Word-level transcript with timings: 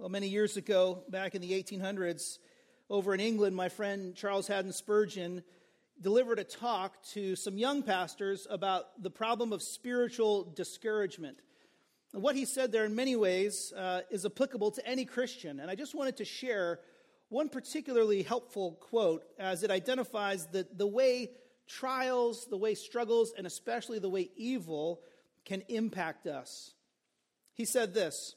Well, 0.00 0.08
many 0.08 0.28
years 0.28 0.56
ago, 0.56 1.02
back 1.10 1.34
in 1.34 1.42
the 1.42 1.52
1800s, 1.62 2.38
over 2.88 3.12
in 3.12 3.20
England, 3.20 3.54
my 3.54 3.68
friend 3.68 4.14
Charles 4.16 4.46
Haddon 4.46 4.72
Spurgeon 4.72 5.42
delivered 6.00 6.38
a 6.38 6.44
talk 6.44 7.02
to 7.12 7.36
some 7.36 7.58
young 7.58 7.82
pastors 7.82 8.46
about 8.48 9.02
the 9.02 9.10
problem 9.10 9.52
of 9.52 9.60
spiritual 9.62 10.44
discouragement. 10.56 11.36
And 12.14 12.22
what 12.22 12.34
he 12.34 12.46
said 12.46 12.72
there, 12.72 12.86
in 12.86 12.94
many 12.94 13.14
ways, 13.14 13.74
uh, 13.76 14.00
is 14.10 14.24
applicable 14.24 14.70
to 14.70 14.86
any 14.88 15.04
Christian. 15.04 15.60
And 15.60 15.70
I 15.70 15.74
just 15.74 15.94
wanted 15.94 16.16
to 16.16 16.24
share 16.24 16.80
one 17.28 17.50
particularly 17.50 18.22
helpful 18.22 18.78
quote 18.80 19.24
as 19.38 19.64
it 19.64 19.70
identifies 19.70 20.46
the, 20.46 20.66
the 20.74 20.86
way 20.86 21.32
trials, 21.68 22.46
the 22.46 22.56
way 22.56 22.74
struggles, 22.74 23.34
and 23.36 23.46
especially 23.46 23.98
the 23.98 24.08
way 24.08 24.30
evil 24.34 25.02
can 25.44 25.60
impact 25.68 26.26
us. 26.26 26.72
He 27.52 27.66
said 27.66 27.92
this 27.92 28.34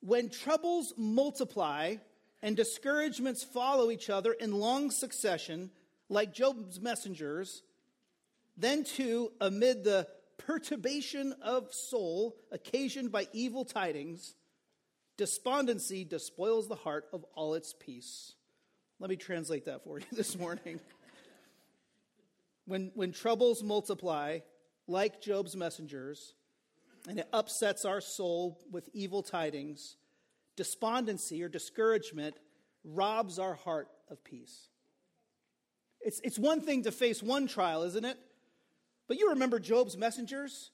when 0.00 0.30
troubles 0.30 0.92
multiply 0.96 1.96
and 2.42 2.56
discouragements 2.56 3.44
follow 3.44 3.90
each 3.90 4.08
other 4.08 4.32
in 4.32 4.52
long 4.52 4.90
succession, 4.90 5.70
like 6.08 6.32
Job's 6.32 6.80
messengers, 6.80 7.62
then 8.56 8.84
too, 8.84 9.32
amid 9.40 9.84
the 9.84 10.08
perturbation 10.38 11.34
of 11.42 11.72
soul 11.72 12.36
occasioned 12.50 13.12
by 13.12 13.28
evil 13.32 13.64
tidings, 13.64 14.34
despondency 15.16 16.04
despoils 16.04 16.66
the 16.66 16.74
heart 16.74 17.06
of 17.12 17.24
all 17.34 17.54
its 17.54 17.74
peace. 17.78 18.34
Let 18.98 19.10
me 19.10 19.16
translate 19.16 19.66
that 19.66 19.84
for 19.84 19.98
you 20.00 20.06
this 20.12 20.38
morning. 20.38 20.80
when, 22.66 22.90
when 22.94 23.12
troubles 23.12 23.62
multiply, 23.62 24.40
like 24.86 25.20
Job's 25.20 25.54
messengers, 25.54 26.34
and 27.08 27.18
it 27.18 27.28
upsets 27.32 27.84
our 27.84 28.00
soul 28.00 28.58
with 28.70 28.88
evil 28.92 29.22
tidings, 29.22 29.96
despondency 30.60 31.42
or 31.42 31.48
discouragement 31.48 32.36
robs 32.84 33.38
our 33.38 33.54
heart 33.54 33.88
of 34.10 34.22
peace. 34.22 34.68
It's, 36.02 36.20
it's 36.22 36.38
one 36.38 36.60
thing 36.60 36.82
to 36.82 36.92
face 36.92 37.22
one 37.22 37.46
trial, 37.46 37.82
isn't 37.84 38.04
it? 38.04 38.18
But 39.08 39.18
you 39.18 39.30
remember 39.30 39.58
Job's 39.58 39.96
messengers? 39.96 40.70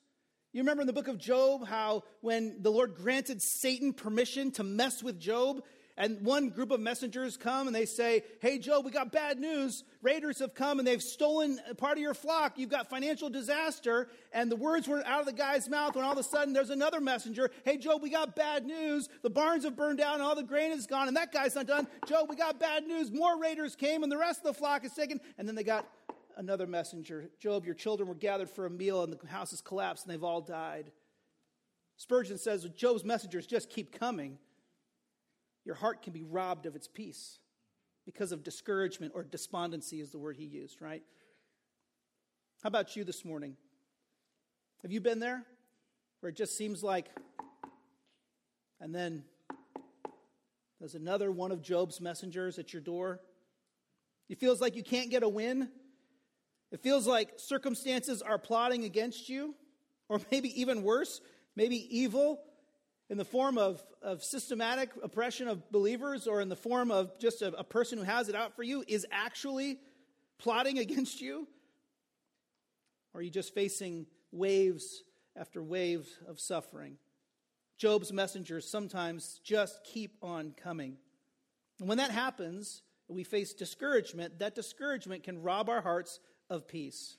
You 0.53 0.63
remember 0.63 0.81
in 0.81 0.89
the 0.89 0.93
book 0.93 1.07
of 1.07 1.19
Job 1.19 1.69
how 1.69 2.03
when 2.21 2.63
the 2.63 2.73
Lord 2.73 2.97
granted 2.97 3.41
Satan 3.41 3.93
permission 3.93 4.51
to 4.53 4.65
mess 4.65 5.05
with 5.05 5.21
Job, 5.21 5.63
and 5.99 6.21
one 6.21 6.51
group 6.51 6.71
of 6.73 6.81
messengers 6.81 7.39
come 7.39 7.67
and 7.67 7.75
they 7.75 7.87
say, 7.87 8.23
Hey, 8.41 8.59
Job, 8.59 8.85
we 8.85 8.91
got 8.91 9.13
bad 9.13 9.39
news. 9.39 9.83
Raiders 10.03 10.39
have 10.41 10.55
come 10.55 10.79
and 10.79 10.87
they've 10.87 11.03
stolen 11.03 11.59
part 11.79 11.97
of 11.97 12.03
your 12.03 12.13
flock. 12.13 12.59
You've 12.59 12.69
got 12.69 12.91
financial 12.91 13.31
disaster. 13.31 14.09
And 14.31 14.51
the 14.51 14.57
words 14.57 14.87
were 14.87 15.03
out 15.07 15.21
of 15.21 15.27
the 15.27 15.33
guy's 15.33 15.71
mouth 15.71 15.95
when 15.95 16.05
all 16.05 16.13
of 16.13 16.19
a 16.19 16.23
sudden 16.23 16.53
there's 16.53 16.69
another 16.69 17.01
messenger. 17.01 17.51
Hey, 17.65 17.79
Job, 17.79 18.03
we 18.03 18.11
got 18.11 18.37
bad 18.37 18.67
news. 18.67 19.09
The 19.23 19.31
barns 19.31 19.65
have 19.65 19.75
burned 19.75 19.99
down 19.99 20.15
and 20.15 20.23
all 20.23 20.35
the 20.35 20.43
grain 20.43 20.71
is 20.71 20.87
gone. 20.87 21.09
And 21.09 21.17
that 21.17 21.33
guy's 21.33 21.55
not 21.55 21.67
done. 21.67 21.89
Job, 22.07 22.29
we 22.29 22.37
got 22.37 22.61
bad 22.61 22.87
news. 22.87 23.11
More 23.11 23.41
raiders 23.41 23.75
came 23.75 24.03
and 24.03 24.13
the 24.13 24.19
rest 24.19 24.41
of 24.41 24.45
the 24.45 24.55
flock 24.55 24.85
is 24.85 24.93
taken. 24.93 25.19
And 25.39 25.49
then 25.49 25.55
they 25.55 25.65
got 25.65 25.89
another 26.37 26.67
messenger. 26.67 27.31
Job, 27.41 27.65
your 27.65 27.75
children 27.75 28.07
were 28.07 28.15
gathered 28.15 28.51
for 28.51 28.67
a 28.67 28.71
meal 28.71 29.03
and 29.03 29.15
the 29.15 29.27
house 29.29 29.51
has 29.51 29.63
collapsed 29.63 30.05
and 30.05 30.13
they've 30.13 30.23
all 30.23 30.43
died. 30.43 30.93
Spurgeon 31.97 32.37
says 32.37 32.69
Job's 32.77 33.03
messengers 33.03 33.47
just 33.47 33.71
keep 33.71 33.99
coming 33.99 34.37
your 35.67 35.75
heart 35.75 36.01
can 36.01 36.13
be 36.13 36.23
robbed 36.23 36.65
of 36.65 36.77
its 36.77 36.87
peace 36.87 37.41
because 38.07 38.31
of 38.31 38.45
discouragement 38.45 39.13
or 39.17 39.25
despondency, 39.25 40.01
is 40.01 40.13
the 40.13 40.19
word 40.19 40.37
he 40.37 40.45
used, 40.45 40.81
right? 40.81 41.03
How 42.63 42.69
about 42.69 42.95
you 42.95 43.03
this 43.03 43.25
morning? 43.25 43.57
Have 44.83 44.93
you 44.93 45.01
been 45.01 45.19
there 45.19 45.45
where 46.21 46.31
it 46.31 46.37
just 46.37 46.57
seems 46.57 46.85
like, 46.85 47.09
and 48.81 48.95
then 48.95 49.25
there's 50.79 50.95
another 50.95 51.33
one 51.33 51.51
of 51.51 51.63
Job's 51.63 52.01
messengers 52.01 52.61
at 52.61 52.73
your 52.73 52.83
door? 52.83 53.21
It 54.29 54.39
feels 54.39 54.61
like 54.61 54.77
you 54.77 54.85
can't 54.85 55.11
get 55.11 55.25
a 55.25 55.29
win. 55.29 55.69
It 56.71 56.81
feels 56.81 57.09
like 57.09 57.31
circumstances 57.39 58.23
are 58.23 58.39
plotting 58.39 58.85
against 58.85 59.29
you, 59.29 59.57
or 60.09 60.21
maybe 60.31 60.61
even 60.61 60.85
worse, 60.85 61.21
maybe 61.57 61.89
evil 61.97 62.39
in 63.09 63.19
the 63.19 63.25
form 63.25 63.57
of, 63.57 63.83
of 64.03 64.25
systematic 64.25 64.91
oppression 65.03 65.49
of 65.49 65.71
believers 65.71 66.27
or 66.27 66.41
in 66.41 66.49
the 66.49 66.57
form 66.57 66.91
of 66.91 67.19
just 67.19 67.43
a, 67.43 67.53
a 67.57 67.65
person 67.65 67.99
who 67.99 68.05
has 68.05 68.29
it 68.29 68.35
out 68.35 68.55
for 68.57 68.63
you 68.63 68.85
is 68.89 69.07
actually 69.11 69.79
plotting 70.39 70.79
against 70.79 71.21
you? 71.21 71.47
Or 73.15 73.21
are 73.21 73.23
you 73.23 73.31
just 73.31 73.55
facing 73.55 74.07
waves 74.33 75.03
after 75.37 75.63
waves 75.63 76.09
of 76.29 76.41
suffering? 76.41 76.99
Job's 77.79 78.13
messengers 78.13 78.69
sometimes 78.69 79.41
just 79.45 79.85
keep 79.85 80.17
on 80.23 80.53
coming. 80.63 80.97
And 81.79 81.89
when 81.89 81.99
that 81.99 82.11
happens, 82.11 82.83
we 83.09 83.23
face 83.23 83.53
discouragement, 83.53 84.39
that 84.41 84.55
discouragement 84.55 85.23
can 85.23 85.43
rob 85.43 85.69
our 85.69 85.81
hearts 85.81 86.19
of 86.51 86.67
peace. 86.67 87.17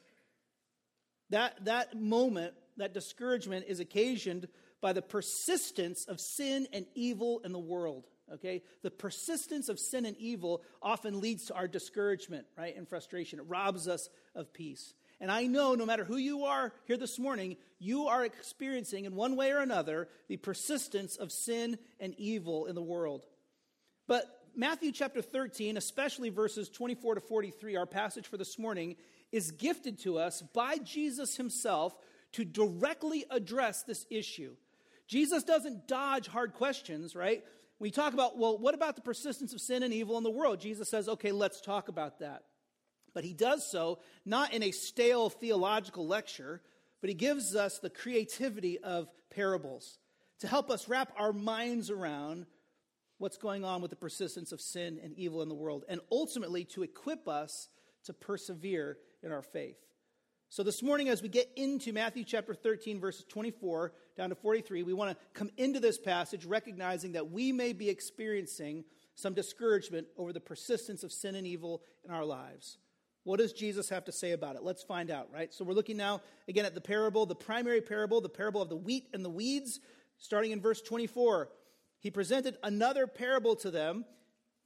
That, 1.30 1.66
that 1.66 2.00
moment, 2.00 2.54
that 2.78 2.94
discouragement 2.94 3.66
is 3.68 3.80
occasioned 3.80 4.48
by 4.82 4.94
the 4.94 5.02
persistence 5.02 6.06
of 6.06 6.20
sin 6.20 6.68
and 6.74 6.86
evil 6.94 7.42
in 7.44 7.52
the 7.52 7.60
world. 7.60 8.08
Okay? 8.34 8.64
The 8.84 8.92
persistence 8.92 9.70
of 9.70 9.80
sin 9.80 10.06
and 10.06 10.18
evil 10.18 10.62
often 10.82 11.20
leads 11.20 11.46
to 11.46 11.56
our 11.56 11.68
discouragement, 11.68 12.46
right? 12.58 12.76
And 12.76 12.88
frustration. 12.88 13.40
It 13.40 13.46
robs 13.48 13.88
us 13.88 14.10
of 14.36 14.54
peace. 14.54 14.94
And 15.20 15.32
I 15.32 15.48
know 15.48 15.74
no 15.74 15.86
matter 15.86 16.04
who 16.04 16.18
you 16.18 16.46
are 16.46 16.72
here 16.86 16.98
this 16.98 17.18
morning, 17.18 17.58
you 17.80 18.08
are 18.08 18.24
experiencing 18.24 19.06
in 19.06 19.16
one 19.16 19.36
way 19.36 19.52
or 19.52 19.60
another 19.60 20.10
the 20.28 20.38
persistence 20.38 21.16
of 21.16 21.32
sin 21.32 21.80
and 22.00 22.14
evil 22.18 22.68
in 22.68 22.76
the 22.76 22.82
world. 22.84 23.26
But 24.08 24.26
Matthew 24.56 24.92
chapter 24.92 25.22
13, 25.22 25.76
especially 25.76 26.30
verses 26.30 26.70
24 26.70 27.16
to 27.16 27.22
43, 27.22 27.76
our 27.78 27.86
passage 27.86 28.28
for 28.28 28.38
this 28.38 28.60
morning, 28.60 28.96
is 29.32 29.52
gifted 29.52 30.00
to 30.00 30.20
us 30.20 30.42
by 30.54 30.78
Jesus 30.78 31.36
himself 31.36 31.96
to 32.34 32.46
directly 32.46 33.26
address 33.32 33.84
this 33.84 34.06
issue. 34.10 34.56
Jesus 35.08 35.44
doesn't 35.44 35.88
dodge 35.88 36.28
hard 36.28 36.54
questions, 36.54 37.16
right? 37.16 37.44
We 37.80 37.92
talk 37.92 38.14
about, 38.14 38.38
well, 38.38 38.58
what 38.58 38.74
about 38.74 38.96
the 38.96 39.02
persistence 39.02 39.54
of 39.54 39.62
sin 39.62 39.84
and 39.84 39.94
evil 39.94 40.18
in 40.18 40.24
the 40.24 40.30
world? 40.30 40.60
Jesus 40.60 40.90
says, 40.90 41.08
okay, 41.08 41.32
let's 41.32 41.62
talk 41.62 41.88
about 41.88 42.20
that. 42.20 42.44
But 43.14 43.24
he 43.24 43.34
does 43.34 43.70
so 43.70 44.00
not 44.26 44.54
in 44.54 44.64
a 44.64 44.72
stale 44.72 45.30
theological 45.30 46.06
lecture, 46.06 46.62
but 47.02 47.10
he 47.10 47.14
gives 47.14 47.56
us 47.56 47.80
the 47.80 47.90
creativity 47.90 48.80
of 48.80 49.08
parables 49.34 50.00
to 50.40 50.48
help 50.48 50.70
us 50.70 50.88
wrap 50.88 51.12
our 51.18 51.34
minds 51.34 51.90
around 51.90 52.46
what's 53.18 53.38
going 53.38 53.64
on 53.64 53.82
with 53.82 53.90
the 53.90 53.96
persistence 53.96 54.52
of 54.52 54.62
sin 54.62 55.00
and 55.04 55.14
evil 55.14 55.42
in 55.42 55.50
the 55.50 55.56
world, 55.56 55.84
and 55.90 56.00
ultimately 56.12 56.64
to 56.64 56.84
equip 56.84 57.28
us 57.28 57.70
to 58.04 58.14
persevere 58.14 58.98
in 59.24 59.32
our 59.32 59.42
faith. 59.42 59.78
So, 60.50 60.64
this 60.64 60.82
morning, 60.82 61.10
as 61.10 61.22
we 61.22 61.28
get 61.28 61.52
into 61.58 61.92
Matthew 61.92 62.24
chapter 62.24 62.56
13, 62.56 63.02
verses 63.02 63.26
24 63.28 63.92
down 64.16 64.30
to 64.30 64.36
43, 64.36 64.84
we 64.84 64.94
want 64.94 65.12
to 65.12 65.18
come 65.34 65.50
into 65.58 65.82
this 65.82 65.98
passage 65.98 66.46
recognizing 66.46 67.12
that 67.12 67.30
we 67.30 67.52
may 67.52 67.74
be 67.74 67.90
experiencing 67.90 68.86
some 69.16 69.34
discouragement 69.34 70.08
over 70.18 70.32
the 70.32 70.40
persistence 70.40 71.04
of 71.04 71.12
sin 71.12 71.36
and 71.36 71.46
evil 71.46 71.82
in 72.06 72.12
our 72.12 72.24
lives. 72.24 72.78
What 73.26 73.40
does 73.40 73.52
Jesus 73.52 73.90
have 73.90 74.06
to 74.06 74.14
say 74.14 74.32
about 74.32 74.56
it? 74.56 74.64
Let's 74.64 74.84
find 74.84 75.12
out, 75.12 75.28
right? 75.34 75.54
So, 75.54 75.66
we're 75.66 75.74
looking 75.74 75.98
now 75.98 76.22
again 76.48 76.64
at 76.64 76.74
the 76.74 76.82
parable, 76.82 77.26
the 77.26 77.36
primary 77.36 77.82
parable, 77.82 78.22
the 78.22 78.30
parable 78.30 78.62
of 78.62 78.70
the 78.70 78.78
wheat 78.78 79.10
and 79.14 79.26
the 79.26 79.30
weeds, 79.30 79.82
starting 80.18 80.52
in 80.52 80.62
verse 80.62 80.82
24. 80.82 81.50
He 82.00 82.10
presented 82.10 82.58
another 82.64 83.06
parable 83.06 83.58
to 83.58 83.70
them. 83.70 84.06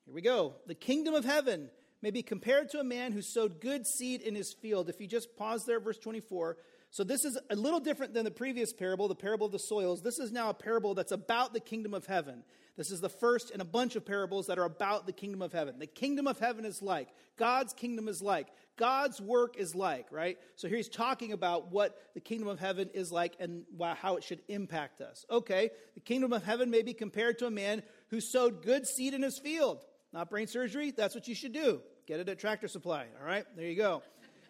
Here 0.05 0.13
we 0.13 0.21
go. 0.21 0.57
The 0.67 0.75
kingdom 0.75 1.15
of 1.15 1.25
heaven 1.25 1.71
may 2.01 2.11
be 2.11 2.23
compared 2.23 2.69
to 2.69 2.79
a 2.79 2.83
man 2.83 3.11
who 3.11 3.21
sowed 3.21 3.61
good 3.61 3.85
seed 3.85 4.21
in 4.21 4.35
his 4.35 4.53
field. 4.53 4.89
If 4.89 4.99
you 4.99 5.07
just 5.07 5.35
pause 5.37 5.65
there, 5.65 5.79
verse 5.79 5.97
24. 5.97 6.57
So 6.89 7.05
this 7.05 7.23
is 7.23 7.39
a 7.49 7.55
little 7.55 7.79
different 7.79 8.13
than 8.13 8.25
the 8.25 8.31
previous 8.31 8.73
parable, 8.73 9.07
the 9.07 9.15
parable 9.15 9.45
of 9.45 9.53
the 9.53 9.59
soils. 9.59 10.01
This 10.01 10.19
is 10.19 10.31
now 10.31 10.49
a 10.49 10.53
parable 10.53 10.93
that's 10.93 11.13
about 11.13 11.53
the 11.53 11.59
kingdom 11.61 11.93
of 11.93 12.05
heaven. 12.05 12.43
This 12.75 12.91
is 12.91 12.99
the 12.99 13.09
first 13.09 13.51
in 13.51 13.61
a 13.61 13.65
bunch 13.65 13.95
of 13.95 14.05
parables 14.05 14.47
that 14.47 14.57
are 14.57 14.65
about 14.65 15.05
the 15.05 15.13
kingdom 15.13 15.41
of 15.41 15.53
heaven. 15.53 15.79
The 15.79 15.87
kingdom 15.87 16.27
of 16.27 16.39
heaven 16.39 16.65
is 16.65 16.81
like, 16.81 17.09
God's 17.37 17.73
kingdom 17.73 18.07
is 18.07 18.21
like, 18.21 18.47
God's 18.75 19.21
work 19.21 19.55
is 19.57 19.75
like, 19.75 20.07
right? 20.11 20.37
So 20.55 20.67
here 20.67 20.77
he's 20.77 20.89
talking 20.89 21.31
about 21.31 21.71
what 21.71 21.97
the 22.13 22.19
kingdom 22.19 22.47
of 22.47 22.59
heaven 22.59 22.89
is 22.93 23.11
like 23.11 23.35
and 23.39 23.63
how 23.97 24.17
it 24.17 24.23
should 24.23 24.41
impact 24.47 24.99
us. 24.99 25.25
Okay, 25.29 25.69
the 25.93 25.99
kingdom 26.01 26.33
of 26.33 26.43
heaven 26.43 26.69
may 26.69 26.81
be 26.81 26.93
compared 26.93 27.39
to 27.39 27.45
a 27.45 27.51
man 27.51 27.83
who 28.09 28.19
sowed 28.19 28.63
good 28.63 28.87
seed 28.87 29.13
in 29.13 29.21
his 29.21 29.37
field. 29.37 29.85
Not 30.11 30.29
brain 30.29 30.47
surgery, 30.47 30.91
that's 30.91 31.15
what 31.15 31.27
you 31.27 31.35
should 31.35 31.53
do. 31.53 31.81
Get 32.11 32.19
it 32.19 32.27
at 32.27 32.39
Tractor 32.39 32.67
Supply. 32.67 33.05
All 33.21 33.25
right, 33.25 33.45
there 33.55 33.67
you 33.67 33.77
go. 33.77 34.03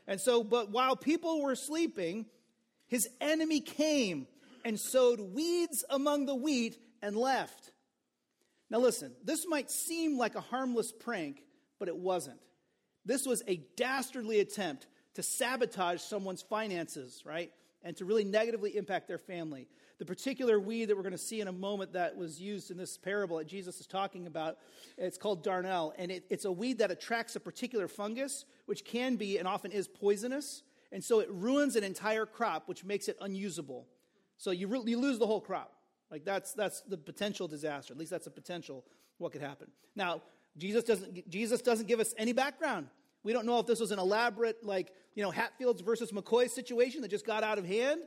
And 0.08 0.19
so, 0.19 0.44
but 0.44 0.72
while 0.72 0.96
people 0.96 1.44
were 1.44 1.54
sleeping, 1.54 2.25
his 2.88 3.08
enemy 3.22 3.60
came 3.60 4.25
and 4.66 4.80
sowed 4.80 5.19
weeds 5.19 5.86
among 5.92 6.25
the 6.25 6.34
wheat 6.34 6.80
and 7.04 7.16
left. 7.16 7.69
Now, 8.72 8.80
listen, 8.80 9.12
this 9.24 9.46
might 9.48 9.69
seem 9.69 10.18
like 10.18 10.34
a 10.34 10.42
harmless 10.42 10.92
prank, 10.92 11.44
but 11.78 11.88
it 11.88 11.96
wasn't. 11.96 12.40
This 13.06 13.28
was 13.28 13.44
a 13.48 13.62
dastardly 13.78 14.40
attempt 14.40 14.88
to 15.13 15.22
sabotage 15.22 16.02
someone's 16.02 16.42
finances, 16.42 17.22
right? 17.28 17.52
and 17.84 17.98
to 17.98 18.06
really 18.06 18.24
negatively 18.24 18.75
impact 18.78 19.08
their 19.08 19.18
family. 19.18 19.68
The 20.01 20.06
particular 20.06 20.59
weed 20.59 20.86
that 20.86 20.95
we're 20.95 21.03
going 21.03 21.12
to 21.12 21.18
see 21.19 21.42
in 21.42 21.48
a 21.48 21.51
moment 21.51 21.94
that 21.94 22.18
was 22.18 22.42
used 22.42 22.71
in 22.71 22.77
this 22.77 22.98
parable 22.98 23.38
that 23.38 23.45
Jesus 23.45 23.80
is 23.80 23.86
talking 23.86 24.25
about, 24.25 24.57
it's 24.98 25.15
called 25.15 25.45
darnel, 25.45 25.94
and 25.95 26.09
it, 26.09 26.25
it's 26.31 26.45
a 26.45 26.51
weed 26.51 26.80
that 26.80 26.89
attracts 26.89 27.36
a 27.36 27.39
particular 27.39 27.88
fungus, 27.88 28.45
which 28.65 28.83
can 28.83 29.15
be 29.15 29.38
and 29.38 29.48
often 29.48 29.71
is 29.71 29.88
poisonous, 29.88 30.63
and 30.92 31.03
so 31.03 31.19
it 31.19 31.30
ruins 31.30 31.75
an 31.75 31.83
entire 31.83 32.25
crop, 32.25 32.68
which 32.68 32.83
makes 32.83 33.09
it 33.09 33.18
unusable. 33.21 33.86
So 34.38 34.50
you, 34.50 34.68
re- 34.68 34.81
you 34.88 34.98
lose 35.00 35.19
the 35.19 35.27
whole 35.27 35.39
crop. 35.39 35.71
Like 36.09 36.25
that's 36.25 36.53
that's 36.53 36.81
the 36.81 36.98
potential 36.98 37.48
disaster. 37.48 37.94
At 37.94 38.00
least 38.00 38.09
that's 38.09 38.25
a 38.25 38.31
potential 38.31 38.83
what 39.19 39.33
could 39.33 39.44
happen. 39.44 39.68
Now, 39.95 40.24
Jesus 40.57 40.83
doesn't 40.83 41.30
Jesus 41.30 41.62
doesn't 41.62 41.88
give 41.88 42.00
us 42.00 42.15
any 42.18 42.33
background. 42.33 42.88
We 43.24 43.33
don't 43.33 43.45
know 43.45 43.59
if 43.59 43.68
this 43.68 43.80
was 43.80 43.92
an 43.92 44.00
elaborate, 44.00 44.65
like, 44.65 44.92
you 45.13 45.21
know, 45.21 45.30
Hatfields 45.30 45.81
versus 45.81 46.12
McCoy 46.12 46.50
situation 46.50 47.03
that 47.03 47.12
just 47.12 47.25
got 47.25 47.44
out 47.44 47.59
of 47.59 47.65
hand, 47.65 48.01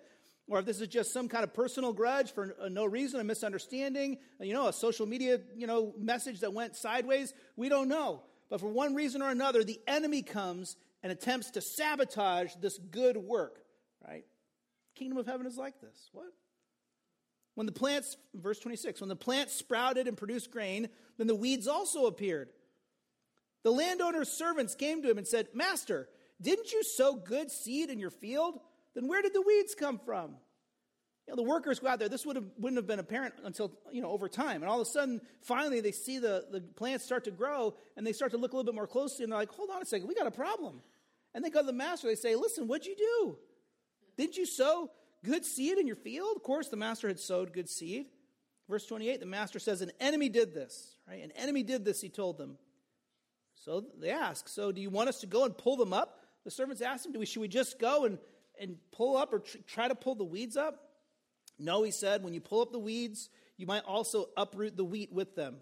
or 0.48 0.58
if 0.58 0.66
this 0.66 0.80
is 0.80 0.88
just 0.88 1.12
some 1.12 1.28
kind 1.28 1.42
of 1.44 1.54
personal 1.54 1.92
grudge 1.92 2.32
for 2.32 2.54
uh, 2.60 2.68
no 2.68 2.84
reason, 2.84 3.20
a 3.20 3.24
misunderstanding, 3.24 4.18
you 4.40 4.52
know, 4.52 4.68
a 4.68 4.72
social 4.72 5.06
media, 5.06 5.40
you 5.56 5.66
know, 5.66 5.94
message 5.98 6.40
that 6.40 6.52
went 6.52 6.76
sideways. 6.76 7.32
We 7.56 7.68
don't 7.68 7.88
know. 7.88 8.22
But 8.50 8.60
for 8.60 8.68
one 8.68 8.94
reason 8.94 9.22
or 9.22 9.30
another, 9.30 9.64
the 9.64 9.80
enemy 9.86 10.22
comes 10.22 10.76
and 11.02 11.10
attempts 11.10 11.52
to 11.52 11.60
sabotage 11.60 12.54
this 12.60 12.78
good 12.78 13.16
work, 13.16 13.58
right? 14.06 14.24
Kingdom 14.94 15.18
of 15.18 15.26
heaven 15.26 15.46
is 15.46 15.56
like 15.56 15.80
this. 15.80 16.10
What? 16.12 16.26
When 17.54 17.66
the 17.66 17.72
plants, 17.72 18.16
verse 18.34 18.58
26, 18.58 19.00
when 19.00 19.08
the 19.08 19.16
plants 19.16 19.54
sprouted 19.54 20.08
and 20.08 20.16
produced 20.16 20.50
grain, 20.50 20.88
then 21.18 21.26
the 21.26 21.34
weeds 21.34 21.66
also 21.66 22.06
appeared. 22.06 22.50
The 23.62 23.70
landowner's 23.70 24.28
servants 24.28 24.74
came 24.74 25.02
to 25.02 25.10
him 25.10 25.18
and 25.18 25.26
said, 25.26 25.48
Master, 25.54 26.08
didn't 26.40 26.72
you 26.72 26.82
sow 26.82 27.14
good 27.14 27.50
seed 27.50 27.90
in 27.90 27.98
your 27.98 28.10
field? 28.10 28.58
Then 28.94 29.08
where 29.08 29.22
did 29.22 29.34
the 29.34 29.42
weeds 29.42 29.74
come 29.74 29.98
from? 29.98 30.36
You 31.26 31.32
know, 31.32 31.36
the 31.36 31.48
workers 31.48 31.78
go 31.78 31.88
out 31.88 31.98
there. 31.98 32.08
This 32.08 32.26
would 32.26 32.36
have, 32.36 32.44
wouldn't 32.58 32.76
have 32.76 32.86
been 32.86 32.98
apparent 32.98 33.34
until, 33.44 33.72
you 33.90 34.02
know, 34.02 34.10
over 34.10 34.28
time. 34.28 34.62
And 34.62 34.70
all 34.70 34.80
of 34.80 34.86
a 34.86 34.90
sudden, 34.90 35.20
finally, 35.40 35.80
they 35.80 35.92
see 35.92 36.18
the, 36.18 36.44
the 36.50 36.60
plants 36.60 37.04
start 37.04 37.24
to 37.24 37.30
grow 37.30 37.74
and 37.96 38.06
they 38.06 38.12
start 38.12 38.32
to 38.32 38.36
look 38.36 38.52
a 38.52 38.56
little 38.56 38.70
bit 38.70 38.74
more 38.74 38.86
closely 38.86 39.24
and 39.24 39.32
they're 39.32 39.38
like, 39.38 39.50
hold 39.50 39.70
on 39.70 39.80
a 39.80 39.86
second, 39.86 40.06
we 40.06 40.14
got 40.14 40.26
a 40.26 40.30
problem. 40.30 40.82
And 41.34 41.44
they 41.44 41.50
go 41.50 41.60
to 41.60 41.66
the 41.66 41.72
master. 41.72 42.08
They 42.08 42.14
say, 42.14 42.34
listen, 42.36 42.68
what'd 42.68 42.86
you 42.86 42.96
do? 42.96 43.38
Didn't 44.16 44.36
you 44.36 44.46
sow 44.46 44.90
good 45.24 45.44
seed 45.44 45.78
in 45.78 45.86
your 45.86 45.96
field? 45.96 46.36
Of 46.36 46.42
course, 46.42 46.68
the 46.68 46.76
master 46.76 47.08
had 47.08 47.18
sowed 47.18 47.52
good 47.52 47.68
seed. 47.68 48.06
Verse 48.68 48.86
28, 48.86 49.20
the 49.20 49.26
master 49.26 49.58
says, 49.58 49.82
An 49.82 49.92
enemy 50.00 50.28
did 50.28 50.54
this, 50.54 50.96
right? 51.08 51.22
An 51.22 51.32
enemy 51.32 51.62
did 51.62 51.84
this, 51.84 52.00
he 52.00 52.08
told 52.08 52.38
them. 52.38 52.56
So 53.54 53.84
they 54.00 54.10
ask, 54.10 54.48
So 54.48 54.72
do 54.72 54.80
you 54.80 54.90
want 54.90 55.08
us 55.08 55.20
to 55.20 55.26
go 55.26 55.44
and 55.44 55.56
pull 55.56 55.76
them 55.76 55.92
up? 55.92 56.20
The 56.44 56.50
servants 56.50 56.80
asked 56.80 57.06
him, 57.06 57.12
do 57.12 57.18
we, 57.18 57.26
Should 57.26 57.40
we 57.40 57.48
just 57.48 57.78
go 57.78 58.04
and, 58.04 58.18
and 58.60 58.76
pull 58.92 59.16
up 59.16 59.32
or 59.32 59.40
tr- 59.40 59.58
try 59.66 59.88
to 59.88 59.94
pull 59.94 60.14
the 60.14 60.24
weeds 60.24 60.56
up? 60.56 60.90
No, 61.58 61.82
he 61.82 61.90
said, 61.90 62.22
When 62.22 62.34
you 62.34 62.40
pull 62.40 62.62
up 62.62 62.72
the 62.72 62.78
weeds, 62.78 63.30
you 63.56 63.66
might 63.66 63.84
also 63.84 64.28
uproot 64.36 64.76
the 64.76 64.84
wheat 64.84 65.12
with 65.12 65.36
them. 65.36 65.56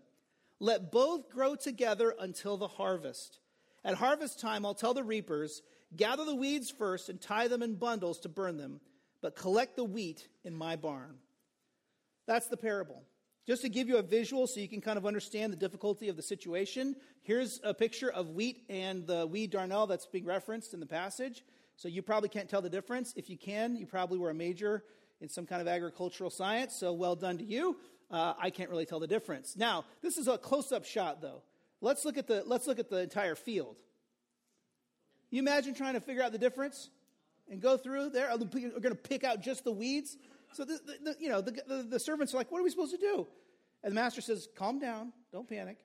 Let 0.60 0.92
both 0.92 1.28
grow 1.28 1.56
together 1.56 2.14
until 2.18 2.56
the 2.56 2.68
harvest. 2.68 3.40
At 3.84 3.94
harvest 3.94 4.40
time, 4.40 4.64
I'll 4.64 4.74
tell 4.74 4.94
the 4.94 5.04
reapers, 5.04 5.62
Gather 5.94 6.24
the 6.24 6.34
weeds 6.34 6.70
first 6.70 7.08
and 7.08 7.20
tie 7.20 7.48
them 7.48 7.62
in 7.62 7.74
bundles 7.74 8.20
to 8.20 8.28
burn 8.28 8.56
them, 8.56 8.80
but 9.20 9.36
collect 9.36 9.76
the 9.76 9.84
wheat 9.84 10.28
in 10.44 10.54
my 10.54 10.76
barn. 10.76 11.16
That's 12.26 12.46
the 12.46 12.56
parable. 12.56 13.02
Just 13.46 13.62
to 13.62 13.68
give 13.68 13.88
you 13.88 13.96
a 13.96 14.02
visual 14.02 14.46
so 14.46 14.60
you 14.60 14.68
can 14.68 14.80
kind 14.80 14.96
of 14.96 15.04
understand 15.04 15.52
the 15.52 15.56
difficulty 15.56 16.08
of 16.08 16.16
the 16.16 16.22
situation, 16.22 16.94
here's 17.22 17.60
a 17.64 17.74
picture 17.74 18.10
of 18.10 18.30
wheat 18.30 18.62
and 18.68 19.06
the 19.06 19.26
weed 19.26 19.52
darnel 19.52 19.88
that's 19.88 20.06
being 20.06 20.24
referenced 20.24 20.74
in 20.74 20.80
the 20.80 20.86
passage. 20.86 21.42
So 21.82 21.88
you 21.88 22.00
probably 22.00 22.28
can't 22.28 22.48
tell 22.48 22.62
the 22.62 22.70
difference. 22.70 23.12
If 23.16 23.28
you 23.28 23.36
can, 23.36 23.74
you 23.74 23.86
probably 23.86 24.16
were 24.16 24.30
a 24.30 24.34
major 24.34 24.84
in 25.20 25.28
some 25.28 25.46
kind 25.46 25.60
of 25.60 25.66
agricultural 25.66 26.30
science, 26.30 26.76
so 26.76 26.92
well 26.92 27.16
done 27.16 27.38
to 27.38 27.44
you. 27.44 27.76
Uh, 28.08 28.34
I 28.38 28.50
can't 28.50 28.70
really 28.70 28.86
tell 28.86 29.00
the 29.00 29.08
difference. 29.08 29.56
Now, 29.56 29.84
this 30.00 30.16
is 30.16 30.28
a 30.28 30.38
close-up 30.38 30.84
shot, 30.84 31.20
though. 31.20 31.42
Let's 31.80 32.04
look 32.04 32.16
at 32.16 32.28
the 32.28 32.44
let's 32.46 32.68
look 32.68 32.78
at 32.78 32.88
the 32.88 32.98
entire 32.98 33.34
field. 33.34 33.80
You 35.30 35.40
imagine 35.40 35.74
trying 35.74 35.94
to 35.94 36.00
figure 36.00 36.22
out 36.22 36.30
the 36.30 36.38
difference 36.38 36.88
and 37.50 37.60
go 37.60 37.76
through 37.76 38.10
there. 38.10 38.30
Are 38.30 38.38
going 38.38 38.80
to 38.80 38.94
pick 38.94 39.24
out 39.24 39.40
just 39.40 39.64
the 39.64 39.72
weeds? 39.72 40.16
So, 40.52 40.64
the, 40.64 40.78
the, 40.86 40.98
the 41.02 41.16
you 41.18 41.30
know, 41.30 41.40
the, 41.40 41.50
the, 41.66 41.82
the 41.82 41.98
servants 41.98 42.32
are 42.32 42.36
like, 42.36 42.52
what 42.52 42.60
are 42.60 42.62
we 42.62 42.70
supposed 42.70 42.92
to 42.92 43.00
do? 43.00 43.26
And 43.82 43.90
the 43.90 43.96
master 43.96 44.20
says, 44.20 44.46
calm 44.56 44.78
down, 44.78 45.12
don't 45.32 45.48
panic. 45.48 45.78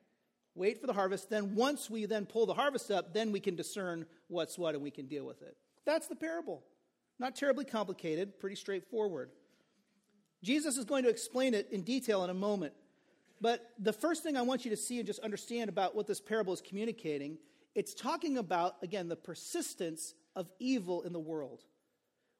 Wait 0.54 0.80
for 0.80 0.86
the 0.86 0.92
harvest. 0.92 1.28
Then, 1.28 1.56
once 1.56 1.90
we 1.90 2.06
then 2.06 2.24
pull 2.24 2.46
the 2.46 2.54
harvest 2.54 2.92
up, 2.92 3.12
then 3.12 3.32
we 3.32 3.40
can 3.40 3.56
discern 3.56 4.06
what's 4.28 4.56
what 4.56 4.76
and 4.76 4.84
we 4.84 4.92
can 4.92 5.06
deal 5.08 5.26
with 5.26 5.42
it. 5.42 5.56
That's 5.88 6.06
the 6.06 6.16
parable. 6.16 6.62
Not 7.18 7.34
terribly 7.34 7.64
complicated, 7.64 8.38
pretty 8.38 8.56
straightforward. 8.56 9.30
Jesus 10.44 10.76
is 10.76 10.84
going 10.84 11.04
to 11.04 11.08
explain 11.08 11.54
it 11.54 11.68
in 11.72 11.80
detail 11.80 12.22
in 12.24 12.28
a 12.28 12.34
moment. 12.34 12.74
But 13.40 13.66
the 13.78 13.94
first 13.94 14.22
thing 14.22 14.36
I 14.36 14.42
want 14.42 14.66
you 14.66 14.70
to 14.70 14.76
see 14.76 14.98
and 14.98 15.06
just 15.06 15.20
understand 15.20 15.70
about 15.70 15.96
what 15.96 16.06
this 16.06 16.20
parable 16.20 16.52
is 16.52 16.60
communicating, 16.60 17.38
it's 17.74 17.94
talking 17.94 18.36
about, 18.36 18.74
again, 18.82 19.08
the 19.08 19.16
persistence 19.16 20.12
of 20.36 20.50
evil 20.58 21.00
in 21.04 21.14
the 21.14 21.18
world. 21.18 21.64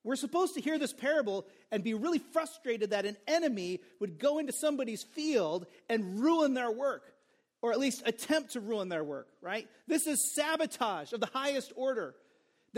We're 0.05 0.17
supposed 0.17 0.53
to 0.56 0.61
hear 0.61 0.79
this 0.79 0.93
parable 0.93 1.47
and 1.73 1.83
be 1.83 1.94
really 1.94 2.19
frustrated 2.19 2.91
that 2.91 3.06
an 3.06 3.17
enemy 3.27 3.81
would 3.99 4.19
go 4.19 4.37
into 4.37 4.53
somebody's 4.53 5.05
field 5.05 5.67
and 5.89 6.21
ruin 6.21 6.53
their 6.53 6.71
work, 6.71 7.15
or 7.62 7.73
at 7.73 7.79
least 7.79 8.03
attempt 8.05 8.53
to 8.53 8.61
ruin 8.61 8.91
their 8.91 9.05
work, 9.05 9.29
right? 9.41 9.67
This 9.87 10.06
is 10.06 10.35
sabotage 10.35 11.15
of 11.15 11.21
the 11.21 11.31
highest 11.33 11.73
order. 11.77 12.15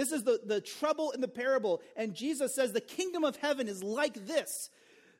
This 0.00 0.12
is 0.12 0.24
the, 0.24 0.40
the 0.42 0.62
trouble 0.62 1.10
in 1.10 1.20
the 1.20 1.28
parable. 1.28 1.82
And 1.94 2.14
Jesus 2.14 2.54
says 2.54 2.72
the 2.72 2.80
kingdom 2.80 3.22
of 3.22 3.36
heaven 3.36 3.68
is 3.68 3.82
like 3.82 4.26
this. 4.26 4.70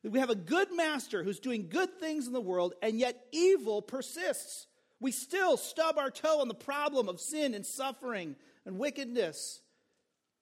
We 0.02 0.18
have 0.20 0.30
a 0.30 0.34
good 0.34 0.68
master 0.74 1.22
who's 1.22 1.38
doing 1.38 1.68
good 1.68 2.00
things 2.00 2.26
in 2.26 2.32
the 2.32 2.40
world, 2.40 2.72
and 2.80 2.98
yet 2.98 3.26
evil 3.30 3.82
persists. 3.82 4.68
We 4.98 5.12
still 5.12 5.58
stub 5.58 5.98
our 5.98 6.10
toe 6.10 6.40
on 6.40 6.48
the 6.48 6.54
problem 6.54 7.10
of 7.10 7.20
sin 7.20 7.52
and 7.52 7.66
suffering 7.66 8.36
and 8.64 8.78
wickedness. 8.78 9.60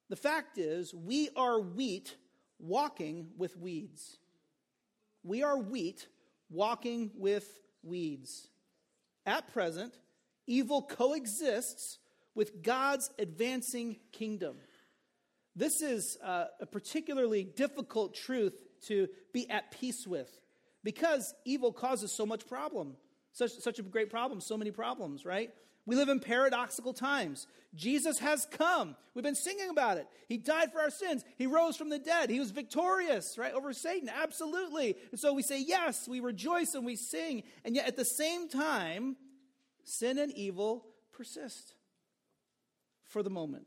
The 0.07 0.15
fact 0.15 0.57
is, 0.57 0.93
we 0.93 1.27
are 1.35 1.59
wheat 1.59 2.15
walking 2.59 3.27
with 3.37 3.57
weeds. 3.57 4.19
We 5.21 5.43
are 5.43 5.57
wheat 5.57 6.07
walking 6.49 7.11
with 7.13 7.59
weeds. 7.83 8.47
At 9.25 9.51
present, 9.51 9.95
evil 10.47 10.81
coexists 10.81 11.97
with 12.39 12.63
God's 12.63 13.11
advancing 13.19 13.97
kingdom. 14.13 14.55
This 15.57 15.81
is 15.81 16.17
uh, 16.23 16.45
a 16.61 16.65
particularly 16.65 17.43
difficult 17.43 18.15
truth 18.15 18.53
to 18.83 19.09
be 19.33 19.49
at 19.49 19.71
peace 19.71 20.07
with 20.07 20.29
because 20.81 21.33
evil 21.43 21.73
causes 21.73 22.13
so 22.13 22.25
much 22.25 22.47
problem. 22.47 22.95
Such, 23.33 23.51
such 23.51 23.79
a 23.79 23.81
great 23.81 24.09
problem, 24.09 24.39
so 24.39 24.55
many 24.55 24.71
problems, 24.71 25.25
right? 25.25 25.49
We 25.85 25.97
live 25.97 26.07
in 26.07 26.21
paradoxical 26.21 26.93
times. 26.93 27.45
Jesus 27.75 28.19
has 28.19 28.47
come. 28.49 28.95
We've 29.13 29.21
been 29.21 29.35
singing 29.35 29.69
about 29.69 29.97
it. 29.97 30.07
He 30.29 30.37
died 30.37 30.71
for 30.71 30.79
our 30.79 30.91
sins. 30.91 31.25
He 31.37 31.45
rose 31.45 31.75
from 31.75 31.89
the 31.89 31.99
dead. 31.99 32.29
He 32.29 32.39
was 32.39 32.51
victorious, 32.51 33.37
right, 33.37 33.53
over 33.53 33.73
Satan. 33.73 34.07
Absolutely. 34.07 34.95
And 35.11 35.19
so 35.19 35.33
we 35.33 35.41
say, 35.41 35.61
yes, 35.61 36.07
we 36.07 36.21
rejoice 36.21 36.73
and 36.73 36.85
we 36.85 36.95
sing. 36.95 37.43
And 37.65 37.75
yet 37.75 37.85
at 37.85 37.97
the 37.97 38.05
same 38.05 38.47
time, 38.47 39.17
sin 39.83 40.17
and 40.17 40.31
evil 40.37 40.85
persist 41.11 41.73
for 43.09 43.21
the 43.21 43.29
moment. 43.29 43.65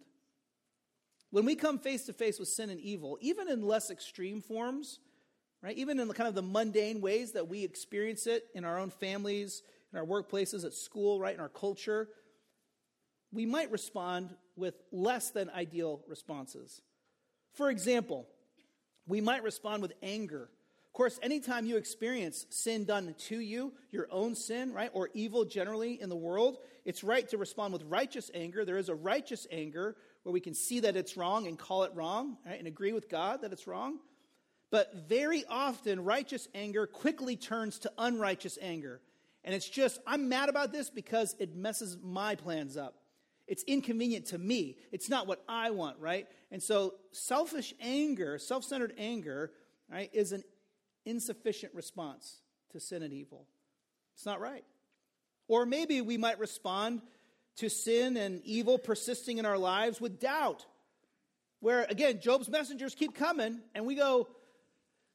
When 1.30 1.44
we 1.44 1.54
come 1.54 1.78
face 1.78 2.04
to 2.06 2.12
face 2.12 2.38
with 2.38 2.49
sin 2.49 2.70
and 2.70 2.80
evil, 2.80 3.18
even 3.20 3.49
in 3.49 3.62
less 3.62 3.90
extreme 3.90 4.40
forms, 4.40 4.99
right, 5.62 5.76
even 5.76 5.99
in 5.99 6.08
the 6.08 6.14
kind 6.14 6.28
of 6.28 6.34
the 6.34 6.42
mundane 6.42 7.00
ways 7.00 7.32
that 7.32 7.49
we 7.49 7.64
experience 7.64 8.26
it 8.26 8.44
in 8.54 8.64
our 8.64 8.78
own 8.78 8.90
families, 8.90 9.62
in 9.92 9.99
our 9.99 10.04
workplaces, 10.04 10.64
at 10.64 10.75
school, 10.75 11.20
right, 11.20 11.34
in 11.34 11.40
our 11.40 11.49
culture, 11.49 12.08
we 13.32 13.46
might 13.46 13.70
respond 13.70 14.34
with 14.56 14.75
less 14.92 15.30
than 15.30 15.49
ideal 15.50 16.02
responses. 16.06 16.82
For 17.54 17.70
example, 17.70 18.26
we 19.06 19.20
might 19.20 19.42
respond 19.42 19.82
with 19.82 19.92
anger. 20.02 20.50
Of 20.92 20.94
course, 20.94 21.18
anytime 21.22 21.64
you 21.64 21.78
experience 21.78 22.44
sin 22.50 22.84
done 22.84 23.14
to 23.18 23.40
you, 23.40 23.72
your 23.92 24.08
own 24.11 24.34
sin, 24.34 24.75
right, 24.75 24.90
or 24.92 25.08
evil 25.14 25.46
generally 25.46 25.99
in 25.99 26.11
the 26.11 26.16
world, 26.16 26.58
it's 26.84 27.02
right 27.02 27.26
to 27.30 27.38
respond 27.38 27.72
with 27.72 27.82
righteous 27.84 28.30
anger. 28.34 28.66
There 28.66 28.76
is 28.76 28.90
a 28.90 28.94
righteous 28.94 29.46
anger 29.50 29.96
where 30.22 30.34
we 30.34 30.40
can 30.40 30.52
see 30.52 30.80
that 30.80 30.94
it's 30.94 31.16
wrong 31.16 31.46
and 31.46 31.58
call 31.58 31.84
it 31.84 31.92
wrong, 31.94 32.37
right, 32.44 32.58
and 32.58 32.68
agree 32.68 32.92
with 32.92 33.08
God 33.08 33.40
that 33.40 33.54
it's 33.54 33.66
wrong. 33.66 34.00
But 34.70 35.08
very 35.08 35.46
often, 35.49 36.04
righteous 36.04 36.46
anger 36.54 36.87
quickly 36.87 37.37
turns 37.37 37.78
to 37.78 37.92
unrighteous 37.96 38.58
anger. 38.61 39.00
And 39.44 39.54
it's 39.54 39.70
just, 39.70 39.99
I'm 40.06 40.28
mad 40.28 40.50
about 40.50 40.72
this 40.72 40.90
because 40.90 41.34
it 41.38 41.56
messes 41.56 41.96
my 42.02 42.34
plans 42.34 42.76
up. 42.76 42.96
It's 43.46 43.62
inconvenient 43.62 44.26
to 44.26 44.38
me. 44.38 44.76
It's 44.92 45.08
not 45.08 45.26
what 45.26 45.42
I 45.49 45.70
want, 45.70 45.99
right? 46.00 46.26
And 46.50 46.62
so 46.62 46.96
selfish 47.12 47.72
anger, 47.80 48.37
self 48.37 48.62
centered 48.62 48.92
anger, 48.99 49.52
right, 49.90 50.11
is 50.12 50.32
an 50.32 50.42
insufficient 51.04 51.75
response 51.75 52.40
to 52.73 52.80
sin 52.80 53.02
and 53.02 53.12
evil. 53.12 53.47
It's 54.14 54.26
not 54.26 54.40
right. 54.40 54.64
Or 55.49 55.66
maybe 55.66 56.00
we 56.00 56.16
might 56.16 56.38
respond 56.38 57.02
to 57.56 57.68
sin 57.68 58.16
and 58.16 58.40
evil 58.44 58.78
persisting 58.78 59.38
in 59.38 59.47
our 59.47 59.59
lives 59.59 60.00
with 60.00 60.21
doubt. 60.21 60.64
where, 61.62 61.87
again, 61.88 62.18
Job's 62.21 62.49
messengers 62.49 62.92
keep 62.92 63.14
coming, 63.14 63.61
and 63.73 63.87
we 63.87 63.94
go, 63.94 64.26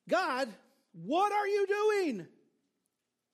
God, 0.08 0.48
what 0.94 1.34
are 1.34 1.46
you 1.46 1.67
doing? 1.67 2.25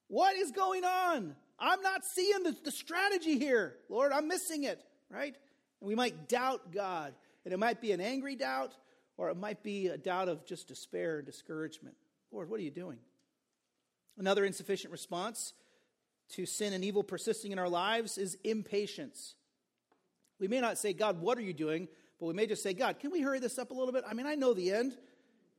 What 0.07 0.35
is 0.35 0.51
going 0.51 0.83
on? 0.83 1.35
I'm 1.59 1.81
not 1.83 2.01
seeing 2.15 2.41
the, 2.41 2.55
the 2.63 2.71
strategy 2.71 3.37
here. 3.37 3.75
Lord, 3.87 4.11
I'm 4.11 4.27
missing 4.27 4.63
it, 4.63 4.83
right? 5.11 5.35
And 5.79 5.87
we 5.87 5.93
might 5.93 6.27
doubt 6.27 6.71
God. 6.71 7.13
And 7.45 7.53
it 7.53 7.57
might 7.57 7.81
be 7.81 7.91
an 7.91 8.01
angry 8.01 8.35
doubt, 8.35 8.73
or 9.15 9.29
it 9.29 9.37
might 9.37 9.61
be 9.61 9.89
a 9.89 9.97
doubt 9.97 10.27
of 10.27 10.43
just 10.47 10.67
despair 10.67 11.17
and 11.17 11.25
discouragement. 11.27 11.95
Lord, 12.33 12.49
what 12.49 12.59
are 12.59 12.63
you 12.63 12.71
doing? 12.71 12.97
Another 14.17 14.43
insufficient 14.43 14.91
response 14.91 15.53
to 16.29 16.45
sin 16.45 16.73
and 16.73 16.83
evil 16.83 17.03
persisting 17.03 17.51
in 17.51 17.59
our 17.59 17.69
lives 17.69 18.17
is 18.17 18.37
impatience. 18.43 19.35
We 20.39 20.47
may 20.47 20.59
not 20.59 20.77
say, 20.77 20.93
God, 20.93 21.21
what 21.21 21.37
are 21.37 21.41
you 21.41 21.53
doing? 21.53 21.87
But 22.19 22.25
we 22.25 22.33
may 22.33 22.47
just 22.47 22.63
say, 22.63 22.73
God, 22.73 22.99
can 22.99 23.11
we 23.11 23.21
hurry 23.21 23.39
this 23.39 23.59
up 23.59 23.71
a 23.71 23.73
little 23.73 23.93
bit? 23.93 24.03
I 24.07 24.13
mean, 24.13 24.25
I 24.25 24.35
know 24.35 24.53
the 24.53 24.71
end. 24.71 24.97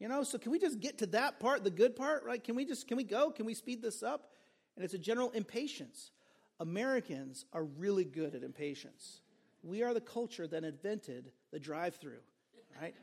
You 0.00 0.09
know, 0.09 0.25
so 0.25 0.38
can 0.38 0.50
we 0.50 0.59
just 0.59 0.81
get 0.81 0.99
to 0.99 1.07
that 1.07 1.38
part, 1.38 1.62
the 1.62 1.71
good 1.71 1.95
part, 1.95 2.25
right? 2.25 2.43
Can 2.43 2.57
we 2.57 2.64
just, 2.64 2.88
can 2.88 2.97
we 2.97 3.04
go? 3.04 3.31
Can 3.31 3.47
we 3.47 3.54
speed 3.54 3.81
this 3.81 4.02
up? 4.02 4.33
And 4.75 4.85
it's 4.85 4.95
a 4.95 4.99
general 4.99 5.31
impatience. 5.31 6.11
Americans 6.59 7.45
are 7.52 7.64
really 7.64 8.04
good 8.04 8.35
at 8.35 8.43
impatience. 8.43 9.21
We 9.62 9.83
are 9.83 9.95
the 9.95 10.00
culture 10.00 10.47
that 10.49 10.64
invented 10.64 11.31
the 11.52 11.61
drive 11.61 11.95
through, 11.97 12.19
right? 12.81 12.95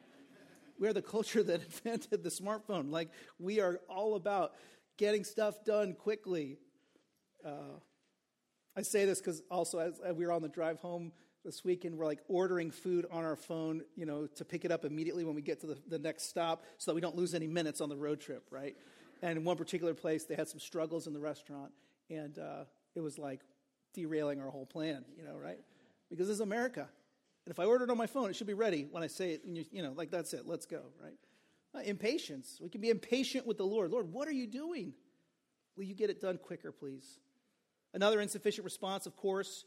We 0.81 0.87
are 0.87 0.93
the 0.93 1.01
culture 1.01 1.43
that 1.43 1.61
invented 1.85 2.23
the 2.23 2.29
smartphone. 2.29 2.91
Like, 2.91 3.09
we 3.39 3.61
are 3.61 3.79
all 3.87 4.15
about 4.15 4.53
getting 4.97 5.23
stuff 5.23 5.63
done 5.63 5.93
quickly. 5.93 6.57
Uh, 7.45 7.77
I 8.75 8.81
say 8.81 9.05
this 9.05 9.19
because 9.19 9.43
also, 9.51 9.77
as, 9.77 9.99
as 10.03 10.15
we 10.15 10.25
were 10.25 10.31
on 10.31 10.41
the 10.41 10.49
drive 10.49 10.79
home 10.79 11.11
this 11.45 11.63
weekend, 11.63 11.97
we're 11.97 12.05
like 12.05 12.21
ordering 12.27 12.71
food 12.71 13.05
on 13.11 13.23
our 13.23 13.35
phone, 13.35 13.83
you 13.95 14.07
know, 14.07 14.25
to 14.25 14.43
pick 14.43 14.65
it 14.65 14.71
up 14.71 14.83
immediately 14.83 15.23
when 15.23 15.35
we 15.35 15.43
get 15.43 15.61
to 15.61 15.67
the, 15.67 15.77
the 15.87 15.99
next 15.99 16.27
stop 16.29 16.63
so 16.79 16.91
that 16.91 16.95
we 16.95 17.01
don't 17.01 17.15
lose 17.15 17.35
any 17.35 17.47
minutes 17.47 17.79
on 17.79 17.87
the 17.87 17.95
road 17.95 18.19
trip, 18.19 18.47
right? 18.49 18.75
And 19.21 19.37
in 19.37 19.43
one 19.43 19.57
particular 19.57 19.93
place, 19.93 20.25
they 20.25 20.35
had 20.35 20.47
some 20.47 20.59
struggles 20.59 21.05
in 21.05 21.13
the 21.13 21.19
restaurant, 21.19 21.71
and 22.09 22.39
uh, 22.39 22.63
it 22.95 23.01
was 23.01 23.19
like 23.19 23.41
derailing 23.93 24.41
our 24.41 24.49
whole 24.49 24.65
plan, 24.65 25.05
you 25.15 25.23
know, 25.23 25.35
right? 25.35 25.59
Because 26.09 26.27
this 26.27 26.35
is 26.35 26.41
America. 26.41 26.89
And 27.45 27.51
if 27.51 27.59
I 27.59 27.65
order 27.65 27.85
it 27.85 27.89
on 27.89 27.97
my 27.97 28.07
phone, 28.07 28.29
it 28.29 28.35
should 28.35 28.47
be 28.47 28.53
ready 28.53 28.87
when 28.89 29.03
I 29.03 29.07
say 29.07 29.31
it, 29.31 29.41
you, 29.45 29.65
you 29.71 29.81
know, 29.81 29.93
like 29.95 30.11
that's 30.11 30.33
it, 30.33 30.45
let's 30.45 30.65
go, 30.65 30.81
right? 31.01 31.13
Uh, 31.73 31.79
impatience. 31.79 32.59
We 32.61 32.69
can 32.69 32.81
be 32.81 32.89
impatient 32.89 33.47
with 33.47 33.57
the 33.57 33.65
Lord. 33.65 33.91
Lord, 33.91 34.11
what 34.11 34.27
are 34.27 34.33
you 34.33 34.45
doing? 34.45 34.93
Will 35.75 35.85
you 35.85 35.95
get 35.95 36.09
it 36.09 36.21
done 36.21 36.37
quicker, 36.37 36.71
please? 36.71 37.19
Another 37.93 38.21
insufficient 38.21 38.65
response, 38.65 39.05
of 39.05 39.15
course, 39.15 39.65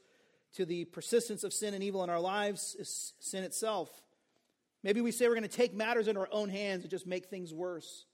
to 0.55 0.65
the 0.65 0.85
persistence 0.85 1.45
of 1.45 1.53
sin 1.53 1.75
and 1.75 1.83
evil 1.83 2.05
in 2.05 2.11
our 2.11 2.21
lives 2.21 2.77
is 2.79 3.13
sin 3.21 3.43
itself. 3.43 3.91
Maybe 4.83 5.01
we 5.01 5.13
say 5.13 5.27
we're 5.27 5.35
going 5.35 5.49
to 5.49 5.57
take 5.57 5.75
matters 5.75 6.09
in 6.09 6.17
our 6.17 6.29
own 6.31 6.49
hands 6.51 6.83
and 6.83 6.91
just 6.91 7.07
make 7.07 7.27
things 7.27 7.53
worse, 7.53 8.05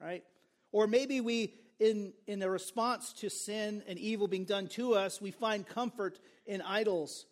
right? 0.00 0.24
Or 0.72 0.86
maybe 0.86 1.20
we, 1.20 1.54
in, 1.78 2.12
in 2.26 2.42
a 2.42 2.50
response 2.50 3.12
to 3.14 3.30
sin 3.30 3.82
and 3.86 3.98
evil 3.98 4.28
being 4.28 4.44
done 4.44 4.66
to 4.70 4.94
us, 4.94 5.20
we 5.20 5.30
find 5.30 5.66
comfort 5.66 6.18
in 6.46 6.60
idols. 6.62 7.26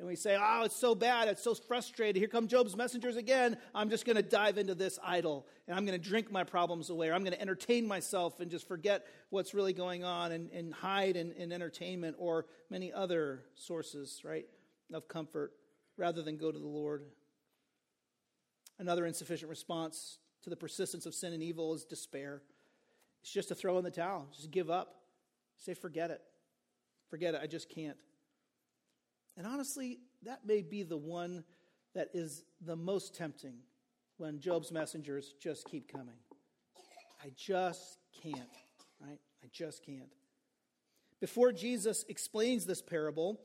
And 0.00 0.08
we 0.08 0.16
say, 0.16 0.34
oh, 0.40 0.62
it's 0.64 0.74
so 0.74 0.94
bad. 0.94 1.28
It's 1.28 1.42
so 1.42 1.52
frustrated. 1.52 2.16
Here 2.16 2.26
come 2.26 2.48
Job's 2.48 2.74
messengers 2.74 3.16
again. 3.16 3.58
I'm 3.74 3.90
just 3.90 4.06
going 4.06 4.16
to 4.16 4.22
dive 4.22 4.56
into 4.56 4.74
this 4.74 4.98
idol 5.04 5.46
and 5.68 5.76
I'm 5.76 5.84
going 5.84 6.00
to 6.00 6.08
drink 6.08 6.32
my 6.32 6.42
problems 6.42 6.88
away 6.88 7.10
or 7.10 7.12
I'm 7.12 7.22
going 7.22 7.34
to 7.34 7.40
entertain 7.40 7.86
myself 7.86 8.40
and 8.40 8.50
just 8.50 8.66
forget 8.66 9.06
what's 9.28 9.52
really 9.52 9.74
going 9.74 10.02
on 10.02 10.32
and, 10.32 10.50
and 10.52 10.72
hide 10.72 11.16
in, 11.16 11.32
in 11.32 11.52
entertainment 11.52 12.16
or 12.18 12.46
many 12.70 12.90
other 12.90 13.42
sources, 13.54 14.22
right, 14.24 14.46
of 14.90 15.06
comfort 15.06 15.52
rather 15.98 16.22
than 16.22 16.38
go 16.38 16.50
to 16.50 16.58
the 16.58 16.66
Lord. 16.66 17.02
Another 18.78 19.04
insufficient 19.04 19.50
response 19.50 20.16
to 20.44 20.48
the 20.48 20.56
persistence 20.56 21.04
of 21.04 21.14
sin 21.14 21.34
and 21.34 21.42
evil 21.42 21.74
is 21.74 21.84
despair. 21.84 22.40
It's 23.20 23.30
just 23.30 23.48
to 23.48 23.54
throw 23.54 23.76
in 23.76 23.84
the 23.84 23.90
towel, 23.90 24.28
just 24.34 24.50
give 24.50 24.70
up. 24.70 24.94
Say, 25.58 25.74
forget 25.74 26.10
it. 26.10 26.22
Forget 27.10 27.34
it. 27.34 27.42
I 27.44 27.46
just 27.46 27.68
can't. 27.68 27.98
And 29.40 29.48
honestly, 29.48 30.00
that 30.24 30.44
may 30.44 30.60
be 30.60 30.82
the 30.82 30.98
one 30.98 31.44
that 31.94 32.10
is 32.12 32.44
the 32.60 32.76
most 32.76 33.16
tempting 33.16 33.54
when 34.18 34.38
Job's 34.38 34.70
messengers 34.70 35.32
just 35.40 35.64
keep 35.64 35.90
coming. 35.90 36.16
I 37.24 37.32
just 37.34 38.00
can't, 38.22 38.36
right? 39.00 39.18
I 39.42 39.46
just 39.50 39.82
can't. 39.82 40.12
Before 41.22 41.52
Jesus 41.52 42.04
explains 42.10 42.66
this 42.66 42.82
parable, 42.82 43.40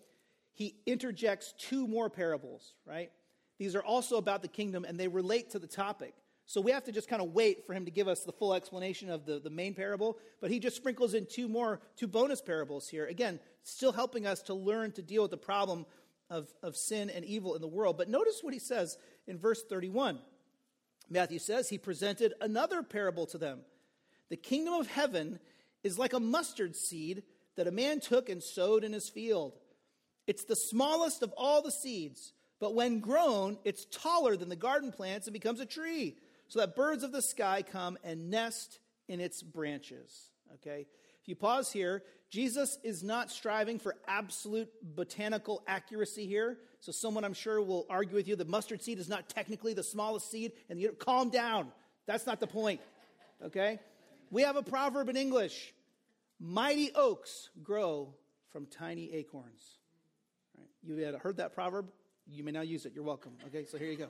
he 0.51 0.75
interjects 0.85 1.53
two 1.57 1.87
more 1.87 2.09
parables, 2.09 2.73
right? 2.85 3.09
These 3.57 3.73
are 3.73 3.83
also 3.83 4.17
about 4.17 4.41
the 4.41 4.49
kingdom 4.49 4.83
and 4.83 4.99
they 4.99 5.07
relate 5.07 5.51
to 5.51 5.59
the 5.59 5.67
topic. 5.67 6.13
So 6.47 6.61
we 6.61 6.71
have 6.71 6.83
to 6.83 6.91
just 6.91 7.09
kind 7.09 7.21
of 7.21 7.33
wait 7.33 7.65
for 7.65 7.73
him 7.73 7.85
to 7.85 7.91
give 7.91 8.07
us 8.07 8.23
the 8.23 8.31
full 8.31 8.53
explanation 8.53 9.09
of 9.09 9.25
the, 9.25 9.39
the 9.39 9.49
main 9.49 9.73
parable. 9.73 10.17
But 10.41 10.51
he 10.51 10.59
just 10.59 10.75
sprinkles 10.75 11.15
in 11.15 11.25
two 11.25 11.47
more, 11.47 11.81
two 11.97 12.07
bonus 12.07 12.41
parables 12.41 12.87
here. 12.87 13.05
Again, 13.05 13.39
still 13.63 13.91
helping 13.91 14.27
us 14.27 14.43
to 14.43 14.53
learn 14.53 14.91
to 14.93 15.01
deal 15.01 15.23
with 15.23 15.31
the 15.31 15.37
problem 15.37 15.85
of, 16.29 16.47
of 16.61 16.75
sin 16.75 17.09
and 17.09 17.25
evil 17.25 17.55
in 17.55 17.61
the 17.61 17.67
world. 17.67 17.97
But 17.97 18.09
notice 18.09 18.39
what 18.41 18.53
he 18.53 18.59
says 18.59 18.97
in 19.27 19.39
verse 19.39 19.63
31. 19.63 20.19
Matthew 21.09 21.39
says, 21.39 21.69
He 21.69 21.79
presented 21.79 22.33
another 22.41 22.83
parable 22.83 23.25
to 23.27 23.37
them. 23.39 23.61
The 24.29 24.37
kingdom 24.37 24.75
of 24.75 24.87
heaven 24.87 25.39
is 25.83 25.99
like 25.99 26.13
a 26.13 26.19
mustard 26.19 26.75
seed 26.75 27.23
that 27.55 27.67
a 27.67 27.71
man 27.71 27.99
took 27.99 28.29
and 28.29 28.41
sowed 28.41 28.83
in 28.83 28.93
his 28.93 29.09
field. 29.09 29.53
It's 30.27 30.43
the 30.43 30.55
smallest 30.55 31.23
of 31.23 31.33
all 31.37 31.61
the 31.61 31.71
seeds, 31.71 32.33
but 32.59 32.73
when 32.73 32.99
grown, 32.99 33.57
it's 33.63 33.85
taller 33.85 34.35
than 34.35 34.49
the 34.49 34.55
garden 34.55 34.91
plants 34.91 35.27
and 35.27 35.33
becomes 35.33 35.59
a 35.59 35.65
tree 35.65 36.17
so 36.47 36.59
that 36.59 36.75
birds 36.75 37.03
of 37.03 37.11
the 37.11 37.21
sky 37.21 37.63
come 37.63 37.97
and 38.03 38.29
nest 38.29 38.79
in 39.07 39.19
its 39.19 39.41
branches. 39.41 40.29
Okay? 40.55 40.87
If 41.21 41.29
you 41.29 41.35
pause 41.35 41.71
here, 41.71 42.03
Jesus 42.29 42.77
is 42.83 43.03
not 43.03 43.31
striving 43.31 43.79
for 43.79 43.95
absolute 44.07 44.69
botanical 44.83 45.63
accuracy 45.67 46.27
here. 46.27 46.57
So, 46.79 46.91
someone 46.91 47.23
I'm 47.23 47.33
sure 47.33 47.61
will 47.61 47.85
argue 47.89 48.15
with 48.15 48.27
you 48.27 48.35
the 48.35 48.45
mustard 48.45 48.83
seed 48.83 48.99
is 48.99 49.09
not 49.09 49.29
technically 49.29 49.73
the 49.73 49.83
smallest 49.83 50.29
seed, 50.29 50.51
and 50.69 50.79
you 50.79 50.91
calm 50.91 51.29
down. 51.29 51.71
That's 52.05 52.27
not 52.27 52.39
the 52.39 52.47
point. 52.47 52.81
Okay? 53.43 53.79
We 54.29 54.43
have 54.43 54.55
a 54.55 54.63
proverb 54.63 55.09
in 55.09 55.15
English 55.15 55.73
mighty 56.39 56.91
oaks 56.93 57.49
grow 57.63 58.13
from 58.51 58.65
tiny 58.65 59.13
acorns. 59.13 59.79
Right? 60.57 60.67
You 60.83 61.05
had 61.05 61.15
heard 61.15 61.37
that 61.37 61.53
proverb? 61.53 61.87
You 62.27 62.43
may 62.43 62.51
now 62.51 62.61
use 62.61 62.85
it. 62.85 62.93
You're 62.93 63.03
welcome. 63.03 63.33
Okay, 63.47 63.65
so 63.65 63.77
here 63.77 63.89
you 63.89 63.97
go. 63.97 64.09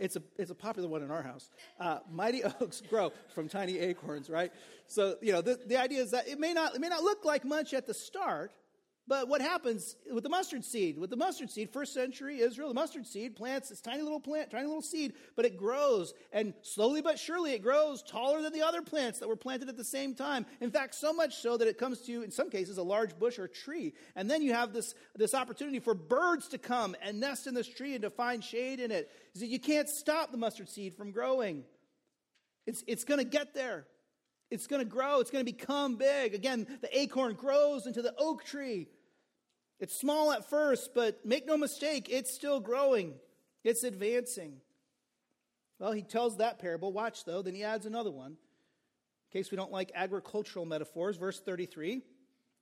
It's 0.00 0.16
a, 0.16 0.22
it's 0.38 0.50
a 0.50 0.54
popular 0.54 0.88
one 0.88 1.02
in 1.02 1.10
our 1.10 1.22
house. 1.22 1.50
Uh, 1.78 1.98
mighty 2.10 2.42
oaks 2.60 2.82
grow 2.88 3.12
from 3.34 3.48
tiny 3.48 3.78
acorns, 3.78 4.28
right? 4.28 4.52
So, 4.86 5.16
you 5.20 5.32
know, 5.32 5.42
the, 5.42 5.58
the 5.66 5.76
idea 5.76 6.02
is 6.02 6.10
that 6.12 6.28
it 6.28 6.38
may, 6.38 6.52
not, 6.52 6.74
it 6.74 6.80
may 6.80 6.88
not 6.88 7.02
look 7.02 7.24
like 7.24 7.44
much 7.44 7.74
at 7.74 7.86
the 7.86 7.94
start, 7.94 8.52
but 9.08 9.28
what 9.28 9.40
happens 9.40 9.96
with 10.12 10.24
the 10.24 10.28
mustard 10.28 10.64
seed? 10.64 10.98
With 10.98 11.10
the 11.10 11.16
mustard 11.16 11.50
seed, 11.50 11.70
first 11.70 11.94
century 11.94 12.40
Israel, 12.40 12.68
the 12.68 12.74
mustard 12.74 13.06
seed 13.06 13.36
plants 13.36 13.68
this 13.68 13.80
tiny 13.80 14.02
little 14.02 14.18
plant, 14.18 14.50
tiny 14.50 14.66
little 14.66 14.82
seed, 14.82 15.12
but 15.36 15.44
it 15.44 15.56
grows, 15.56 16.12
and 16.32 16.54
slowly 16.62 17.02
but 17.02 17.18
surely 17.18 17.52
it 17.52 17.62
grows 17.62 18.02
taller 18.02 18.42
than 18.42 18.52
the 18.52 18.62
other 18.62 18.82
plants 18.82 19.20
that 19.20 19.28
were 19.28 19.36
planted 19.36 19.68
at 19.68 19.76
the 19.76 19.84
same 19.84 20.14
time. 20.14 20.44
In 20.60 20.70
fact, 20.70 20.96
so 20.96 21.12
much 21.12 21.36
so 21.36 21.56
that 21.56 21.68
it 21.68 21.78
comes 21.78 22.00
to, 22.02 22.22
in 22.22 22.32
some 22.32 22.50
cases, 22.50 22.78
a 22.78 22.82
large 22.82 23.16
bush 23.16 23.38
or 23.38 23.46
tree. 23.46 23.92
And 24.16 24.28
then 24.28 24.42
you 24.42 24.52
have 24.54 24.72
this, 24.72 24.94
this 25.14 25.34
opportunity 25.34 25.78
for 25.78 25.94
birds 25.94 26.48
to 26.48 26.58
come 26.58 26.96
and 27.00 27.20
nest 27.20 27.46
in 27.46 27.54
this 27.54 27.68
tree 27.68 27.94
and 27.94 28.02
to 28.02 28.10
find 28.10 28.42
shade 28.42 28.80
in 28.80 28.90
it. 28.90 29.10
you 29.34 29.60
can't 29.60 29.88
stop 29.88 30.32
the 30.32 30.38
mustard 30.38 30.68
seed 30.68 30.94
from 30.94 31.12
growing. 31.12 31.62
It's, 32.66 32.82
it's 32.88 33.04
going 33.04 33.18
to 33.18 33.24
get 33.24 33.54
there. 33.54 33.86
It's 34.50 34.66
going 34.66 34.80
to 34.80 34.88
grow. 34.88 35.20
It's 35.20 35.30
going 35.30 35.44
to 35.44 35.52
become 35.52 35.96
big. 35.96 36.34
Again, 36.34 36.66
the 36.80 36.98
acorn 36.98 37.34
grows 37.34 37.86
into 37.86 38.02
the 38.02 38.14
oak 38.18 38.44
tree. 38.44 38.88
It's 39.78 39.98
small 39.98 40.32
at 40.32 40.48
first, 40.48 40.94
but 40.94 41.24
make 41.24 41.46
no 41.46 41.56
mistake, 41.56 42.08
it's 42.10 42.32
still 42.32 42.60
growing, 42.60 43.14
it's 43.62 43.84
advancing. 43.84 44.60
Well, 45.78 45.92
he 45.92 46.02
tells 46.02 46.38
that 46.38 46.58
parable. 46.58 46.92
Watch, 46.92 47.24
though. 47.24 47.42
Then 47.42 47.54
he 47.54 47.62
adds 47.62 47.86
another 47.86 48.10
one. 48.10 48.32
In 48.32 49.32
case 49.32 49.50
we 49.50 49.56
don't 49.56 49.72
like 49.72 49.92
agricultural 49.94 50.64
metaphors, 50.64 51.16
verse 51.16 51.40
33. 51.40 52.00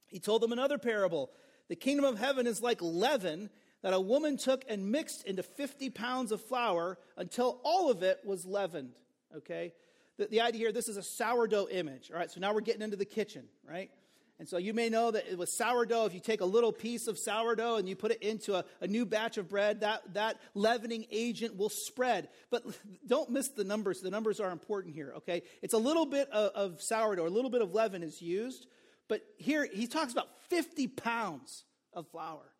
He 0.07 0.19
told 0.19 0.43
them 0.43 0.53
another 0.53 0.79
parable. 0.79 1.31
The 1.69 1.77
kingdom 1.77 2.05
of 2.05 2.19
heaven 2.19 2.47
is 2.47 2.61
like 2.61 2.79
leaven 2.83 3.51
that 3.83 3.93
a 3.93 4.01
woman 4.01 4.37
took 4.37 4.65
and 4.69 4.91
mixed 4.91 5.25
into 5.25 5.43
50 5.43 5.91
pounds 5.91 6.33
of 6.33 6.43
flour 6.43 6.99
until 7.17 7.61
all 7.65 7.91
of 7.91 8.03
it 8.03 8.21
was 8.25 8.45
leavened. 8.45 8.95
Okay? 9.37 9.73
The, 10.17 10.27
the 10.27 10.41
idea 10.41 10.59
here, 10.61 10.73
this 10.73 10.89
is 10.89 10.97
a 10.97 11.03
sourdough 11.03 11.69
image. 11.71 12.11
All 12.11 12.19
right, 12.19 12.31
so 12.31 12.41
now 12.41 12.55
we're 12.55 12.63
getting 12.63 12.83
into 12.83 12.97
the 12.97 13.05
kitchen, 13.05 13.45
right? 13.69 13.91
And 14.39 14.49
so 14.49 14.57
you 14.57 14.75
may 14.75 14.89
know 14.89 15.13
that 15.13 15.29
it 15.31 15.39
was 15.39 15.57
sourdough, 15.57 16.07
if 16.07 16.15
you 16.15 16.19
take 16.19 16.41
a 16.41 16.47
little 16.47 16.73
piece 16.73 17.07
of 17.07 17.19
sourdough 17.19 17.77
and 17.77 17.89
you 17.89 17.95
put 17.95 18.11
it 18.11 18.21
into 18.21 18.57
a, 18.57 18.65
a, 18.81 18.87
new 18.89 19.07
batch 19.07 19.39
of 19.39 19.49
bread, 19.49 19.81
that, 19.83 20.15
that 20.15 20.41
leavening 20.55 21.07
agent 21.13 21.57
will 21.57 21.69
spread. 21.69 22.29
But 22.51 22.65
don't 23.07 23.31
miss 23.31 23.49
the 23.49 23.63
numbers. 23.63 24.01
The 24.01 24.11
numbers 24.11 24.41
are 24.41 24.51
important 24.51 24.95
here, 24.95 25.13
okay? 25.19 25.43
It's 25.63 25.75
a 25.75 25.79
little 25.79 26.05
bit 26.05 26.29
of, 26.31 26.51
of 26.73 26.83
sourdough, 26.83 27.27
a 27.27 27.29
little 27.29 27.51
bit 27.51 27.63
of 27.63 27.73
leaven 27.75 28.03
is 28.03 28.21
used. 28.21 28.67
But 29.09 29.23
here 29.39 29.69
he 29.73 29.87
talks 29.87 30.13
about 30.13 30.29
50 30.51 30.89
pounds 30.89 31.65
of 31.93 32.09
flour. 32.09 32.51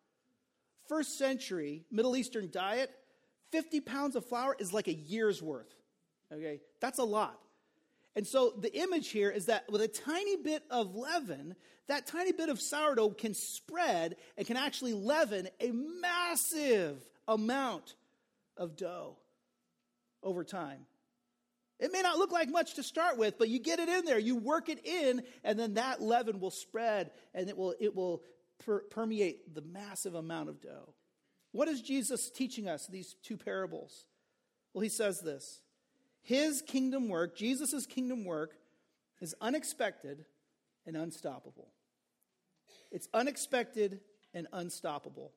First 0.87 1.17
century 1.17 1.83
Middle 1.91 2.15
Eastern 2.15 2.49
diet, 2.51 2.89
50 3.51 3.81
pounds 3.81 4.15
of 4.15 4.25
flour 4.25 4.55
is 4.59 4.71
like 4.71 4.87
a 4.87 4.93
year's 4.93 5.41
worth. 5.41 5.73
Okay? 6.31 6.61
That's 6.79 6.99
a 6.99 7.03
lot. 7.03 7.37
And 8.15 8.25
so 8.25 8.53
the 8.57 8.73
image 8.73 9.09
here 9.09 9.29
is 9.29 9.47
that 9.47 9.69
with 9.69 9.81
a 9.81 9.87
tiny 9.87 10.37
bit 10.37 10.63
of 10.69 10.95
leaven, 10.95 11.55
that 11.87 12.07
tiny 12.07 12.31
bit 12.31 12.49
of 12.49 12.61
sourdough 12.61 13.09
can 13.09 13.33
spread 13.33 14.15
and 14.37 14.47
can 14.47 14.57
actually 14.57 14.93
leaven 14.93 15.49
a 15.59 15.71
massive 15.71 17.03
amount 17.27 17.95
of 18.57 18.77
dough 18.77 19.17
over 20.23 20.43
time. 20.43 20.85
It 21.77 21.91
may 21.91 22.01
not 22.01 22.17
look 22.17 22.31
like 22.31 22.49
much 22.49 22.75
to 22.75 22.83
start 22.83 23.17
with, 23.17 23.37
but 23.37 23.49
you 23.49 23.59
get 23.59 23.79
it 23.79 23.89
in 23.89 24.05
there, 24.05 24.17
you 24.17 24.37
work 24.37 24.69
it 24.69 24.85
in, 24.85 25.23
and 25.43 25.59
then 25.59 25.73
that 25.73 26.01
leaven 26.01 26.39
will 26.39 26.51
spread 26.51 27.11
and 27.33 27.49
it 27.49 27.57
will, 27.57 27.75
it 27.81 27.93
will 27.93 28.23
per- 28.65 28.83
permeate 28.83 29.53
the 29.53 29.61
massive 29.61 30.15
amount 30.15 30.47
of 30.47 30.61
dough. 30.61 30.93
What 31.51 31.67
is 31.67 31.81
Jesus 31.81 32.29
teaching 32.29 32.67
us, 32.67 32.87
these 32.87 33.15
two 33.23 33.35
parables? 33.35 34.05
Well, 34.73 34.83
he 34.83 34.89
says 34.89 35.19
this 35.19 35.61
His 36.25 36.63
kingdom 36.63 37.07
work, 37.07 37.37
Jesus' 37.37 37.85
kingdom 37.85 38.25
work, 38.25 38.55
is 39.21 39.35
unexpected 39.39 40.25
and 40.87 40.97
unstoppable. 40.97 41.67
It's 42.91 43.07
unexpected 43.13 43.99
and 44.33 44.47
unstoppable. 44.51 45.33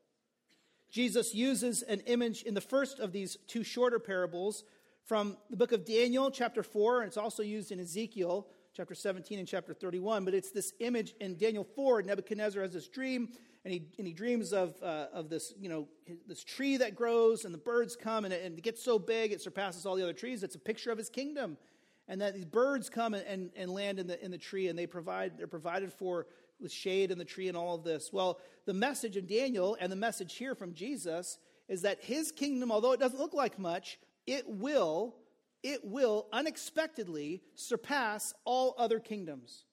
Jesus 0.91 1.35
uses 1.35 1.83
an 1.83 2.01
image 2.07 2.43
in 2.43 2.55
the 2.55 2.63
first 2.63 3.01
of 3.01 3.13
these 3.13 3.37
two 3.47 3.63
shorter 3.63 3.99
parables 3.99 4.65
from 5.05 5.37
the 5.51 5.59
book 5.59 5.73
of 5.73 5.85
Daniel, 5.85 6.31
chapter 6.31 6.63
4, 6.63 7.03
and 7.03 7.09
it's 7.09 7.19
also 7.19 7.43
used 7.43 7.71
in 7.71 7.81
Ezekiel, 7.81 8.47
chapter 8.79 8.95
17 8.95 9.41
and 9.41 9.49
chapter 9.49 9.75
31. 9.75 10.25
But 10.25 10.35
it's 10.35 10.53
this 10.53 10.73
image 10.79 11.13
in 11.21 11.37
Daniel 11.37 11.65
4. 11.65 12.03
Nebuchadnezzar 12.03 12.63
has 12.63 12.73
this 12.73 12.87
dream, 12.87 13.29
and 13.65 13.75
he, 13.75 13.89
and 13.99 14.07
he 14.07 14.13
dreams 14.13 14.53
of, 14.53 14.81
uh, 14.81 15.07
of 15.13 15.29
this, 15.29 15.53
you 15.59 15.69
know, 15.69 15.89
this 16.29 16.45
tree 16.45 16.77
that 16.77 16.95
grows, 16.95 17.45
and 17.45 17.53
the 17.53 17.59
birds 17.59 17.97
come, 17.97 18.25
and 18.25 18.33
it, 18.33 18.45
and 18.45 18.57
it 18.57 18.63
gets 18.63 18.81
so 18.81 18.97
big 18.97 19.33
it 19.33 19.41
surpasses 19.41 19.85
all 19.85 19.97
the 19.97 20.03
other 20.05 20.13
trees. 20.13 20.45
It's 20.45 20.55
a 20.55 20.61
picture 20.61 20.93
of 20.93 20.99
his 20.99 21.11
kingdom. 21.11 21.59
And 22.07 22.21
that 22.21 22.35
these 22.35 22.45
birds 22.45 22.89
come 22.89 23.15
and, 23.15 23.27
and, 23.27 23.51
and 23.57 23.69
land 23.69 23.99
in 23.99 24.07
the, 24.07 24.25
in 24.25 24.31
the 24.31 24.39
tree, 24.39 24.69
and 24.69 24.79
they 24.79 24.87
provide, 24.87 25.37
they're 25.37 25.49
provided 25.49 25.93
for 25.93 26.29
with 26.61 26.71
shade 26.71 27.11
in 27.11 27.19
the 27.19 27.25
tree 27.25 27.49
and 27.49 27.57
all 27.57 27.75
of 27.75 27.83
this. 27.83 28.13
Well, 28.13 28.39
the 28.65 28.75
message 28.75 29.17
in 29.17 29.27
Daniel 29.27 29.77
and 29.81 29.91
the 29.91 29.97
message 29.97 30.37
here 30.37 30.55
from 30.55 30.73
Jesus 30.73 31.39
is 31.69 31.83
that 31.83 32.05
his 32.05 32.31
kingdom, 32.31 32.71
although 32.71 32.93
it 32.93 33.01
doesn't 33.01 33.19
look 33.19 33.35
like 33.35 33.59
much, 33.59 33.99
it 34.25 34.49
will, 34.49 35.17
it 35.63 35.85
will 35.85 36.27
unexpectedly 36.33 37.43
surpass 37.55 38.35
all 38.45 38.75
other 38.79 39.01
kingdoms. 39.01 39.65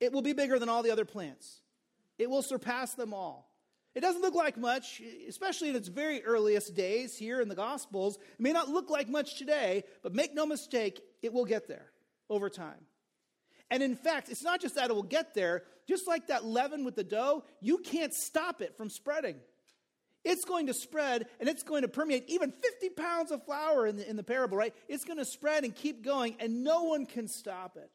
It 0.00 0.12
will 0.12 0.22
be 0.22 0.32
bigger 0.32 0.58
than 0.58 0.68
all 0.68 0.82
the 0.82 0.90
other 0.90 1.04
plants. 1.04 1.60
It 2.18 2.28
will 2.28 2.42
surpass 2.42 2.94
them 2.94 3.14
all. 3.14 3.50
It 3.94 4.00
doesn't 4.00 4.22
look 4.22 4.34
like 4.34 4.56
much, 4.56 5.00
especially 5.28 5.70
in 5.70 5.76
its 5.76 5.88
very 5.88 6.24
earliest 6.24 6.74
days 6.74 7.16
here 7.16 7.40
in 7.40 7.48
the 7.48 7.54
Gospels. 7.54 8.16
It 8.16 8.40
may 8.40 8.52
not 8.52 8.68
look 8.68 8.90
like 8.90 9.08
much 9.08 9.38
today, 9.38 9.84
but 10.02 10.14
make 10.14 10.34
no 10.34 10.46
mistake, 10.46 11.00
it 11.22 11.32
will 11.32 11.44
get 11.44 11.68
there 11.68 11.92
over 12.28 12.50
time. 12.50 12.86
And 13.70 13.82
in 13.82 13.96
fact, 13.96 14.28
it's 14.28 14.42
not 14.42 14.60
just 14.60 14.74
that 14.74 14.90
it 14.90 14.94
will 14.94 15.02
get 15.02 15.34
there, 15.34 15.62
just 15.88 16.08
like 16.08 16.26
that 16.26 16.44
leaven 16.44 16.84
with 16.84 16.96
the 16.96 17.04
dough, 17.04 17.44
you 17.60 17.78
can't 17.78 18.12
stop 18.12 18.60
it 18.60 18.76
from 18.76 18.90
spreading. 18.90 19.36
It's 20.24 20.44
going 20.44 20.68
to 20.68 20.74
spread 20.74 21.26
and 21.38 21.48
it's 21.48 21.62
going 21.62 21.82
to 21.82 21.88
permeate 21.88 22.24
even 22.28 22.50
50 22.50 22.90
pounds 22.90 23.30
of 23.30 23.44
flour 23.44 23.86
in 23.86 23.96
the, 23.96 24.08
in 24.08 24.16
the 24.16 24.22
parable, 24.22 24.56
right? 24.56 24.74
It's 24.88 25.04
going 25.04 25.18
to 25.18 25.24
spread 25.24 25.64
and 25.64 25.74
keep 25.74 26.02
going, 26.02 26.36
and 26.40 26.64
no 26.64 26.84
one 26.84 27.06
can 27.06 27.28
stop 27.28 27.76
it. 27.76 27.90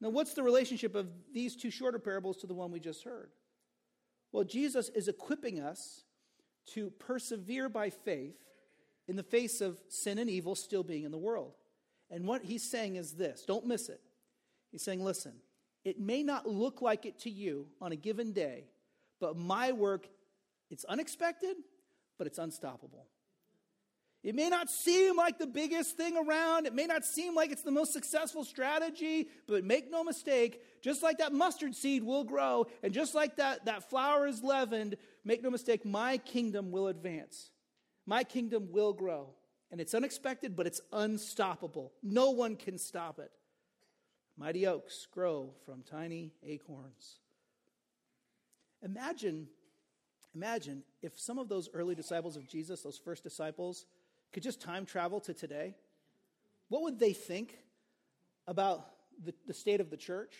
Now, 0.00 0.08
what's 0.08 0.32
the 0.32 0.42
relationship 0.42 0.94
of 0.94 1.08
these 1.32 1.54
two 1.54 1.70
shorter 1.70 1.98
parables 1.98 2.38
to 2.38 2.46
the 2.46 2.54
one 2.54 2.70
we 2.70 2.80
just 2.80 3.04
heard? 3.04 3.30
Well, 4.32 4.44
Jesus 4.44 4.88
is 4.90 5.08
equipping 5.08 5.60
us 5.60 6.04
to 6.74 6.90
persevere 6.98 7.68
by 7.68 7.90
faith 7.90 8.36
in 9.08 9.16
the 9.16 9.22
face 9.22 9.60
of 9.60 9.80
sin 9.88 10.18
and 10.18 10.30
evil 10.30 10.54
still 10.54 10.84
being 10.84 11.04
in 11.04 11.10
the 11.10 11.18
world. 11.18 11.54
And 12.10 12.26
what 12.26 12.42
he's 12.42 12.68
saying 12.68 12.96
is 12.96 13.12
this 13.12 13.44
don't 13.46 13.66
miss 13.66 13.88
it. 13.88 14.00
He's 14.70 14.82
saying, 14.82 15.04
listen, 15.04 15.32
it 15.84 15.98
may 15.98 16.22
not 16.22 16.48
look 16.48 16.80
like 16.80 17.06
it 17.06 17.18
to 17.20 17.30
you 17.30 17.66
on 17.80 17.92
a 17.92 17.96
given 17.96 18.32
day, 18.32 18.64
but 19.20 19.36
my 19.36 19.72
work, 19.72 20.06
it's 20.70 20.84
unexpected, 20.84 21.56
but 22.18 22.26
it's 22.26 22.38
unstoppable. 22.38 23.06
It 24.22 24.34
may 24.34 24.50
not 24.50 24.70
seem 24.70 25.16
like 25.16 25.38
the 25.38 25.46
biggest 25.46 25.96
thing 25.96 26.16
around. 26.16 26.66
It 26.66 26.74
may 26.74 26.84
not 26.84 27.06
seem 27.06 27.34
like 27.34 27.50
it's 27.50 27.62
the 27.62 27.70
most 27.70 27.92
successful 27.92 28.44
strategy, 28.44 29.28
but 29.46 29.64
make 29.64 29.90
no 29.90 30.04
mistake, 30.04 30.62
just 30.82 31.02
like 31.02 31.18
that 31.18 31.32
mustard 31.32 31.74
seed 31.74 32.04
will 32.04 32.24
grow, 32.24 32.66
and 32.82 32.92
just 32.92 33.14
like 33.14 33.36
that, 33.36 33.64
that 33.64 33.88
flour 33.88 34.26
is 34.26 34.42
leavened, 34.42 34.96
make 35.24 35.42
no 35.42 35.50
mistake, 35.50 35.86
my 35.86 36.18
kingdom 36.18 36.70
will 36.70 36.88
advance. 36.88 37.50
My 38.06 38.22
kingdom 38.22 38.68
will 38.70 38.92
grow. 38.92 39.30
And 39.70 39.80
it's 39.80 39.94
unexpected, 39.94 40.56
but 40.56 40.66
it's 40.66 40.80
unstoppable. 40.92 41.92
No 42.02 42.30
one 42.30 42.56
can 42.56 42.76
stop 42.76 43.18
it. 43.20 43.30
Mighty 44.36 44.66
oaks 44.66 45.06
grow 45.10 45.54
from 45.64 45.82
tiny 45.82 46.32
acorns. 46.42 47.20
Imagine, 48.82 49.46
imagine 50.34 50.82
if 51.02 51.18
some 51.18 51.38
of 51.38 51.48
those 51.48 51.68
early 51.74 51.94
disciples 51.94 52.36
of 52.36 52.46
Jesus, 52.46 52.82
those 52.82 52.98
first 52.98 53.22
disciples, 53.22 53.86
could 54.32 54.42
just 54.42 54.60
time 54.60 54.86
travel 54.86 55.20
to 55.20 55.34
today. 55.34 55.74
What 56.68 56.82
would 56.82 56.98
they 56.98 57.12
think 57.12 57.58
about 58.46 58.86
the, 59.24 59.34
the 59.46 59.54
state 59.54 59.80
of 59.80 59.90
the 59.90 59.96
church? 59.96 60.34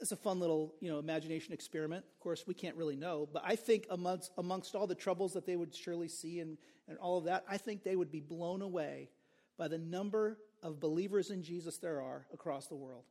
It's 0.00 0.12
a 0.12 0.16
fun 0.16 0.40
little, 0.40 0.74
you 0.80 0.90
know, 0.90 0.98
imagination 0.98 1.52
experiment. 1.52 2.04
Of 2.12 2.20
course, 2.20 2.46
we 2.46 2.54
can't 2.54 2.76
really 2.76 2.96
know, 2.96 3.28
but 3.32 3.42
I 3.44 3.56
think 3.56 3.86
amongst, 3.90 4.30
amongst 4.36 4.74
all 4.74 4.86
the 4.86 4.94
troubles 4.94 5.32
that 5.34 5.46
they 5.46 5.56
would 5.56 5.74
surely 5.74 6.08
see 6.08 6.40
and, 6.40 6.58
and 6.88 6.98
all 6.98 7.18
of 7.18 7.24
that, 7.24 7.44
I 7.48 7.56
think 7.56 7.82
they 7.82 7.96
would 7.96 8.12
be 8.12 8.20
blown 8.20 8.62
away 8.62 9.10
by 9.58 9.68
the 9.68 9.78
number 9.78 10.38
of 10.62 10.80
believers 10.80 11.30
in 11.30 11.42
Jesus 11.42 11.78
there 11.78 12.00
are 12.02 12.26
across 12.32 12.66
the 12.66 12.74
world. 12.74 13.04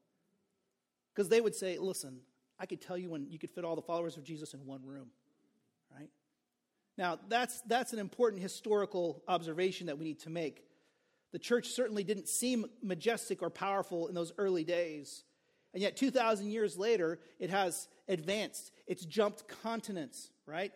Because 1.14 1.30
they 1.30 1.42
would 1.42 1.56
say, 1.56 1.78
listen, 1.80 2.20
I 2.60 2.66
could 2.66 2.82
tell 2.82 2.98
you 2.98 3.10
when 3.10 3.28
you 3.30 3.40
could 3.40 3.52
fit 3.52 3.66
all 3.66 3.76
the 3.76 3.82
followers 3.82 4.18
of 4.18 4.24
Jesus 4.24 4.54
in 4.54 4.66
one 4.66 4.86
room? 4.86 5.08
Now, 6.98 7.20
that's, 7.28 7.62
that's 7.62 7.94
an 7.94 8.00
important 8.00 8.42
historical 8.42 9.22
observation 9.28 9.88
that 9.88 9.98
we 9.98 10.06
need 10.06 10.20
to 10.22 10.30
make. 10.30 10.64
The 11.34 11.40
church 11.40 11.70
certainly 11.70 12.04
didn't 12.04 12.30
seem 12.30 12.66
majestic 12.82 13.42
or 13.42 13.50
powerful 13.50 14.08
in 14.08 14.16
those 14.16 14.32
early 14.38 14.64
days. 14.64 15.24
And 15.74 15.82
yet, 15.82 15.98
2,000 15.98 16.50
years 16.50 16.78
later, 16.78 17.20
it 17.38 17.50
has 17.50 17.90
advanced. 18.08 18.72
It's 18.88 19.04
jumped 19.04 19.48
continents, 19.62 20.30
right? 20.46 20.72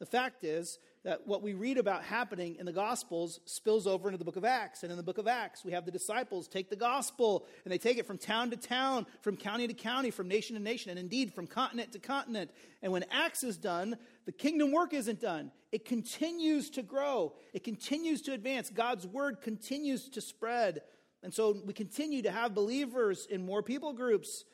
The 0.00 0.06
fact 0.06 0.42
is 0.42 0.78
that 1.04 1.26
what 1.26 1.42
we 1.42 1.52
read 1.52 1.78
about 1.78 2.04
happening 2.04 2.56
in 2.60 2.66
the 2.66 2.72
Gospels 2.72 3.40
spills 3.44 3.88
over 3.88 4.08
into 4.08 4.18
the 4.18 4.24
book 4.24 4.36
of 4.36 4.44
Acts. 4.44 4.84
And 4.84 4.92
in 4.92 4.96
the 4.96 5.02
book 5.02 5.18
of 5.18 5.26
Acts, 5.26 5.64
we 5.64 5.72
have 5.72 5.84
the 5.84 5.90
disciples 5.90 6.46
take 6.46 6.70
the 6.70 6.76
gospel 6.76 7.44
and 7.64 7.72
they 7.72 7.78
take 7.78 7.98
it 7.98 8.06
from 8.06 8.18
town 8.18 8.50
to 8.50 8.56
town, 8.56 9.06
from 9.20 9.36
county 9.36 9.66
to 9.66 9.74
county, 9.74 10.12
from 10.12 10.28
nation 10.28 10.54
to 10.54 10.62
nation, 10.62 10.90
and 10.90 11.00
indeed 11.00 11.34
from 11.34 11.48
continent 11.48 11.92
to 11.92 11.98
continent. 11.98 12.50
And 12.82 12.92
when 12.92 13.04
Acts 13.10 13.42
is 13.42 13.56
done, 13.56 13.96
the 14.26 14.32
kingdom 14.32 14.70
work 14.70 14.94
isn't 14.94 15.20
done. 15.20 15.50
It 15.72 15.84
continues 15.84 16.70
to 16.70 16.82
grow, 16.82 17.32
it 17.52 17.64
continues 17.64 18.22
to 18.22 18.32
advance. 18.32 18.70
God's 18.70 19.06
word 19.06 19.40
continues 19.40 20.08
to 20.10 20.20
spread. 20.20 20.82
And 21.24 21.32
so 21.32 21.56
we 21.64 21.72
continue 21.72 22.22
to 22.22 22.30
have 22.30 22.54
believers 22.54 23.26
in 23.30 23.46
more 23.46 23.62
people 23.62 23.92
groups 23.92 24.44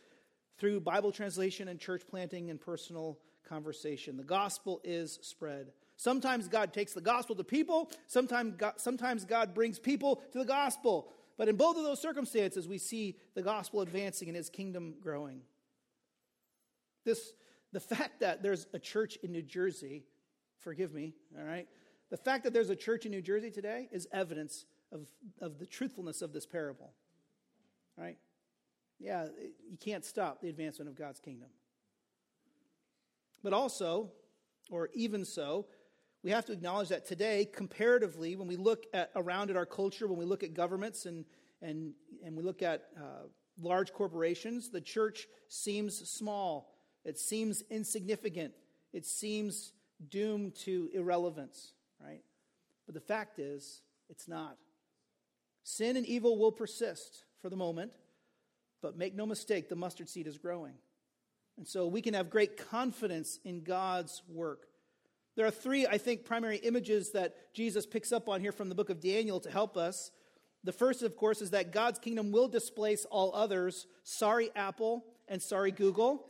through 0.59 0.81
Bible 0.81 1.13
translation 1.13 1.69
and 1.69 1.79
church 1.79 2.03
planting 2.09 2.51
and 2.51 2.61
personal 2.61 3.19
conversation. 3.49 4.17
The 4.17 4.25
gospel 4.25 4.81
is 4.85 5.19
spread. 5.23 5.69
Sometimes 5.99 6.47
God 6.47 6.73
takes 6.73 6.93
the 6.93 7.01
gospel 7.01 7.35
to 7.35 7.43
people, 7.43 7.91
sometimes 8.07 8.55
God, 8.57 8.75
sometimes 8.77 9.25
God 9.25 9.53
brings 9.53 9.81
people 9.81 10.23
to 10.33 10.39
the 10.39 10.45
gospel. 10.45 11.09
But 11.37 11.49
in 11.49 11.57
both 11.57 11.77
of 11.77 11.83
those 11.83 12.01
circumstances, 12.01 12.69
we 12.69 12.79
see 12.79 13.17
the 13.35 13.43
gospel 13.43 13.81
advancing 13.81 14.29
and 14.29 14.37
his 14.37 14.49
kingdom 14.49 14.95
growing. 15.01 15.41
This, 17.05 17.33
the 17.73 17.81
fact 17.81 18.21
that 18.21 18.45
there's 18.45 18.69
a 18.73 18.79
church 18.79 19.19
in 19.25 19.33
New 19.33 19.43
Jersey, 19.43 20.05
forgive 20.61 20.95
me, 20.95 21.15
all 21.37 21.45
right? 21.45 21.67
The 22.11 22.17
fact 22.17 22.45
that 22.45 22.53
there's 22.53 22.71
a 22.71 22.77
church 22.77 23.05
in 23.05 23.11
New 23.11 23.23
Jersey 23.23 23.51
today 23.51 23.89
is 23.91 24.07
evidence 24.13 24.67
of, 24.93 25.09
of 25.41 25.59
the 25.59 25.67
truthfulness 25.67 26.23
of 26.23 26.33
this 26.33 26.47
parable, 26.47 26.93
right? 27.97 28.19
Yeah, 29.01 29.27
you 29.69 29.79
can't 29.79 30.05
stop 30.05 30.41
the 30.41 30.49
advancement 30.49 30.89
of 30.89 30.97
God's 30.97 31.19
kingdom. 31.19 31.49
But 33.43 33.53
also, 33.53 34.13
or 34.71 34.91
even 34.95 35.25
so, 35.25 35.67
we 36.23 36.31
have 36.31 36.45
to 36.47 36.53
acknowledge 36.53 36.89
that 36.89 37.07
today, 37.07 37.45
comparatively, 37.45 38.37
when 38.37 38.49
we 38.49 38.57
look 38.57 38.85
at 38.93 39.11
around 39.15 39.51
at 39.51 39.57
our 39.57 39.67
culture, 39.67 40.07
when 40.07 40.19
we 40.19 40.25
look 40.25 40.43
at 40.43 40.55
governments 40.55 41.07
and 41.07 41.25
and 41.63 41.93
and 42.25 42.37
we 42.37 42.43
look 42.43 42.63
at 42.63 42.85
uh, 42.97 43.27
large 43.61 43.93
corporations, 43.93 44.71
the 44.71 44.81
church 44.81 45.27
seems 45.49 45.97
small. 46.09 46.75
It 47.05 47.19
seems 47.19 47.63
insignificant. 47.71 48.53
It 48.93 49.07
seems 49.07 49.73
doomed 50.11 50.55
to 50.57 50.91
irrelevance, 50.93 51.73
right? 52.05 52.23
But 52.87 52.95
the 52.95 53.01
fact 53.01 53.39
is, 53.39 53.83
it's 54.09 54.29
not. 54.29 54.57
Sin 55.63 55.97
and 55.97 56.07
evil 56.07 56.39
will 56.39 56.53
persist 56.53 57.25
for 57.43 57.51
the 57.51 57.57
moment, 57.57 57.93
but 58.81 58.97
make 58.97 59.15
no 59.15 59.27
mistake, 59.27 59.69
the 59.69 59.77
mustard 59.77 60.09
seed 60.09 60.27
is 60.27 60.39
growing. 60.39 60.75
And 61.57 61.67
so 61.67 61.87
we 61.89 62.01
can 62.01 62.15
have 62.15 62.31
great 62.31 62.57
confidence 62.71 63.39
in 63.45 63.65
God's 63.65 64.23
work. 64.29 64.68
There 65.39 65.47
are 65.47 65.53
three, 65.53 65.87
I 65.87 65.99
think, 65.99 66.25
primary 66.25 66.57
images 66.57 67.13
that 67.13 67.55
Jesus 67.55 67.87
picks 67.87 68.11
up 68.11 68.29
on 68.29 68.41
here 68.41 68.51
from 68.51 68.69
the 68.69 68.75
book 68.75 68.91
of 68.91 68.99
Daniel 68.99 69.39
to 69.39 69.49
help 69.49 69.77
us. 69.77 70.11
The 70.65 70.73
first, 70.73 71.05
of 71.05 71.15
course, 71.15 71.41
is 71.41 71.51
that 71.51 71.71
God's 71.71 72.01
kingdom 72.01 72.33
will 72.33 72.49
displace 72.49 73.05
all 73.05 73.33
others. 73.33 73.87
Sorry, 74.03 74.51
Apple, 74.57 75.05
and 75.29 75.41
sorry, 75.41 75.71
Google. 75.71 76.27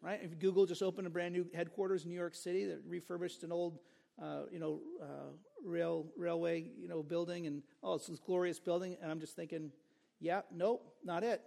Right? 0.00 0.20
If 0.22 0.38
Google 0.38 0.64
just 0.66 0.80
opened 0.80 1.08
a 1.08 1.10
brand 1.10 1.34
new 1.34 1.44
headquarters 1.52 2.04
in 2.04 2.10
New 2.10 2.16
York 2.16 2.36
City 2.36 2.66
that 2.66 2.82
refurbished 2.86 3.42
an 3.42 3.50
old, 3.50 3.80
uh, 4.22 4.42
you 4.52 4.60
know, 4.60 4.78
uh, 5.02 5.32
rail 5.64 6.06
railway, 6.16 6.64
you 6.78 6.86
know, 6.86 7.02
building, 7.02 7.48
and 7.48 7.64
oh, 7.82 7.94
it's 7.94 8.06
this 8.06 8.20
glorious 8.20 8.60
building, 8.60 8.96
and 9.02 9.10
I'm 9.10 9.18
just 9.18 9.34
thinking, 9.34 9.72
yeah, 10.20 10.42
nope, 10.54 10.86
not 11.04 11.24
it. 11.24 11.42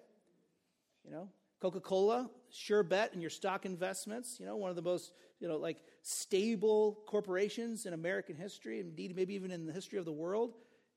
You 1.05 1.11
know, 1.11 1.29
Coca 1.61 1.79
Cola, 1.79 2.29
sure 2.51 2.83
bet 2.83 3.13
in 3.13 3.21
your 3.21 3.29
stock 3.29 3.65
investments, 3.65 4.37
you 4.37 4.45
know, 4.45 4.57
one 4.57 4.69
of 4.69 4.75
the 4.75 4.81
most, 4.81 5.13
you 5.39 5.47
know, 5.47 5.57
like 5.57 5.77
stable 6.01 6.99
corporations 7.05 7.85
in 7.85 7.93
American 7.93 8.35
history, 8.35 8.79
indeed, 8.79 9.15
maybe 9.15 9.33
even 9.33 9.51
in 9.51 9.65
the 9.65 9.73
history 9.73 9.99
of 9.99 10.05
the 10.05 10.11
world, 10.11 10.53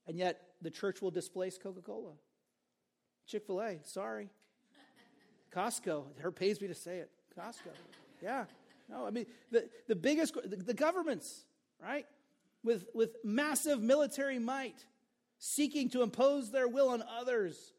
and 0.07 0.17
yet 0.17 0.41
the 0.63 0.71
church 0.71 1.03
will 1.03 1.11
displace 1.11 1.59
Coca 1.59 1.81
Cola. 1.81 2.13
Chick 3.27 3.47
fil 3.47 3.61
A, 3.61 3.79
sorry. 3.85 4.29
Costco, 5.55 6.05
her 6.21 6.31
pays 6.31 6.61
me 6.61 6.69
to 6.69 6.75
say 6.75 6.99
it. 6.99 7.11
Costco, 7.39 7.73
yeah. 8.23 8.45
No, 8.89 9.07
I 9.07 9.11
mean, 9.11 9.27
the, 9.51 9.69
the 9.87 9.97
biggest, 9.97 10.35
the, 10.35 10.57
the 10.57 10.75
governments, 10.75 11.45
right, 11.83 12.07
with, 12.63 12.87
with 12.95 13.17
massive 13.25 13.83
military 13.83 14.39
might, 14.39 14.85
seeking 15.39 15.89
to 15.91 16.03
impose 16.03 16.51
their 16.51 16.69
will 16.69 16.89
on 16.89 17.03
others. 17.19 17.73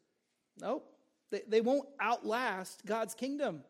Nope. 0.60 0.86
They, 1.30 1.42
they 1.48 1.60
won't 1.60 1.88
outlast 2.00 2.84
God's 2.86 3.14
kingdom. 3.14 3.62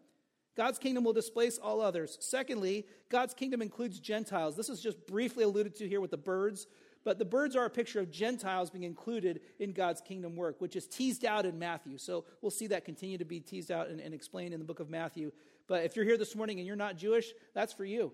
God's 0.61 0.79
kingdom 0.79 1.05
will 1.05 1.15
displace 1.15 1.57
all 1.57 1.81
others. 1.81 2.19
Secondly, 2.21 2.85
God's 3.09 3.33
kingdom 3.33 3.63
includes 3.63 3.99
Gentiles. 3.99 4.57
This 4.57 4.69
is 4.69 4.83
just 4.83 5.07
briefly 5.07 5.43
alluded 5.43 5.75
to 5.77 5.89
here 5.89 6.03
with 6.03 6.11
the 6.11 6.19
birds, 6.19 6.67
but 7.03 7.19
the 7.19 7.25
birds 7.25 7.57
are 7.57 7.65
a 7.65 7.71
picture 7.71 7.99
of 7.99 8.11
Gentiles 8.11 8.69
being 8.69 8.85
included 8.85 9.41
in 9.59 9.73
God's 9.73 10.03
kingdom 10.03 10.37
work, 10.37 10.61
which 10.61 10.77
is 10.77 10.87
teased 10.87 11.25
out 11.25 11.47
in 11.47 11.59
Matthew. 11.59 11.97
So 11.97 12.27
we'll 12.43 12.51
see 12.51 12.67
that 12.67 12.85
continue 12.85 13.17
to 13.17 13.25
be 13.25 13.41
teased 13.41 13.71
out 13.71 13.89
and, 13.89 14.03
and 14.03 14.13
explained 14.13 14.53
in 14.53 14.61
the 14.61 14.67
book 14.67 14.81
of 14.81 14.91
Matthew. 14.91 15.33
But 15.67 15.85
if 15.85 15.97
you're 15.97 16.05
here 16.05 16.19
this 16.19 16.37
morning 16.37 16.59
and 16.59 16.67
you're 16.67 16.77
not 16.77 16.99
Jewish, 16.99 17.33
that's 17.55 17.73
for 17.73 17.87
you. 17.87 18.13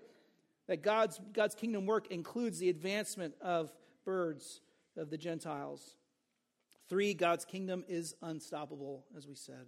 That 0.67 0.81
God's, 0.81 1.19
God's 1.33 1.53
kingdom 1.53 1.85
work 1.85 2.07
includes 2.11 2.59
the 2.59 2.69
advancement 2.69 3.33
of 3.41 3.73
birds, 4.05 4.61
of 4.95 5.09
the 5.09 5.17
Gentiles. 5.17 5.97
Three, 6.87 7.13
God's 7.13 7.43
kingdom 7.43 7.83
is 7.89 8.15
unstoppable, 8.21 9.03
as 9.17 9.27
we 9.27 9.35
said. 9.35 9.65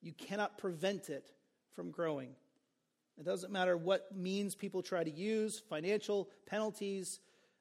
You 0.00 0.14
cannot 0.14 0.56
prevent 0.56 1.10
it 1.10 1.30
from 1.80 1.90
growing. 1.90 2.28
It 3.18 3.24
doesn't 3.24 3.50
matter 3.50 3.74
what 3.74 4.14
means 4.14 4.54
people 4.54 4.82
try 4.82 5.02
to 5.02 5.10
use 5.10 5.62
financial 5.70 6.28
penalties, 6.44 7.20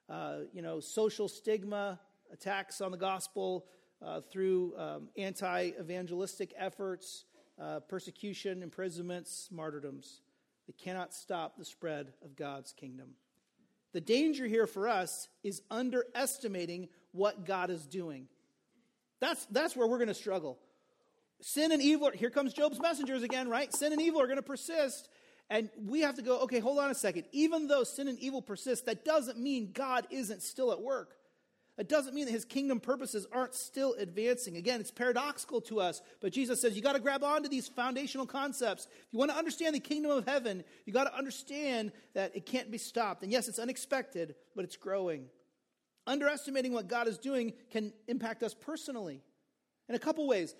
uh, 0.09 0.39
you 0.51 0.61
know, 0.61 0.81
social 0.81 1.29
stigma, 1.29 1.97
attacks 2.33 2.81
on 2.81 2.91
the 2.91 2.97
gospel 2.97 3.65
uh, 4.05 4.19
through 4.29 4.77
um, 4.77 5.07
anti 5.15 5.71
evangelistic 5.79 6.53
efforts, 6.57 7.23
uh, 7.61 7.79
persecution, 7.79 8.61
imprisonments, 8.61 9.47
martyrdoms. 9.53 10.19
They 10.67 10.73
cannot 10.73 11.13
stop 11.13 11.57
the 11.57 11.63
spread 11.63 12.11
of 12.21 12.35
God's 12.35 12.73
kingdom. 12.73 13.11
The 13.93 14.01
danger 14.01 14.47
here 14.47 14.67
for 14.67 14.89
us 14.89 15.29
is 15.45 15.61
underestimating 15.71 16.89
what 17.13 17.45
God 17.45 17.69
is 17.69 17.87
doing. 17.87 18.27
That's, 19.21 19.45
that's 19.45 19.77
where 19.77 19.87
we're 19.87 19.97
going 19.97 20.09
to 20.09 20.13
struggle. 20.13 20.59
Sin 21.41 21.71
and 21.71 21.81
evil, 21.81 22.11
here 22.13 22.29
comes 22.29 22.53
Job's 22.53 22.79
messengers 22.79 23.23
again, 23.23 23.49
right? 23.49 23.73
Sin 23.73 23.93
and 23.93 24.01
evil 24.01 24.21
are 24.21 24.27
going 24.27 24.37
to 24.37 24.43
persist. 24.43 25.09
And 25.49 25.69
we 25.85 26.01
have 26.01 26.15
to 26.15 26.21
go, 26.21 26.39
okay, 26.41 26.59
hold 26.59 26.79
on 26.79 26.91
a 26.91 26.95
second. 26.95 27.25
Even 27.31 27.67
though 27.67 27.83
sin 27.83 28.07
and 28.07 28.19
evil 28.19 28.41
persist, 28.41 28.85
that 28.85 29.03
doesn't 29.03 29.39
mean 29.39 29.71
God 29.73 30.05
isn't 30.11 30.43
still 30.43 30.71
at 30.71 30.81
work. 30.81 31.15
It 31.79 31.87
doesn't 31.87 32.13
mean 32.13 32.25
that 32.25 32.31
his 32.31 32.43
kingdom 32.43 32.81
purposes 32.81 33.25
aren't 33.31 33.55
still 33.55 33.93
advancing. 33.93 34.57
Again, 34.57 34.81
it's 34.81 34.91
paradoxical 34.91 35.61
to 35.61 35.79
us, 35.79 36.01
but 36.19 36.33
Jesus 36.33 36.59
says 36.59 36.75
you 36.75 36.81
got 36.81 36.93
to 36.93 36.99
grab 36.99 37.23
onto 37.23 37.47
these 37.47 37.69
foundational 37.69 38.25
concepts. 38.25 38.85
If 38.85 39.07
you 39.13 39.17
want 39.19 39.31
to 39.31 39.37
understand 39.37 39.75
the 39.75 39.79
kingdom 39.79 40.11
of 40.11 40.27
heaven, 40.27 40.65
you 40.85 40.91
got 40.91 41.05
to 41.05 41.17
understand 41.17 41.93
that 42.15 42.35
it 42.35 42.45
can't 42.45 42.69
be 42.69 42.77
stopped. 42.77 43.23
And 43.23 43.31
yes, 43.31 43.47
it's 43.47 43.59
unexpected, 43.59 44.35
but 44.57 44.65
it's 44.65 44.75
growing. 44.75 45.27
Underestimating 46.05 46.73
what 46.73 46.89
God 46.89 47.07
is 47.07 47.17
doing 47.17 47.53
can 47.71 47.93
impact 48.09 48.43
us 48.43 48.53
personally 48.53 49.21
in 49.87 49.95
a 49.95 49.99
couple 49.99 50.27
ways. 50.27 50.55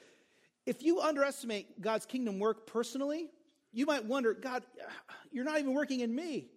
If 0.66 0.84
you 0.84 1.02
underestimate 1.02 1.82
God's 1.82 2.06
kingdom 2.06 2.40
work 2.40 2.68
personally, 2.68 3.30
you 3.72 3.86
might 3.86 4.06
wonder, 4.06 4.34
God, 4.34 4.64
you're 5.32 5.46
not 5.46 5.60
even 5.60 5.74
working 5.74 6.02
in 6.02 6.14
me, 6.14 6.48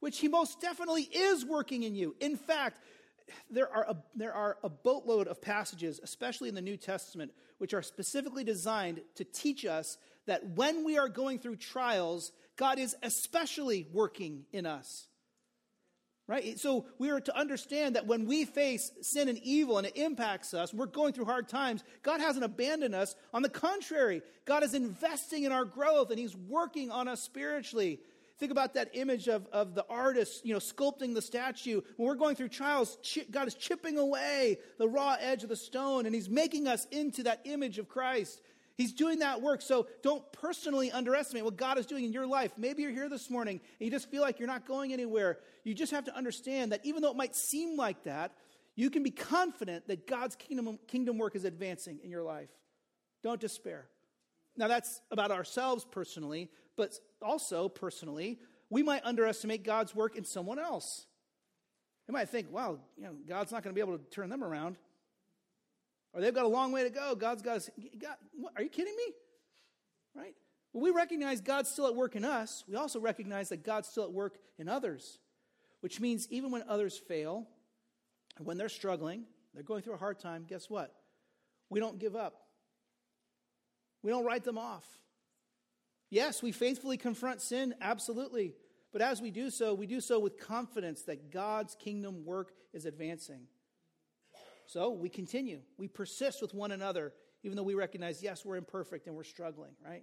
which 0.00 0.18
He 0.18 0.28
most 0.28 0.60
definitely 0.60 1.02
is 1.02 1.44
working 1.44 1.82
in 1.82 1.94
you. 1.94 2.14
In 2.20 2.36
fact, 2.36 2.80
there 3.50 3.72
are, 3.72 3.84
a, 3.88 3.96
there 4.14 4.34
are 4.34 4.58
a 4.62 4.68
boatload 4.68 5.28
of 5.28 5.40
passages, 5.40 6.00
especially 6.02 6.48
in 6.48 6.54
the 6.54 6.60
New 6.62 6.76
Testament, 6.76 7.32
which 7.58 7.74
are 7.74 7.82
specifically 7.82 8.44
designed 8.44 9.00
to 9.14 9.24
teach 9.24 9.64
us 9.64 9.96
that 10.26 10.46
when 10.50 10.84
we 10.84 10.98
are 10.98 11.08
going 11.08 11.38
through 11.38 11.56
trials, 11.56 12.32
God 12.56 12.78
is 12.78 12.96
especially 13.02 13.88
working 13.92 14.44
in 14.52 14.66
us. 14.66 15.08
Right? 16.26 16.58
So 16.58 16.86
we 16.98 17.10
are 17.10 17.20
to 17.20 17.36
understand 17.36 17.96
that 17.96 18.06
when 18.06 18.24
we 18.24 18.46
face 18.46 18.90
sin 19.02 19.28
and 19.28 19.36
evil 19.38 19.76
and 19.76 19.86
it 19.86 19.94
impacts 19.96 20.54
us, 20.54 20.72
we're 20.72 20.86
going 20.86 21.12
through 21.12 21.26
hard 21.26 21.50
times, 21.50 21.84
God 22.02 22.18
hasn't 22.20 22.46
abandoned 22.46 22.94
us. 22.94 23.14
On 23.34 23.42
the 23.42 23.50
contrary, 23.50 24.22
God 24.46 24.62
is 24.62 24.72
investing 24.72 25.44
in 25.44 25.52
our 25.52 25.66
growth 25.66 26.08
and 26.08 26.18
He's 26.18 26.34
working 26.34 26.90
on 26.90 27.08
us 27.08 27.20
spiritually. 27.20 28.00
Think 28.38 28.50
about 28.50 28.72
that 28.74 28.90
image 28.94 29.28
of, 29.28 29.46
of 29.52 29.74
the 29.74 29.84
artist, 29.88 30.46
you 30.46 30.54
know, 30.54 30.58
sculpting 30.58 31.14
the 31.14 31.22
statue. 31.22 31.82
When 31.96 32.08
we're 32.08 32.14
going 32.14 32.36
through 32.36 32.48
trials, 32.48 32.96
God 33.30 33.46
is 33.46 33.54
chipping 33.54 33.98
away 33.98 34.58
the 34.78 34.88
raw 34.88 35.16
edge 35.20 35.42
of 35.42 35.50
the 35.50 35.56
stone 35.56 36.06
and 36.06 36.14
He's 36.14 36.30
making 36.30 36.66
us 36.66 36.86
into 36.90 37.22
that 37.24 37.42
image 37.44 37.78
of 37.78 37.86
Christ. 37.86 38.40
He's 38.76 38.92
doing 38.92 39.20
that 39.20 39.40
work. 39.40 39.62
So 39.62 39.86
don't 40.02 40.24
personally 40.32 40.90
underestimate 40.90 41.44
what 41.44 41.56
God 41.56 41.78
is 41.78 41.86
doing 41.86 42.04
in 42.04 42.12
your 42.12 42.26
life. 42.26 42.52
Maybe 42.56 42.82
you're 42.82 42.90
here 42.90 43.08
this 43.08 43.30
morning 43.30 43.60
and 43.78 43.86
you 43.86 43.90
just 43.90 44.10
feel 44.10 44.20
like 44.20 44.38
you're 44.38 44.48
not 44.48 44.66
going 44.66 44.92
anywhere. 44.92 45.38
You 45.62 45.74
just 45.74 45.92
have 45.92 46.04
to 46.06 46.16
understand 46.16 46.72
that 46.72 46.80
even 46.84 47.00
though 47.00 47.10
it 47.10 47.16
might 47.16 47.36
seem 47.36 47.76
like 47.76 48.02
that, 48.04 48.32
you 48.74 48.90
can 48.90 49.04
be 49.04 49.12
confident 49.12 49.86
that 49.86 50.08
God's 50.08 50.34
kingdom, 50.34 50.78
kingdom 50.88 51.18
work 51.18 51.36
is 51.36 51.44
advancing 51.44 52.00
in 52.02 52.10
your 52.10 52.24
life. 52.24 52.50
Don't 53.22 53.40
despair. 53.40 53.86
Now, 54.56 54.68
that's 54.68 55.00
about 55.10 55.30
ourselves 55.30 55.86
personally, 55.88 56.50
but 56.76 56.94
also 57.22 57.68
personally, 57.68 58.38
we 58.70 58.82
might 58.82 59.04
underestimate 59.04 59.64
God's 59.64 59.94
work 59.94 60.16
in 60.16 60.24
someone 60.24 60.58
else. 60.58 61.06
You 62.08 62.12
might 62.12 62.28
think, 62.28 62.50
wow, 62.52 62.78
you 62.96 63.04
know, 63.04 63.14
God's 63.26 63.52
not 63.52 63.62
going 63.62 63.72
to 63.72 63.74
be 63.74 63.80
able 63.80 63.98
to 63.98 64.04
turn 64.10 64.28
them 64.28 64.42
around 64.44 64.76
or 66.14 66.20
they've 66.20 66.34
got 66.34 66.44
a 66.44 66.48
long 66.48 66.72
way 66.72 66.84
to 66.84 66.90
go. 66.90 67.14
God's 67.14 67.42
got, 67.42 67.68
God, 67.98 68.14
what, 68.36 68.52
are 68.56 68.62
you 68.62 68.68
kidding 68.68 68.94
me? 68.96 69.12
Right? 70.14 70.34
When 70.72 70.84
we 70.84 70.90
recognize 70.90 71.40
God's 71.40 71.68
still 71.68 71.86
at 71.86 71.94
work 71.94 72.16
in 72.16 72.24
us, 72.24 72.64
we 72.68 72.76
also 72.76 73.00
recognize 73.00 73.48
that 73.50 73.64
God's 73.64 73.88
still 73.88 74.04
at 74.04 74.12
work 74.12 74.38
in 74.58 74.68
others, 74.68 75.18
which 75.80 76.00
means 76.00 76.26
even 76.30 76.50
when 76.50 76.62
others 76.68 76.96
fail, 76.96 77.46
when 78.38 78.56
they're 78.56 78.68
struggling, 78.68 79.24
they're 79.52 79.62
going 79.62 79.82
through 79.82 79.94
a 79.94 79.98
hard 79.98 80.18
time, 80.18 80.44
guess 80.48 80.70
what? 80.70 80.94
We 81.68 81.80
don't 81.80 81.98
give 81.98 82.16
up. 82.16 82.34
We 84.02 84.10
don't 84.10 84.24
write 84.24 84.44
them 84.44 84.58
off. 84.58 84.84
Yes, 86.10 86.42
we 86.42 86.52
faithfully 86.52 86.96
confront 86.96 87.40
sin, 87.40 87.74
absolutely. 87.80 88.54
But 88.92 89.02
as 89.02 89.20
we 89.20 89.30
do 89.30 89.50
so, 89.50 89.74
we 89.74 89.86
do 89.86 90.00
so 90.00 90.20
with 90.20 90.38
confidence 90.38 91.02
that 91.02 91.32
God's 91.32 91.74
kingdom 91.74 92.24
work 92.24 92.52
is 92.72 92.84
advancing. 92.84 93.48
So 94.74 94.90
we 94.90 95.08
continue. 95.08 95.60
We 95.78 95.86
persist 95.86 96.42
with 96.42 96.52
one 96.52 96.72
another, 96.72 97.12
even 97.44 97.56
though 97.56 97.62
we 97.62 97.74
recognize, 97.74 98.24
yes, 98.24 98.44
we're 98.44 98.56
imperfect 98.56 99.06
and 99.06 99.14
we're 99.14 99.22
struggling, 99.22 99.70
right? 99.86 100.02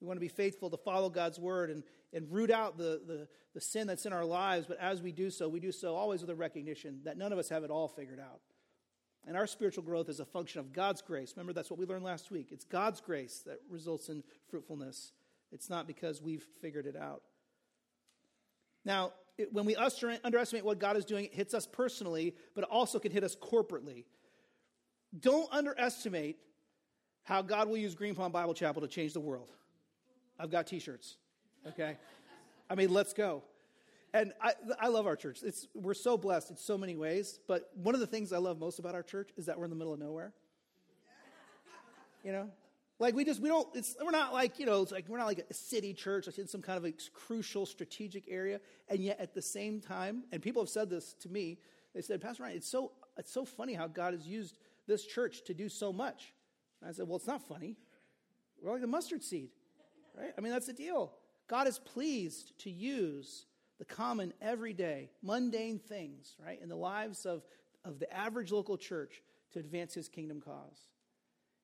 We 0.00 0.08
want 0.08 0.16
to 0.16 0.20
be 0.20 0.26
faithful 0.26 0.70
to 0.70 0.76
follow 0.76 1.08
God's 1.08 1.38
word 1.38 1.70
and, 1.70 1.84
and 2.12 2.26
root 2.28 2.50
out 2.50 2.76
the, 2.76 3.00
the, 3.06 3.28
the 3.54 3.60
sin 3.60 3.86
that's 3.86 4.06
in 4.06 4.12
our 4.12 4.24
lives. 4.24 4.66
But 4.66 4.80
as 4.80 5.00
we 5.02 5.12
do 5.12 5.30
so, 5.30 5.48
we 5.48 5.60
do 5.60 5.70
so 5.70 5.94
always 5.94 6.20
with 6.20 6.30
a 6.30 6.34
recognition 6.34 6.98
that 7.04 7.16
none 7.16 7.32
of 7.32 7.38
us 7.38 7.48
have 7.50 7.62
it 7.62 7.70
all 7.70 7.86
figured 7.86 8.18
out. 8.18 8.40
And 9.24 9.36
our 9.36 9.46
spiritual 9.46 9.84
growth 9.84 10.08
is 10.08 10.18
a 10.18 10.24
function 10.24 10.58
of 10.58 10.72
God's 10.72 11.00
grace. 11.00 11.34
Remember, 11.36 11.52
that's 11.52 11.70
what 11.70 11.78
we 11.78 11.86
learned 11.86 12.04
last 12.04 12.32
week. 12.32 12.48
It's 12.50 12.64
God's 12.64 13.00
grace 13.00 13.44
that 13.46 13.60
results 13.70 14.08
in 14.08 14.24
fruitfulness, 14.50 15.12
it's 15.52 15.70
not 15.70 15.86
because 15.86 16.20
we've 16.20 16.44
figured 16.60 16.86
it 16.86 16.96
out. 16.96 17.22
Now, 18.84 19.12
when 19.52 19.64
we 19.64 19.76
underestimate 19.76 20.64
what 20.64 20.78
God 20.78 20.96
is 20.96 21.04
doing, 21.04 21.26
it 21.26 21.34
hits 21.34 21.54
us 21.54 21.66
personally, 21.66 22.34
but 22.54 22.64
it 22.64 22.70
also 22.70 22.98
can 22.98 23.12
hit 23.12 23.22
us 23.22 23.36
corporately. 23.36 24.04
Don't 25.18 25.52
underestimate 25.52 26.38
how 27.22 27.42
God 27.42 27.68
will 27.68 27.76
use 27.76 27.94
Green 27.94 28.14
Pond 28.14 28.32
Bible 28.32 28.54
Chapel 28.54 28.82
to 28.82 28.88
change 28.88 29.12
the 29.12 29.20
world. 29.20 29.52
I've 30.38 30.50
got 30.50 30.66
t 30.66 30.78
shirts, 30.78 31.16
okay? 31.66 31.96
I 32.70 32.74
mean, 32.74 32.92
let's 32.92 33.12
go. 33.12 33.42
And 34.14 34.32
I, 34.40 34.52
I 34.80 34.88
love 34.88 35.06
our 35.06 35.16
church. 35.16 35.40
It's, 35.42 35.68
we're 35.74 35.94
so 35.94 36.16
blessed 36.16 36.50
in 36.50 36.56
so 36.56 36.78
many 36.78 36.96
ways, 36.96 37.40
but 37.46 37.70
one 37.74 37.94
of 37.94 38.00
the 38.00 38.06
things 38.06 38.32
I 38.32 38.38
love 38.38 38.58
most 38.58 38.78
about 38.78 38.94
our 38.94 39.02
church 39.02 39.30
is 39.36 39.46
that 39.46 39.58
we're 39.58 39.64
in 39.64 39.70
the 39.70 39.76
middle 39.76 39.92
of 39.92 40.00
nowhere. 40.00 40.32
You 42.24 42.32
know? 42.32 42.50
Like 42.98 43.14
we 43.14 43.24
just 43.24 43.40
we 43.40 43.48
don't. 43.48 43.68
It's 43.74 43.96
we're 44.02 44.10
not 44.10 44.32
like 44.32 44.58
you 44.58 44.66
know. 44.66 44.82
It's 44.82 44.90
like 44.90 45.08
we're 45.08 45.18
not 45.18 45.26
like 45.26 45.46
a 45.48 45.54
city 45.54 45.94
church, 45.94 46.26
like 46.26 46.38
in 46.38 46.48
some 46.48 46.62
kind 46.62 46.76
of 46.76 46.84
a 46.84 46.92
crucial 47.12 47.64
strategic 47.64 48.24
area. 48.28 48.60
And 48.88 48.98
yet 49.00 49.20
at 49.20 49.34
the 49.34 49.42
same 49.42 49.80
time, 49.80 50.24
and 50.32 50.42
people 50.42 50.62
have 50.62 50.68
said 50.68 50.90
this 50.90 51.14
to 51.20 51.28
me. 51.28 51.58
They 51.94 52.02
said, 52.02 52.20
Pastor 52.20 52.42
Ryan, 52.42 52.56
it's 52.56 52.68
so 52.68 52.92
it's 53.16 53.32
so 53.32 53.44
funny 53.44 53.74
how 53.74 53.86
God 53.86 54.14
has 54.14 54.26
used 54.26 54.58
this 54.86 55.06
church 55.06 55.44
to 55.44 55.54
do 55.54 55.68
so 55.68 55.92
much. 55.92 56.32
And 56.80 56.90
I 56.90 56.92
said, 56.92 57.06
Well, 57.06 57.16
it's 57.16 57.26
not 57.26 57.46
funny. 57.46 57.76
We're 58.60 58.72
like 58.72 58.80
the 58.80 58.88
mustard 58.88 59.22
seed, 59.22 59.50
right? 60.16 60.32
I 60.36 60.40
mean, 60.40 60.52
that's 60.52 60.66
the 60.66 60.72
deal. 60.72 61.12
God 61.48 61.68
is 61.68 61.78
pleased 61.78 62.58
to 62.60 62.70
use 62.70 63.46
the 63.78 63.84
common, 63.84 64.32
everyday, 64.42 65.10
mundane 65.22 65.78
things, 65.78 66.34
right, 66.44 66.60
in 66.60 66.68
the 66.68 66.76
lives 66.76 67.24
of, 67.24 67.44
of 67.84 68.00
the 68.00 68.12
average 68.12 68.50
local 68.50 68.76
church 68.76 69.22
to 69.52 69.60
advance 69.60 69.94
his 69.94 70.08
kingdom 70.08 70.40
cause. 70.40 70.88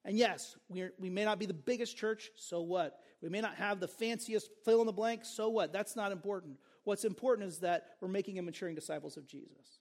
And 0.05 0.17
yes, 0.17 0.57
we 0.69 0.89
we 0.99 1.11
may 1.11 1.25
not 1.25 1.39
be 1.39 1.47
the 1.47 1.55
biggest 1.55 1.97
church, 1.97 2.31
so 2.37 2.61
what? 2.61 3.01
We 3.23 3.29
may 3.31 3.41
not 3.41 3.55
have 3.55 3.81
the 3.81 3.89
fanciest 3.89 4.51
fill 4.65 4.81
in 4.81 4.87
the 4.87 4.93
blank, 4.93 5.25
so 5.25 5.49
what? 5.49 5.73
That's 5.73 5.97
not 5.97 6.13
important. 6.13 6.59
What's 6.85 7.05
important 7.05 7.49
is 7.49 7.59
that 7.61 7.97
we're 8.01 8.09
making 8.09 8.39
and 8.39 8.45
maturing 8.45 8.75
disciples 8.75 9.17
of 9.17 9.27
Jesus. 9.27 9.81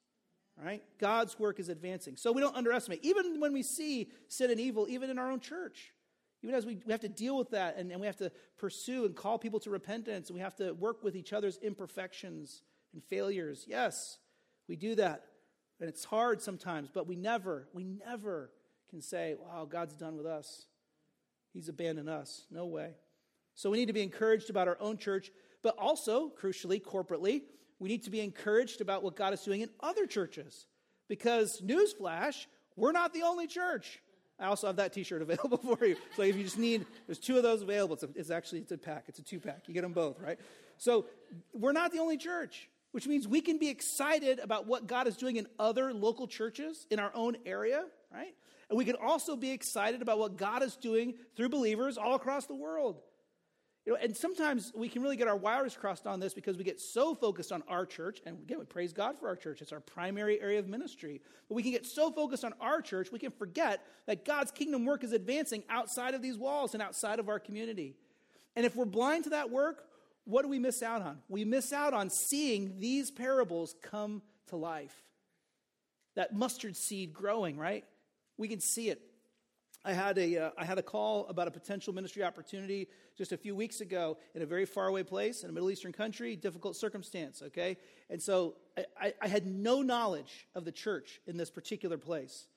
Right? 0.56 0.84
God's 1.00 1.40
work 1.40 1.60
is 1.60 1.68
advancing. 1.70 2.16
So 2.16 2.32
we 2.32 2.40
don't 2.40 2.56
underestimate. 2.56 3.04
Even 3.04 3.40
when 3.40 3.54
we 3.54 3.64
see 3.64 4.12
sin 4.28 4.52
and 4.52 4.60
evil, 4.60 4.86
even 4.88 5.10
in 5.10 5.18
our 5.18 5.32
own 5.32 5.40
church, 5.40 5.92
even 6.44 6.54
as 6.54 6.66
we, 6.66 6.80
we 6.86 6.92
have 6.92 7.02
to 7.02 7.10
deal 7.10 7.38
with 7.38 7.50
that 7.52 7.78
and, 7.78 7.92
and 7.92 8.00
we 8.00 8.06
have 8.06 8.18
to 8.18 8.32
pursue 8.58 9.06
and 9.06 9.16
call 9.16 9.40
people 9.40 9.60
to 9.62 9.72
repentance, 9.72 10.30
and 10.30 10.36
we 10.36 10.42
have 10.42 10.56
to 10.58 10.74
work 10.74 11.04
with 11.04 11.16
each 11.16 11.34
other's 11.34 11.58
imperfections 11.58 12.62
and 12.94 13.04
failures. 13.04 13.66
Yes, 13.68 14.20
we 14.70 14.76
do 14.76 14.94
that. 14.96 15.26
And 15.80 15.90
it's 15.90 16.06
hard 16.06 16.42
sometimes, 16.42 16.90
but 16.94 17.08
we 17.08 17.16
never, 17.16 17.68
we 17.74 17.84
never 17.84 18.52
can 18.94 19.02
say, 19.02 19.36
wow, 19.40 19.66
God's 19.66 19.96
done 19.96 20.16
with 20.18 20.28
us. 20.28 20.68
He's 21.52 21.68
abandoned 21.68 22.10
us. 22.10 22.46
No 22.52 22.68
way. 22.68 22.92
So 23.56 23.72
we 23.72 23.80
need 23.80 23.88
to 23.88 23.94
be 23.94 24.04
encouraged 24.04 24.52
about 24.52 24.68
our 24.68 24.78
own 24.80 24.98
church, 24.98 25.32
but 25.64 25.76
also, 25.80 26.32
crucially, 26.40 26.80
corporately, 26.80 27.42
we 27.80 27.90
need 27.90 28.04
to 28.04 28.12
be 28.12 28.20
encouraged 28.20 28.82
about 28.82 29.02
what 29.02 29.16
God 29.16 29.34
is 29.34 29.42
doing 29.42 29.62
in 29.62 29.70
other 29.80 30.06
churches. 30.06 30.68
Because, 31.10 31.60
newsflash, 31.66 32.46
we're 32.76 32.92
not 32.92 33.16
the 33.16 33.24
only 33.24 33.48
church. 33.48 34.00
I 34.40 34.46
also 34.46 34.68
have 34.68 34.76
that 34.76 34.94
T-shirt 34.94 35.22
available 35.24 35.58
for 35.58 35.84
you. 35.84 35.96
So 36.16 36.22
if 36.22 36.36
you 36.36 36.44
just 36.44 36.60
need, 36.60 36.86
there's 37.08 37.20
two 37.20 37.38
of 37.38 37.42
those 37.42 37.64
available. 37.64 37.96
It's, 37.96 38.04
a, 38.04 38.10
it's 38.14 38.30
actually 38.30 38.60
it's 38.60 38.74
a 38.74 38.78
pack. 38.78 39.06
It's 39.08 39.18
a 39.18 39.24
two 39.24 39.40
pack. 39.40 39.64
You 39.66 39.74
get 39.74 39.82
them 39.82 39.94
both, 39.94 40.20
right? 40.20 40.40
So 40.78 41.08
we're 41.52 41.72
not 41.72 41.92
the 41.92 42.00
only 42.00 42.18
church, 42.18 42.70
which 42.92 43.08
means 43.08 43.28
we 43.28 43.42
can 43.42 43.58
be 43.58 43.70
excited 43.70 44.38
about 44.38 44.68
what 44.68 44.86
God 44.86 45.08
is 45.08 45.18
doing 45.18 45.38
in 45.38 45.48
other 45.58 45.96
local 45.96 46.28
churches 46.28 46.86
in 46.92 47.00
our 47.00 47.12
own 47.16 47.38
area, 47.44 47.86
right? 48.14 48.36
And 48.74 48.78
we 48.80 48.86
can 48.86 48.96
also 48.96 49.36
be 49.36 49.52
excited 49.52 50.02
about 50.02 50.18
what 50.18 50.36
God 50.36 50.64
is 50.64 50.76
doing 50.76 51.14
through 51.38 51.50
believers 51.50 51.96
all 51.96 52.16
across 52.16 52.48
the 52.48 52.56
world. 52.56 53.00
You 53.86 53.94
know, 53.94 54.00
and 54.02 54.18
sometimes 54.18 54.72
we 54.76 54.90
can 54.90 55.04
really 55.04 55.16
get 55.16 55.28
our 55.28 55.38
wires 55.38 55.78
crossed 55.78 56.08
on 56.08 56.20
this 56.20 56.34
because 56.34 56.58
we 56.58 56.64
get 56.64 56.82
so 56.82 57.14
focused 57.14 57.52
on 57.52 57.62
our 57.68 57.86
church, 57.86 58.20
and 58.26 58.40
again, 58.40 58.58
we 58.58 58.66
praise 58.66 58.92
God 58.92 59.20
for 59.20 59.28
our 59.28 59.36
church. 59.36 59.62
It's 59.62 59.72
our 59.72 59.80
primary 59.80 60.42
area 60.42 60.58
of 60.58 60.68
ministry. 60.68 61.22
But 61.48 61.54
we 61.54 61.62
can 61.62 61.72
get 61.72 61.86
so 61.86 62.10
focused 62.10 62.44
on 62.44 62.56
our 62.60 62.82
church, 62.82 63.12
we 63.12 63.20
can 63.20 63.30
forget 63.30 63.86
that 64.08 64.26
God's 64.26 64.50
kingdom 64.50 64.86
work 64.86 65.04
is 65.04 65.12
advancing 65.12 65.64
outside 65.70 66.16
of 66.16 66.24
these 66.24 66.40
walls 66.40 66.74
and 66.74 66.82
outside 66.82 67.20
of 67.20 67.30
our 67.30 67.38
community. 67.38 67.94
And 68.56 68.66
if 68.66 68.76
we're 68.76 68.86
blind 68.86 69.26
to 69.26 69.30
that 69.30 69.52
work, 69.52 69.84
what 70.26 70.42
do 70.42 70.48
we 70.48 70.58
miss 70.58 70.82
out 70.82 71.04
on? 71.04 71.20
We 71.30 71.46
miss 71.46 71.72
out 71.72 71.94
on 71.94 72.10
seeing 72.10 72.80
these 72.80 73.12
parables 73.12 73.76
come 73.84 74.24
to 74.48 74.56
life. 74.56 74.96
That 76.16 76.34
mustard 76.34 76.76
seed 76.76 77.14
growing, 77.14 77.56
right? 77.56 77.86
We 78.38 78.48
can 78.48 78.60
see 78.60 78.90
it. 78.90 79.02
I 79.86 79.92
had, 79.92 80.18
a, 80.18 80.38
uh, 80.38 80.50
I 80.58 80.64
had 80.64 80.78
a 80.78 80.82
call 80.82 81.28
about 81.28 81.50
a 81.50 81.52
potential 81.52 81.94
ministry 81.94 82.24
opportunity 82.24 82.88
just 83.18 83.34
a 83.34 83.38
few 83.38 83.54
weeks 83.54 83.82
ago 83.82 84.18
in 84.34 84.42
a 84.42 84.46
very 84.46 84.66
faraway 84.66 85.04
place 85.04 85.44
in 85.44 85.50
a 85.50 85.54
Middle 85.54 85.70
Eastern 85.70 85.92
country, 85.92 86.38
difficult 86.38 86.78
circumstance, 86.78 87.42
okay? 87.42 87.78
And 88.10 88.22
so 88.22 88.56
I, 88.98 89.14
I 89.22 89.28
had 89.28 89.46
no 89.46 89.82
knowledge 89.82 90.48
of 90.56 90.64
the 90.64 90.72
church 90.72 91.20
in 91.28 91.36
this 91.36 91.52
particular 91.52 91.98
place. 91.98 92.48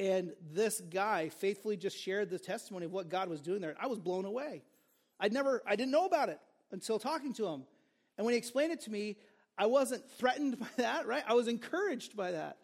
And 0.00 0.32
this 0.52 0.80
guy 0.80 1.28
faithfully 1.28 1.76
just 1.76 1.96
shared 1.96 2.28
the 2.28 2.40
testimony 2.40 2.86
of 2.86 2.92
what 2.92 3.08
God 3.08 3.28
was 3.28 3.40
doing 3.40 3.60
there. 3.60 3.76
I 3.80 3.86
was 3.86 4.00
blown 4.00 4.24
away. 4.24 4.64
I'd 5.20 5.32
never, 5.32 5.62
I 5.64 5.76
didn't 5.76 5.92
know 5.92 6.06
about 6.06 6.28
it 6.28 6.40
until 6.72 6.98
talking 6.98 7.32
to 7.34 7.46
him. 7.46 7.62
And 8.18 8.24
when 8.24 8.32
he 8.32 8.38
explained 8.38 8.72
it 8.72 8.80
to 8.82 8.90
me, 8.90 9.16
I 9.56 9.66
wasn't 9.66 10.10
threatened 10.18 10.58
by 10.58 10.66
that, 10.78 11.06
right? 11.06 11.22
I 11.26 11.34
was 11.34 11.46
encouraged 11.46 12.16
by 12.16 12.32
that. 12.32 12.58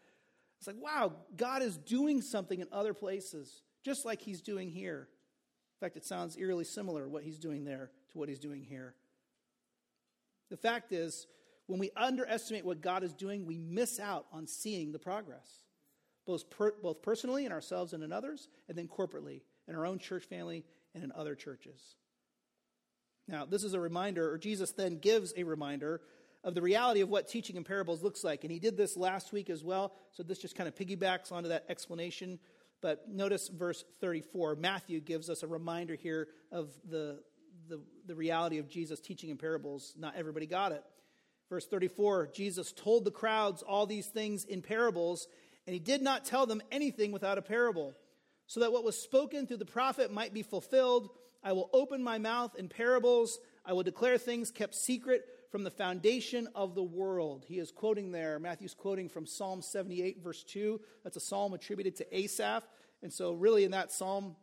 It's 0.61 0.67
like, 0.67 0.77
wow, 0.77 1.15
God 1.39 1.63
is 1.63 1.79
doing 1.79 2.21
something 2.21 2.61
in 2.61 2.69
other 2.71 2.93
places 2.93 3.63
just 3.83 4.05
like 4.05 4.21
he's 4.21 4.43
doing 4.43 4.69
here. 4.69 5.09
In 5.81 5.87
fact, 5.87 5.97
it 5.97 6.05
sounds 6.05 6.37
eerily 6.37 6.65
similar 6.65 7.09
what 7.09 7.23
he's 7.23 7.39
doing 7.39 7.65
there 7.65 7.91
to 8.13 8.19
what 8.19 8.29
he's 8.29 8.39
doing 8.39 8.63
here. 8.63 8.95
The 10.51 10.59
fact 10.59 10.93
is, 10.93 11.27
when 11.67 11.79
we 11.79 11.91
underestimate 11.97 12.67
what 12.67 12.83
God 12.83 13.03
is 13.03 13.15
doing, 13.15 13.47
we 13.47 13.57
miss 13.57 13.99
out 13.99 14.27
on 14.33 14.47
seeing 14.47 14.93
the 14.93 14.99
progress, 14.99 15.49
both, 16.27 16.51
per, 16.51 16.75
both 16.83 17.01
personally 17.01 17.47
in 17.47 17.53
ourselves 17.53 17.95
and 17.95 18.03
in 18.03 18.13
others, 18.13 18.49
and 18.69 18.77
then 18.77 18.87
corporately 18.87 19.41
in 19.67 19.75
our 19.75 19.87
own 19.87 19.99
church 19.99 20.25
family 20.25 20.67
and 20.95 21.03
in 21.03 21.11
other 21.13 21.35
churches. 21.35 21.95
Now, 23.27 23.47
this 23.47 23.65
is 23.65 23.73
a 23.73 23.81
reminder, 23.81 24.31
or 24.31 24.37
Jesus 24.37 24.73
then 24.73 24.99
gives 24.99 25.33
a 25.37 25.45
reminder 25.45 26.03
of 26.43 26.55
the 26.55 26.63
reality 26.63 27.01
of 27.01 27.09
what 27.09 27.29
teaching 27.29 27.57
in 27.57 27.65
parables 27.65 28.03
looks 28.03 28.25
like. 28.25 28.45
And 28.45 28.53
he 28.53 28.59
did 28.59 28.77
this 28.77 28.97
last 28.97 29.33
week 29.33 29.51
as 29.51 29.63
well, 29.63 29.93
so 30.13 30.23
this 30.23 30.39
just 30.39 30.57
kind 30.57 30.69
of 30.69 30.75
piggybacks 30.75 31.33
onto 31.33 31.51
that 31.51 31.67
explanation 31.69 32.39
but 32.81 33.09
notice 33.09 33.49
verse 33.49 33.85
34. 34.01 34.57
Matthew 34.57 35.01
gives 35.01 35.29
us 35.29 35.43
a 35.43 35.47
reminder 35.47 35.95
here 35.95 36.29
of 36.51 36.71
the, 36.89 37.21
the, 37.69 37.81
the, 38.07 38.15
reality 38.15 38.59
of 38.59 38.69
Jesus 38.69 39.01
teaching 39.01 39.31
in 39.31 39.37
parables. 39.37 39.95
Not 39.99 40.17
everybody 40.17 40.47
got 40.47 40.73
it. 40.73 40.83
Verse 41.49 41.67
34 41.67 42.31
Jesus 42.33 42.73
told 42.73 43.05
the 43.05 43.11
crowds 43.11 43.63
all 43.63 43.87
these 43.87 44.07
things 44.07 44.45
in 44.45 44.63
parables, 44.63 45.29
and 45.67 45.75
he 45.75 45.81
did 45.81 46.03
not 46.03 46.25
tell 46.25 46.47
them 46.47 46.63
anything 46.71 47.13
without 47.13 47.39
a 47.39 47.43
parable, 47.43 47.95
so 48.47 48.61
that 48.61 48.73
what 48.73 48.85
was 48.85 49.01
spoken 49.01 49.47
through 49.47 49.59
the 49.59 49.65
prophet 49.65 50.13
might 50.13 50.35
be 50.35 50.43
fulfilled. 50.43 51.11
I 51.43 51.53
will 51.53 51.71
open 51.73 52.03
my 52.03 52.19
mouth 52.19 52.55
in 52.57 52.69
parables, 52.69 53.39
I 53.65 53.73
will 53.73 53.83
declare 53.83 54.19
things 54.19 54.51
kept 54.51 54.75
secret 54.75 55.25
from 55.51 55.65
the 55.65 55.71
foundation 55.71 56.49
of 56.55 56.75
the 56.75 56.83
world. 56.83 57.45
He 57.47 57.59
is 57.59 57.73
quoting 57.73 58.13
there, 58.13 58.39
Matthew's 58.39 58.75
quoting 58.75 59.09
from 59.09 59.27
Psalm 59.27 59.63
78, 59.63 60.23
verse 60.23 60.45
2. 60.45 60.81
That's 61.03 61.17
a 61.17 61.21
psalm 61.21 61.53
attributed 61.53 61.97
to 61.97 62.17
Asaph. 62.17 62.63
And 63.03 63.13
so, 63.13 63.33
really, 63.33 63.65
in 63.65 63.73
that 63.73 63.91
psalm, 63.91 64.37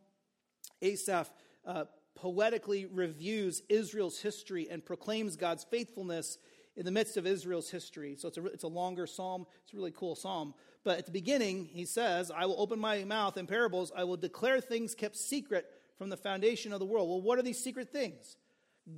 Asaph 0.82 1.30
uh, 1.66 1.84
poetically 2.14 2.86
reviews 2.86 3.62
Israel's 3.68 4.20
history 4.20 4.68
and 4.70 4.84
proclaims 4.84 5.36
God's 5.36 5.64
faithfulness 5.64 6.38
in 6.76 6.84
the 6.84 6.90
midst 6.90 7.16
of 7.16 7.26
Israel's 7.26 7.70
history. 7.70 8.14
So, 8.16 8.28
it's 8.28 8.38
a, 8.38 8.46
it's 8.46 8.64
a 8.64 8.68
longer 8.68 9.06
psalm. 9.06 9.46
It's 9.64 9.72
a 9.72 9.76
really 9.76 9.92
cool 9.96 10.14
psalm. 10.14 10.54
But 10.84 10.98
at 10.98 11.06
the 11.06 11.12
beginning, 11.12 11.64
he 11.64 11.86
says, 11.86 12.30
I 12.30 12.44
will 12.44 12.60
open 12.60 12.78
my 12.78 13.04
mouth 13.04 13.36
in 13.38 13.46
parables, 13.46 13.92
I 13.96 14.04
will 14.04 14.16
declare 14.16 14.60
things 14.60 14.94
kept 14.94 15.16
secret 15.16 15.66
from 15.96 16.10
the 16.10 16.16
foundation 16.16 16.72
of 16.72 16.80
the 16.80 16.86
world. 16.86 17.08
Well, 17.08 17.20
what 17.20 17.38
are 17.38 17.42
these 17.42 17.62
secret 17.62 17.90
things? 17.90 18.36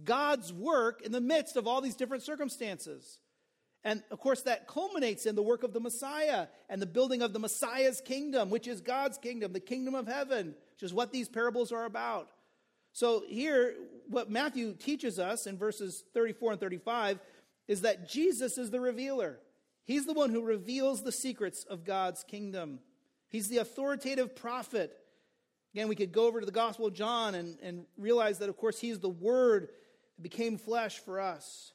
God's 0.05 0.53
work 0.53 1.03
in 1.03 1.13
the 1.13 1.21
midst 1.21 1.57
of 1.57 1.67
all 1.67 1.81
these 1.81 1.97
different 1.97 2.23
circumstances. 2.23 3.19
And 3.83 4.03
of 4.11 4.21
course, 4.21 4.43
that 4.43 4.69
culminates 4.69 5.27
in 5.27 5.35
the 5.35 5.43
work 5.43 5.63
of 5.63 5.73
the 5.73 5.81
Messiah 5.81 6.49
and 6.69 6.83
the 6.83 6.87
building 6.87 7.23
of 7.23 7.33
the 7.33 7.39
Messiah's 7.39 8.01
kingdom, 8.01 8.51
which 8.51 8.69
is 8.69 8.81
God's 8.81 9.19
kingdom, 9.19 9.53
the 9.53 9.61
kingdom 9.61 9.95
of 9.95 10.07
heaven, 10.07 10.55
which 10.75 10.83
is 10.83 10.93
what 10.93 11.13
these 11.13 11.29
parables 11.29 11.73
are 11.73 11.87
about. 11.87 12.29
So, 12.93 13.23
here, 13.29 13.75
what 14.09 14.31
Matthew 14.31 14.75
teaches 14.75 15.19
us 15.19 15.47
in 15.47 15.57
verses 15.57 16.05
34 16.13 16.53
and 16.53 16.61
35 16.61 17.21
is 17.69 17.83
that 17.83 18.09
Jesus 18.09 18.59
is 18.59 18.71
the 18.71 18.81
revealer. 18.81 19.39
He's 19.85 20.07
the 20.07 20.13
one 20.13 20.31
who 20.31 20.43
reveals 20.43 21.03
the 21.03 21.13
secrets 21.13 21.65
of 21.65 21.85
God's 21.85 22.25
kingdom. 22.25 22.81
He's 23.29 23.49
the 23.49 23.59
authoritative 23.59 24.35
prophet. 24.35 24.97
Again, 25.75 25.89
we 25.89 25.97
could 25.97 26.13
go 26.13 26.27
over 26.27 26.41
to 26.41 26.47
the 26.47 26.53
Gospel 26.53 26.87
of 26.87 26.95
John 26.95 27.35
and, 27.35 27.59
and 27.63 27.87
realize 27.97 28.39
that, 28.39 28.49
of 28.49 28.57
course, 28.57 28.81
he's 28.81 28.99
the 28.99 29.09
Word 29.09 29.69
that 30.17 30.23
became 30.23 30.59
flesh 30.59 30.99
for 30.99 31.21
us. 31.21 31.73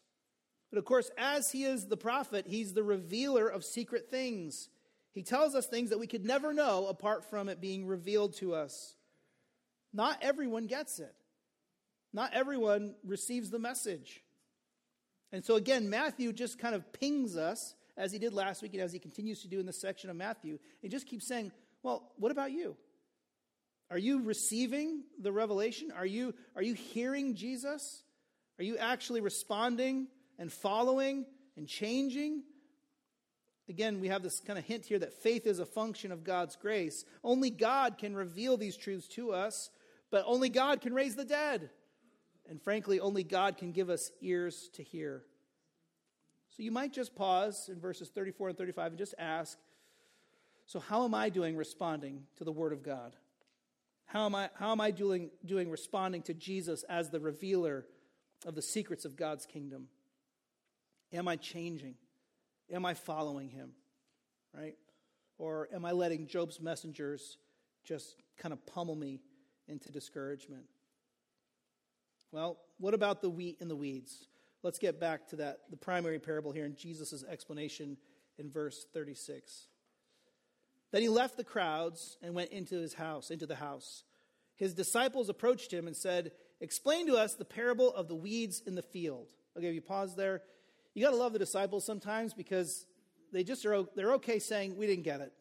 But 0.69 0.79
of 0.79 0.86
course, 0.86 1.10
as 1.17 1.51
he 1.51 1.63
is 1.63 1.88
the 1.88 1.95
prophet, 1.95 2.45
he's 2.47 2.73
the 2.73 2.84
revealer 2.84 3.47
of 3.47 3.63
secret 3.63 4.10
things. 4.10 4.69
He 5.13 5.23
tells 5.23 5.55
us 5.55 5.67
things 5.67 5.91
that 5.91 5.99
we 5.99 6.08
could 6.08 6.25
never 6.25 6.53
know 6.53 6.88
apart 6.88 7.29
from 7.29 7.47
it 7.47 7.62
being 7.62 7.86
revealed 7.86 8.36
to 8.38 8.53
us. 8.53 8.95
Not 9.93 10.17
everyone 10.21 10.67
gets 10.67 10.99
it, 10.99 11.15
not 12.12 12.34
everyone 12.34 12.95
receives 13.05 13.49
the 13.49 13.60
message. 13.60 14.21
And 15.31 15.43
so, 15.43 15.55
again, 15.55 15.89
Matthew 15.89 16.34
just 16.34 16.60
kind 16.60 16.75
of 16.75 16.91
pings 16.91 17.38
us, 17.38 17.75
as 17.97 18.12
he 18.12 18.19
did 18.19 18.34
last 18.34 18.62
week 18.62 18.73
and 18.73 18.84
as 18.84 18.91
he 18.91 18.99
continues 18.99 19.41
to 19.41 19.47
do 19.47 19.60
in 19.60 19.65
this 19.65 19.79
section 19.79 20.10
of 20.10 20.15
Matthew. 20.15 20.60
and 20.81 20.91
just 20.91 21.08
keeps 21.08 21.25
saying, 21.25 21.51
Well, 21.81 22.12
what 22.17 22.31
about 22.31 22.51
you? 22.51 22.75
Are 23.91 23.98
you 23.98 24.24
receiving 24.24 25.04
the 25.19 25.32
revelation? 25.32 25.91
Are 25.91 26.06
you, 26.06 26.34
are 26.56 26.63
you 26.63 26.74
hearing 26.74 27.36
Jesus? 27.36 28.04
Are 28.60 28.63
you 28.63 28.78
actually 28.78 29.21
responding 29.21 30.08
and 30.39 30.52
following 30.52 31.26
and 31.56 31.67
changing? 31.67 32.43
Again, 33.69 34.00
we 34.00 34.10
have 34.10 34.24
this 34.24 34.39
kind 34.39 34.60
of 34.60 34.65
hint 34.65 34.86
here 34.86 35.00
that 35.00 35.21
faith 35.21 35.48
is 35.48 35.60
a 35.60 35.65
function 35.65 36.12
of 36.12 36.24
God's 36.24 36.56
grace. 36.56 37.06
Only 37.24 37.50
God 37.50 37.98
can 37.98 38.15
reveal 38.15 38.58
these 38.58 38.78
truths 38.78 39.08
to 39.10 39.34
us, 39.34 39.69
but 40.12 40.24
only 40.28 40.50
God 40.50 40.82
can 40.82 40.93
raise 40.93 41.15
the 41.15 41.26
dead. 41.26 41.69
And 42.48 42.62
frankly, 42.62 43.00
only 43.00 43.24
God 43.24 43.58
can 43.58 43.71
give 43.71 43.89
us 43.89 44.12
ears 44.21 44.69
to 44.74 44.84
hear. 44.84 45.24
So 46.56 46.63
you 46.63 46.71
might 46.71 46.93
just 46.93 47.15
pause 47.15 47.69
in 47.71 47.80
verses 47.80 48.10
34 48.10 48.50
and 48.50 48.58
35 48.58 48.91
and 48.91 48.98
just 48.98 49.15
ask 49.17 49.58
so, 50.67 50.80
how 50.80 51.04
am 51.06 51.13
I 51.13 51.30
doing 51.30 51.56
responding 51.56 52.24
to 52.38 52.43
the 52.43 52.52
Word 52.52 52.74
of 52.74 52.82
God? 52.82 53.15
How 54.06 54.26
am 54.26 54.36
I, 54.36 54.50
how 54.58 54.72
am 54.72 54.82
I 54.82 54.91
doing, 54.91 55.32
doing 55.46 55.70
responding 55.70 56.22
to 56.24 56.34
Jesus 56.34 56.84
as 56.84 57.10
the 57.10 57.20
revealer 57.20 57.86
of 58.46 58.56
the 58.56 58.62
secrets 58.62 59.06
of 59.06 59.15
God's 59.15 59.46
kingdom? 59.46 59.88
Am 61.12 61.28
I 61.28 61.36
changing? 61.36 61.96
Am 62.72 62.86
I 62.86 62.94
following 62.94 63.50
Him? 63.50 63.72
Right? 64.54 64.76
Or 65.38 65.68
am 65.74 65.86
I 65.86 65.91
letting 65.91 66.28
Job's 66.28 66.62
messengers 66.62 67.38
just 67.84 68.15
kind 68.38 68.54
of 68.54 68.65
pummel 68.65 68.96
me 68.96 69.22
into 69.68 69.91
discouragement? 69.91 70.65
Well, 72.32 72.58
what 72.80 72.94
about 72.94 73.22
the 73.22 73.30
wheat 73.30 73.58
and 73.62 73.70
the 73.70 73.76
weeds? 73.76 74.28
Let's 74.63 74.80
get 74.80 75.00
back 75.00 75.28
to 75.30 75.36
that, 75.38 75.60
the 75.70 75.78
primary 75.78 76.20
parable 76.20 76.52
here 76.52 76.65
in 76.65 76.76
Jesus' 76.76 77.24
explanation 77.24 77.98
in 78.38 78.50
verse 78.50 78.86
36. 78.94 79.68
Then 80.95 81.01
he 81.01 81.10
left 81.10 81.36
the 81.36 81.43
crowds 81.43 82.17
and 82.21 82.34
went 82.34 82.51
into 82.51 82.79
his 82.79 82.93
house, 82.93 83.29
into 83.29 83.45
the 83.45 83.58
house. 83.58 84.05
His 84.55 84.73
disciples 84.73 85.27
approached 85.27 85.73
him 85.73 85.88
and 85.88 85.97
said, 85.97 86.31
Explain 86.62 87.08
to 87.08 87.17
us 87.17 87.34
the 87.34 87.43
parable 87.43 87.93
of 87.93 88.08
the 88.08 88.15
weeds 88.15 88.62
in 88.65 88.75
the 88.75 88.81
field. 88.81 89.27
Okay, 89.58 89.67
if 89.67 89.75
you 89.75 89.81
pause 89.81 90.15
there, 90.15 90.41
you 90.93 91.03
got 91.03 91.12
to 91.12 91.17
love 91.17 91.34
the 91.34 91.39
disciples 91.39 91.84
sometimes 91.84 92.34
because 92.34 92.86
they 93.34 93.43
just 93.43 93.65
are 93.65 93.84
they're 93.97 94.13
okay 94.13 94.39
saying 94.39 94.77
we 94.77 94.88
didn't 94.88 95.03
get 95.03 95.19
it. 95.19 95.34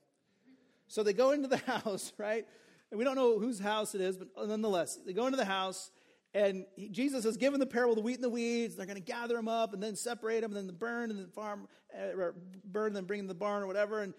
So 0.89 1.05
they 1.05 1.13
go 1.13 1.31
into 1.31 1.47
the 1.47 1.57
house, 1.69 2.13
right? 2.19 2.45
And 2.91 2.99
we 2.99 3.05
don't 3.05 3.15
know 3.15 3.39
whose 3.39 3.61
house 3.61 3.95
it 3.95 4.01
is, 4.01 4.17
but 4.17 4.27
nonetheless, 4.49 4.99
they 5.07 5.13
go 5.13 5.27
into 5.27 5.37
the 5.37 5.45
house 5.45 5.93
and 6.35 6.67
he, 6.75 6.89
Jesus 6.89 7.23
has 7.23 7.37
given 7.37 7.61
the 7.61 7.67
parable 7.67 7.93
of 7.93 7.99
the 7.99 8.03
wheat 8.03 8.17
and 8.17 8.25
the 8.25 8.29
weeds. 8.29 8.75
They're 8.75 8.87
going 8.87 8.97
to 8.97 9.01
gather 9.01 9.37
them 9.37 9.47
up 9.47 9.73
and 9.73 9.81
then 9.81 9.95
separate 9.95 10.41
them, 10.41 10.51
and 10.51 10.57
then 10.57 10.67
the 10.67 10.73
burn 10.73 11.13
and 11.13 11.21
the 11.21 11.31
farm, 11.31 11.69
uh, 11.97 12.33
burn 12.65 12.97
and 12.97 13.07
bring 13.07 13.21
them 13.21 13.29
to 13.29 13.35
the 13.35 13.39
barn 13.39 13.63
or 13.63 13.69
whatever. 13.69 14.03
And, 14.03 14.15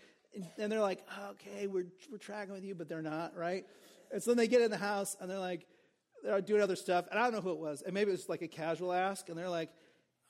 and 0.57 0.71
they're 0.71 0.81
like, 0.81 1.03
okay, 1.31 1.67
we're, 1.67 1.87
we're 2.11 2.17
tracking 2.17 2.53
with 2.53 2.63
you, 2.63 2.75
but 2.75 2.89
they're 2.89 3.01
not, 3.01 3.35
right? 3.35 3.65
And 4.11 4.21
so 4.21 4.31
then 4.31 4.37
they 4.37 4.47
get 4.47 4.61
in 4.61 4.71
the 4.71 4.77
house 4.77 5.15
and 5.19 5.29
they're 5.29 5.39
like, 5.39 5.65
they're 6.23 6.41
doing 6.41 6.61
other 6.61 6.75
stuff. 6.75 7.05
And 7.09 7.19
I 7.19 7.23
don't 7.23 7.33
know 7.33 7.41
who 7.41 7.51
it 7.51 7.59
was. 7.59 7.81
And 7.81 7.93
maybe 7.93 8.09
it 8.09 8.13
was 8.13 8.29
like 8.29 8.41
a 8.41 8.47
casual 8.47 8.91
ask. 8.91 9.29
And 9.29 9.37
they're 9.37 9.49
like, 9.49 9.69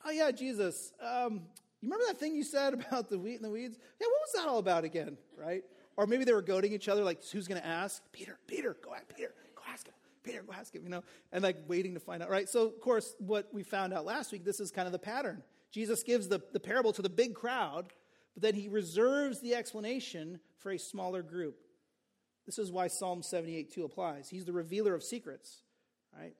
oh, 0.04 0.10
yeah, 0.10 0.30
Jesus, 0.30 0.92
um, 1.00 1.42
you 1.80 1.88
remember 1.88 2.04
that 2.06 2.18
thing 2.18 2.34
you 2.34 2.44
said 2.44 2.74
about 2.74 3.08
the 3.08 3.18
wheat 3.18 3.36
and 3.36 3.44
the 3.44 3.50
weeds? 3.50 3.78
Yeah, 4.00 4.06
what 4.06 4.20
was 4.20 4.32
that 4.42 4.48
all 4.48 4.58
about 4.58 4.84
again, 4.84 5.16
right? 5.36 5.62
Or 5.96 6.06
maybe 6.06 6.24
they 6.24 6.32
were 6.32 6.42
goading 6.42 6.72
each 6.72 6.88
other, 6.88 7.02
like, 7.02 7.24
who's 7.24 7.48
going 7.48 7.60
to 7.60 7.66
ask? 7.66 8.02
Peter, 8.12 8.38
Peter, 8.46 8.76
go 8.84 8.92
ahead, 8.92 9.04
Peter, 9.14 9.32
go 9.54 9.62
ask 9.72 9.86
him. 9.86 9.94
Peter, 10.22 10.42
go 10.42 10.52
ask 10.52 10.74
him, 10.74 10.82
you 10.82 10.90
know, 10.90 11.04
and 11.32 11.42
like 11.42 11.56
waiting 11.68 11.94
to 11.94 12.00
find 12.00 12.22
out, 12.22 12.28
right? 12.28 12.48
So, 12.48 12.66
of 12.66 12.80
course, 12.80 13.14
what 13.18 13.48
we 13.52 13.62
found 13.62 13.94
out 13.94 14.04
last 14.04 14.32
week, 14.32 14.44
this 14.44 14.58
is 14.58 14.70
kind 14.72 14.86
of 14.86 14.92
the 14.92 14.98
pattern. 14.98 15.42
Jesus 15.70 16.02
gives 16.02 16.28
the, 16.28 16.42
the 16.52 16.60
parable 16.60 16.92
to 16.92 17.02
the 17.02 17.08
big 17.08 17.34
crowd, 17.34 17.92
but 18.36 18.42
then 18.42 18.54
he 18.54 18.68
reserves 18.68 19.40
the 19.40 19.54
explanation 19.54 20.40
for 20.58 20.70
a 20.70 20.78
smaller 20.78 21.22
group. 21.22 21.56
This 22.44 22.58
is 22.58 22.70
why 22.70 22.88
Psalm 22.88 23.22
78 23.22 23.72
2 23.72 23.84
applies. 23.84 24.28
He's 24.28 24.44
the 24.44 24.52
revealer 24.52 24.94
of 24.94 25.02
secrets, 25.02 25.62
right? 26.14 26.34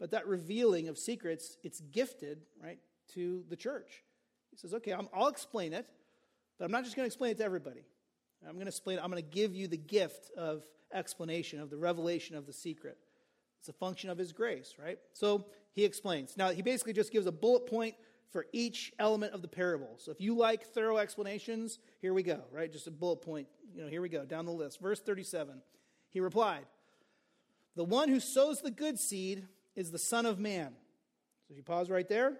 But 0.00 0.10
that 0.10 0.26
revealing 0.26 0.88
of 0.88 0.98
secrets, 0.98 1.56
it's 1.62 1.80
gifted, 1.80 2.42
right, 2.60 2.80
to 3.14 3.44
the 3.48 3.54
church. 3.54 4.02
He 4.50 4.56
says, 4.56 4.74
okay, 4.74 4.92
i 4.92 4.98
will 4.98 5.28
explain 5.28 5.72
it, 5.72 5.86
but 6.58 6.64
I'm 6.64 6.72
not 6.72 6.82
just 6.82 6.96
going 6.96 7.04
to 7.04 7.06
explain 7.06 7.30
it 7.30 7.38
to 7.38 7.44
everybody. 7.44 7.84
I'm 8.44 8.54
going 8.54 8.66
to 8.66 8.70
explain, 8.70 8.98
it, 8.98 9.04
I'm 9.04 9.10
going 9.10 9.22
to 9.22 9.30
give 9.30 9.54
you 9.54 9.68
the 9.68 9.76
gift 9.76 10.30
of 10.36 10.64
explanation, 10.92 11.60
of 11.60 11.70
the 11.70 11.76
revelation 11.76 12.36
of 12.36 12.46
the 12.46 12.52
secret. 12.52 12.98
It's 13.60 13.68
a 13.68 13.72
function 13.72 14.10
of 14.10 14.18
his 14.18 14.32
grace, 14.32 14.74
right? 14.82 14.98
So 15.12 15.46
he 15.72 15.84
explains. 15.84 16.36
Now, 16.36 16.50
he 16.50 16.62
basically 16.62 16.92
just 16.92 17.12
gives 17.12 17.26
a 17.26 17.32
bullet 17.32 17.66
point 17.66 17.94
for 18.30 18.46
each 18.52 18.92
element 18.98 19.32
of 19.32 19.42
the 19.42 19.48
parable. 19.48 19.94
So 19.98 20.10
if 20.10 20.20
you 20.20 20.36
like 20.36 20.66
thorough 20.66 20.98
explanations, 20.98 21.78
here 22.00 22.12
we 22.12 22.22
go, 22.22 22.42
right? 22.50 22.70
Just 22.70 22.86
a 22.86 22.90
bullet 22.90 23.22
point. 23.22 23.48
You 23.74 23.82
know, 23.82 23.88
here 23.88 24.02
we 24.02 24.08
go, 24.08 24.24
down 24.24 24.46
the 24.46 24.52
list. 24.52 24.80
Verse 24.80 25.00
37. 25.00 25.60
He 26.10 26.20
replied, 26.20 26.64
The 27.76 27.84
one 27.84 28.08
who 28.08 28.20
sows 28.20 28.60
the 28.60 28.70
good 28.70 28.98
seed 28.98 29.46
is 29.74 29.90
the 29.90 29.98
Son 29.98 30.26
of 30.26 30.38
Man. 30.38 30.72
So 31.46 31.52
if 31.52 31.56
you 31.56 31.62
pause 31.62 31.90
right 31.90 32.08
there, 32.08 32.34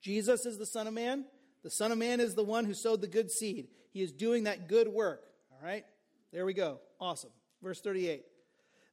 Jesus 0.00 0.46
is 0.46 0.58
the 0.58 0.66
Son 0.66 0.86
of 0.86 0.94
Man. 0.94 1.24
The 1.62 1.70
Son 1.70 1.92
of 1.92 1.98
Man 1.98 2.18
is 2.18 2.34
the 2.34 2.42
one 2.42 2.64
who 2.64 2.74
sowed 2.74 3.00
the 3.00 3.06
good 3.06 3.30
seed. 3.30 3.68
He 3.92 4.02
is 4.02 4.10
doing 4.10 4.44
that 4.44 4.68
good 4.68 4.88
work. 4.88 5.24
All 5.52 5.64
right? 5.64 5.84
There 6.32 6.44
we 6.44 6.54
go. 6.54 6.80
Awesome. 7.00 7.30
Verse 7.62 7.80
38. 7.80 8.24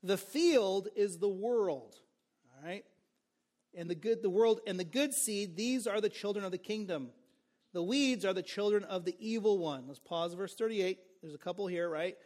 The 0.03 0.17
field 0.17 0.89
is 0.95 1.17
the 1.17 1.29
world. 1.29 1.95
All 2.55 2.67
right? 2.67 2.85
And 3.75 3.89
the 3.89 3.95
good 3.95 4.21
the 4.21 4.29
world 4.29 4.61
and 4.67 4.79
the 4.79 4.83
good 4.83 5.13
seed, 5.13 5.55
these 5.55 5.87
are 5.87 6.01
the 6.01 6.09
children 6.09 6.45
of 6.45 6.51
the 6.51 6.57
kingdom. 6.57 7.09
The 7.73 7.83
weeds 7.83 8.25
are 8.25 8.33
the 8.33 8.41
children 8.41 8.83
of 8.83 9.05
the 9.05 9.15
evil 9.19 9.59
one. 9.59 9.85
Let's 9.87 9.99
pause 9.99 10.33
verse 10.33 10.55
38. 10.55 10.97
There's 11.21 11.35
a 11.35 11.39
couple 11.39 11.67
here, 11.67 11.87
right? 11.87 12.17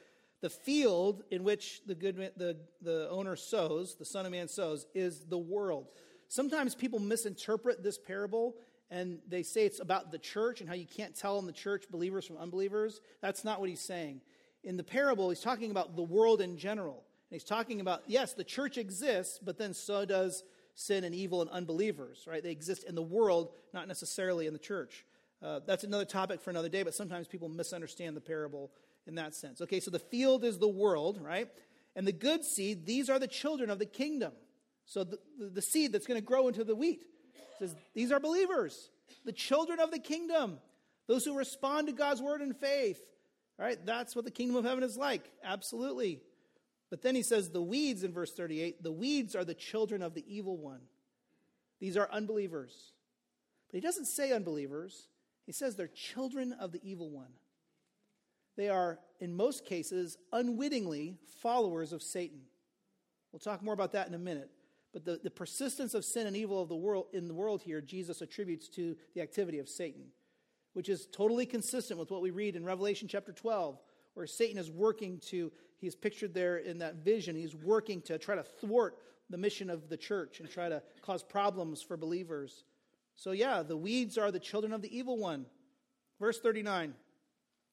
The 0.42 0.50
field 0.50 1.24
in 1.32 1.44
which 1.44 1.82
the 1.86 1.96
good 1.96 2.18
the, 2.38 2.58
the 2.82 3.10
owner 3.10 3.36
sows, 3.36 3.96
the 3.96 4.06
son 4.06 4.26
of 4.26 4.32
man 4.32 4.48
sows, 4.48 4.86
is 4.94 5.26
the 5.26 5.38
world. 5.38 5.88
Sometimes 6.30 6.76
people 6.76 7.00
misinterpret 7.00 7.84
this 7.84 7.98
parable 7.98 8.56
and 8.94 9.20
they 9.28 9.42
say 9.42 9.66
it's 9.66 9.80
about 9.80 10.12
the 10.12 10.20
church 10.20 10.60
and 10.60 10.70
how 10.70 10.76
you 10.76 10.86
can't 10.86 11.16
tell 11.16 11.40
in 11.40 11.48
the 11.48 11.52
church 11.52 11.86
believers 11.90 12.28
from 12.28 12.38
unbelievers. 12.38 13.02
That's 13.22 13.44
not 13.44 13.60
what 13.60 13.70
he's 13.70 13.82
saying. 13.82 14.22
In 14.64 14.78
the 14.78 14.84
parable, 14.84 15.30
he's 15.30 15.42
talking 15.42 15.72
about 15.72 15.96
the 15.96 16.04
world 16.04 16.42
in 16.42 16.58
general. 16.58 17.04
And 17.30 17.42
he's 17.42 17.44
talking 17.44 17.82
about, 17.82 18.04
yes, 18.06 18.34
the 18.34 18.44
church 18.44 18.78
exists, 18.78 19.40
but 19.44 19.58
then 19.58 19.74
so 19.74 20.06
does 20.06 20.44
sin 20.76 21.04
and 21.04 21.14
evil 21.14 21.42
and 21.42 21.50
unbelievers, 21.50 22.26
right? 22.28 22.42
They 22.42 22.52
exist 22.52 22.84
in 22.84 22.96
the 22.96 23.02
world, 23.02 23.54
not 23.74 23.88
necessarily 23.88 24.48
in 24.48 24.54
the 24.54 24.60
church. 24.60 25.06
Uh, 25.42 25.60
that's 25.66 25.84
another 25.84 26.06
topic 26.06 26.42
for 26.42 26.50
another 26.50 26.70
day, 26.70 26.84
but 26.84 26.94
sometimes 26.94 27.28
people 27.28 27.50
misunderstand 27.50 28.16
the 28.16 28.22
parable 28.22 28.72
in 29.06 29.16
that 29.16 29.36
sense. 29.36 29.62
Okay, 29.62 29.80
so 29.80 29.92
the 29.92 30.00
field 30.00 30.44
is 30.44 30.58
the 30.58 30.68
world, 30.68 31.20
right? 31.22 31.50
And 31.96 32.08
the 32.08 32.14
good 32.14 32.44
seed, 32.44 32.86
these 32.86 33.10
are 33.10 33.20
the 33.20 33.28
children 33.28 33.70
of 33.70 33.80
the 33.80 33.86
kingdom. 33.86 34.32
So 34.86 35.04
the, 35.04 35.20
the, 35.38 35.46
the 35.48 35.62
seed 35.62 35.92
that's 35.92 36.08
going 36.08 36.20
to 36.20 36.26
grow 36.26 36.48
into 36.48 36.64
the 36.64 36.76
wheat 36.76 37.04
says, 37.60 37.76
These 37.94 38.12
are 38.12 38.20
believers, 38.20 38.90
the 39.26 39.32
children 39.32 39.80
of 39.80 39.92
the 39.92 40.00
kingdom, 40.00 40.60
those 41.08 41.26
who 41.26 41.38
respond 41.38 41.88
to 41.88 41.94
God's 41.94 42.22
word 42.22 42.42
in 42.42 42.54
faith. 42.54 43.02
Right, 43.60 43.78
that's 43.86 44.16
what 44.16 44.26
the 44.26 44.32
kingdom 44.32 44.56
of 44.56 44.66
heaven 44.66 44.84
is 44.84 44.98
like. 44.98 45.30
Absolutely. 45.44 46.22
But 46.94 47.02
then 47.02 47.16
he 47.16 47.24
says, 47.24 47.50
the 47.50 47.60
weeds 47.60 48.04
in 48.04 48.14
verse 48.14 48.32
38, 48.34 48.84
the 48.84 48.92
weeds 48.92 49.36
are 49.36 49.44
the 49.44 49.56
children 49.56 50.04
of 50.04 50.14
the 50.14 50.24
evil 50.28 50.58
one. 50.58 50.82
These 51.80 51.98
are 51.98 52.08
unbelievers. 52.12 52.92
But 53.68 53.78
he 53.78 53.82
doesn't 53.82 54.06
say 54.06 54.32
unbelievers, 54.32 55.08
he 55.48 55.54
says 55.54 55.76
they're 55.76 55.88
children 55.88 56.54
of 56.54 56.72
the 56.72 56.80
evil 56.84 57.10
one. 57.10 57.32
They 58.58 58.70
are, 58.70 59.00
in 59.20 59.34
most 59.34 59.66
cases, 59.66 60.20
unwittingly 60.32 61.18
followers 61.42 61.94
of 61.94 62.04
Satan. 62.04 62.42
We'll 63.32 63.40
talk 63.40 63.64
more 63.64 63.74
about 63.74 63.94
that 63.94 64.08
in 64.08 64.14
a 64.14 64.20
minute. 64.20 64.52
But 64.94 65.04
the, 65.04 65.20
the 65.24 65.32
persistence 65.32 65.96
of 65.96 66.06
sin 66.06 66.28
and 66.28 66.38
evil 66.38 66.62
of 66.62 66.70
the 66.70 66.76
world 66.76 67.08
in 67.12 67.28
the 67.28 67.34
world 67.34 67.64
here, 67.64 67.82
Jesus 67.82 68.22
attributes 68.22 68.70
to 68.70 68.96
the 69.16 69.22
activity 69.22 69.58
of 69.58 69.68
Satan, 69.68 70.10
which 70.74 70.90
is 70.90 71.08
totally 71.12 71.48
consistent 71.48 72.00
with 72.00 72.12
what 72.12 72.22
we 72.22 72.30
read 72.30 72.56
in 72.56 72.64
Revelation 72.64 73.08
chapter 73.08 73.32
12, 73.32 73.80
where 74.14 74.28
Satan 74.28 74.60
is 74.60 74.70
working 74.70 75.18
to, 75.30 75.52
he's 75.84 75.96
pictured 75.96 76.34
there 76.34 76.58
in 76.58 76.80
that 76.80 76.96
vision, 76.96 77.36
he's 77.36 77.54
working 77.54 78.02
to 78.04 78.18
try 78.18 78.36
to 78.36 78.44
thwart 78.44 78.98
the 79.30 79.38
mission 79.38 79.70
of 79.70 79.90
the 79.90 79.98
church 79.98 80.40
and 80.40 80.50
try 80.50 80.70
to 80.70 80.82
cause 81.02 81.22
problems 81.22 81.82
for 81.82 81.98
believers. 81.98 82.64
So, 83.16 83.32
yeah, 83.32 83.62
the 83.62 83.78
weeds 83.78 84.18
are 84.18 84.32
the 84.32 84.40
children 84.40 84.74
of 84.74 84.82
the 84.82 84.96
evil 84.98 85.18
one. 85.18 85.46
Verse 86.20 86.40
39 86.40 86.94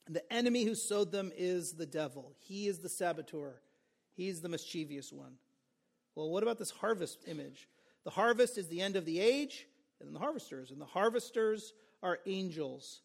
The 0.08 0.32
enemy 0.32 0.64
who 0.64 0.74
sowed 0.74 1.12
them 1.12 1.30
is 1.36 1.72
the 1.72 1.86
devil, 1.86 2.34
he 2.40 2.66
is 2.66 2.80
the 2.80 2.88
saboteur, 2.88 3.62
he's 4.16 4.40
the 4.40 4.48
mischievous 4.48 5.12
one. 5.12 5.34
Well, 6.16 6.30
what 6.30 6.42
about 6.42 6.58
this 6.58 6.72
harvest 6.72 7.20
image? 7.28 7.68
The 8.04 8.10
harvest 8.10 8.58
is 8.58 8.66
the 8.66 8.80
end 8.80 8.96
of 8.96 9.04
the 9.04 9.20
age, 9.20 9.68
and 10.00 10.08
then 10.08 10.14
the 10.14 10.20
harvesters. 10.20 10.72
And 10.72 10.80
the 10.80 10.86
harvesters 10.86 11.72
are 12.02 12.18
angels. 12.26 13.02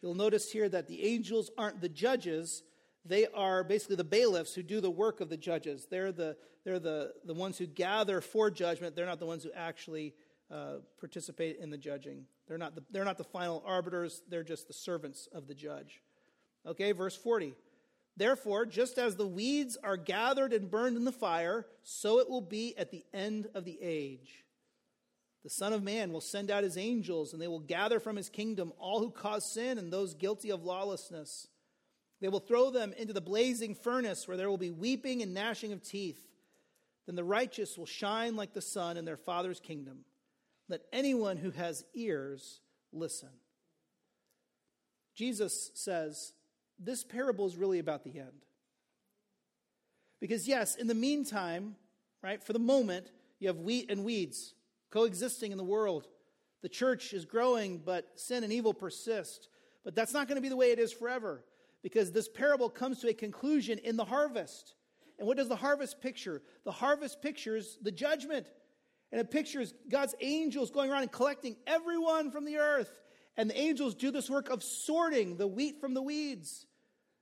You'll 0.00 0.14
notice 0.14 0.50
here 0.50 0.68
that 0.68 0.88
the 0.88 1.04
angels 1.04 1.50
aren't 1.56 1.80
the 1.80 1.88
judges, 1.88 2.64
they 3.04 3.26
are 3.34 3.64
basically 3.64 3.96
the 3.96 4.04
bailiffs 4.04 4.54
who 4.54 4.62
do 4.62 4.80
the 4.80 4.90
work 4.90 5.20
of 5.20 5.28
the 5.28 5.36
judges. 5.36 5.86
They're 5.90 6.12
the, 6.12 6.36
they're 6.64 6.78
the, 6.78 7.12
the 7.24 7.34
ones 7.34 7.58
who 7.58 7.66
gather 7.66 8.20
for 8.20 8.50
judgment. 8.50 8.94
They're 8.94 9.06
not 9.06 9.18
the 9.18 9.26
ones 9.26 9.42
who 9.42 9.50
actually 9.54 10.14
uh, 10.50 10.76
participate 11.00 11.58
in 11.58 11.70
the 11.70 11.78
judging. 11.78 12.26
They're 12.46 12.58
not 12.58 12.74
the, 12.74 12.84
they're 12.90 13.04
not 13.04 13.18
the 13.18 13.24
final 13.24 13.62
arbiters, 13.66 14.22
they're 14.28 14.44
just 14.44 14.68
the 14.68 14.74
servants 14.74 15.28
of 15.32 15.48
the 15.48 15.54
judge. 15.54 16.02
Okay, 16.66 16.92
verse 16.92 17.16
40. 17.16 17.54
Therefore, 18.16 18.66
just 18.66 18.98
as 18.98 19.16
the 19.16 19.26
weeds 19.26 19.78
are 19.82 19.96
gathered 19.96 20.52
and 20.52 20.70
burned 20.70 20.96
in 20.96 21.04
the 21.04 21.12
fire, 21.12 21.66
so 21.82 22.18
it 22.18 22.28
will 22.28 22.42
be 22.42 22.76
at 22.76 22.90
the 22.90 23.04
end 23.14 23.48
of 23.54 23.64
the 23.64 23.78
age. 23.80 24.44
The 25.42 25.50
Son 25.50 25.72
of 25.72 25.82
Man 25.82 26.12
will 26.12 26.20
send 26.20 26.50
out 26.50 26.62
his 26.62 26.76
angels, 26.76 27.32
and 27.32 27.42
they 27.42 27.48
will 27.48 27.58
gather 27.58 27.98
from 27.98 28.16
his 28.16 28.28
kingdom 28.28 28.72
all 28.78 29.00
who 29.00 29.10
cause 29.10 29.50
sin 29.50 29.78
and 29.78 29.92
those 29.92 30.14
guilty 30.14 30.50
of 30.50 30.62
lawlessness. 30.62 31.48
They 32.22 32.28
will 32.28 32.38
throw 32.38 32.70
them 32.70 32.94
into 32.96 33.12
the 33.12 33.20
blazing 33.20 33.74
furnace, 33.74 34.28
where 34.28 34.36
there 34.36 34.48
will 34.48 34.56
be 34.56 34.70
weeping 34.70 35.22
and 35.22 35.34
gnashing 35.34 35.72
of 35.72 35.82
teeth. 35.82 36.24
then 37.04 37.16
the 37.16 37.24
righteous 37.24 37.76
will 37.76 37.84
shine 37.84 38.36
like 38.36 38.52
the 38.52 38.62
sun 38.62 38.96
in 38.96 39.04
their 39.04 39.16
Father's 39.16 39.58
kingdom. 39.58 40.04
Let 40.68 40.82
anyone 40.92 41.36
who 41.36 41.50
has 41.50 41.84
ears 41.94 42.60
listen. 42.92 43.28
Jesus 45.16 45.72
says 45.74 46.32
this 46.78 47.02
parable 47.02 47.44
is 47.44 47.56
really 47.56 47.80
about 47.80 48.04
the 48.04 48.16
end. 48.16 48.46
Because, 50.20 50.46
yes, 50.46 50.76
in 50.76 50.86
the 50.86 50.94
meantime, 50.94 51.74
right, 52.22 52.40
for 52.40 52.52
the 52.52 52.60
moment, 52.60 53.10
you 53.40 53.48
have 53.48 53.58
wheat 53.58 53.90
and 53.90 54.04
weeds 54.04 54.54
coexisting 54.90 55.50
in 55.50 55.58
the 55.58 55.64
world. 55.64 56.06
The 56.62 56.68
church 56.68 57.14
is 57.14 57.24
growing, 57.24 57.78
but 57.78 58.12
sin 58.14 58.44
and 58.44 58.52
evil 58.52 58.74
persist. 58.74 59.48
But 59.82 59.96
that's 59.96 60.12
not 60.12 60.28
going 60.28 60.36
to 60.36 60.42
be 60.42 60.48
the 60.48 60.56
way 60.56 60.70
it 60.70 60.78
is 60.78 60.92
forever 60.92 61.42
because 61.82 62.12
this 62.12 62.28
parable 62.28 62.68
comes 62.68 63.00
to 63.00 63.08
a 63.08 63.14
conclusion 63.14 63.78
in 63.78 63.96
the 63.96 64.04
harvest. 64.04 64.74
And 65.18 65.26
what 65.26 65.36
does 65.36 65.48
the 65.48 65.56
harvest 65.56 66.00
picture? 66.00 66.42
The 66.64 66.72
harvest 66.72 67.22
pictures 67.22 67.78
the 67.82 67.92
judgment. 67.92 68.46
And 69.10 69.20
it 69.20 69.30
pictures 69.30 69.74
God's 69.90 70.14
angels 70.20 70.70
going 70.70 70.90
around 70.90 71.02
and 71.02 71.12
collecting 71.12 71.56
everyone 71.66 72.30
from 72.30 72.44
the 72.44 72.58
earth. 72.58 72.90
And 73.36 73.48
the 73.48 73.58
angels 73.58 73.94
do 73.94 74.10
this 74.10 74.30
work 74.30 74.48
of 74.48 74.62
sorting 74.62 75.36
the 75.36 75.46
wheat 75.46 75.80
from 75.80 75.94
the 75.94 76.02
weeds. 76.02 76.66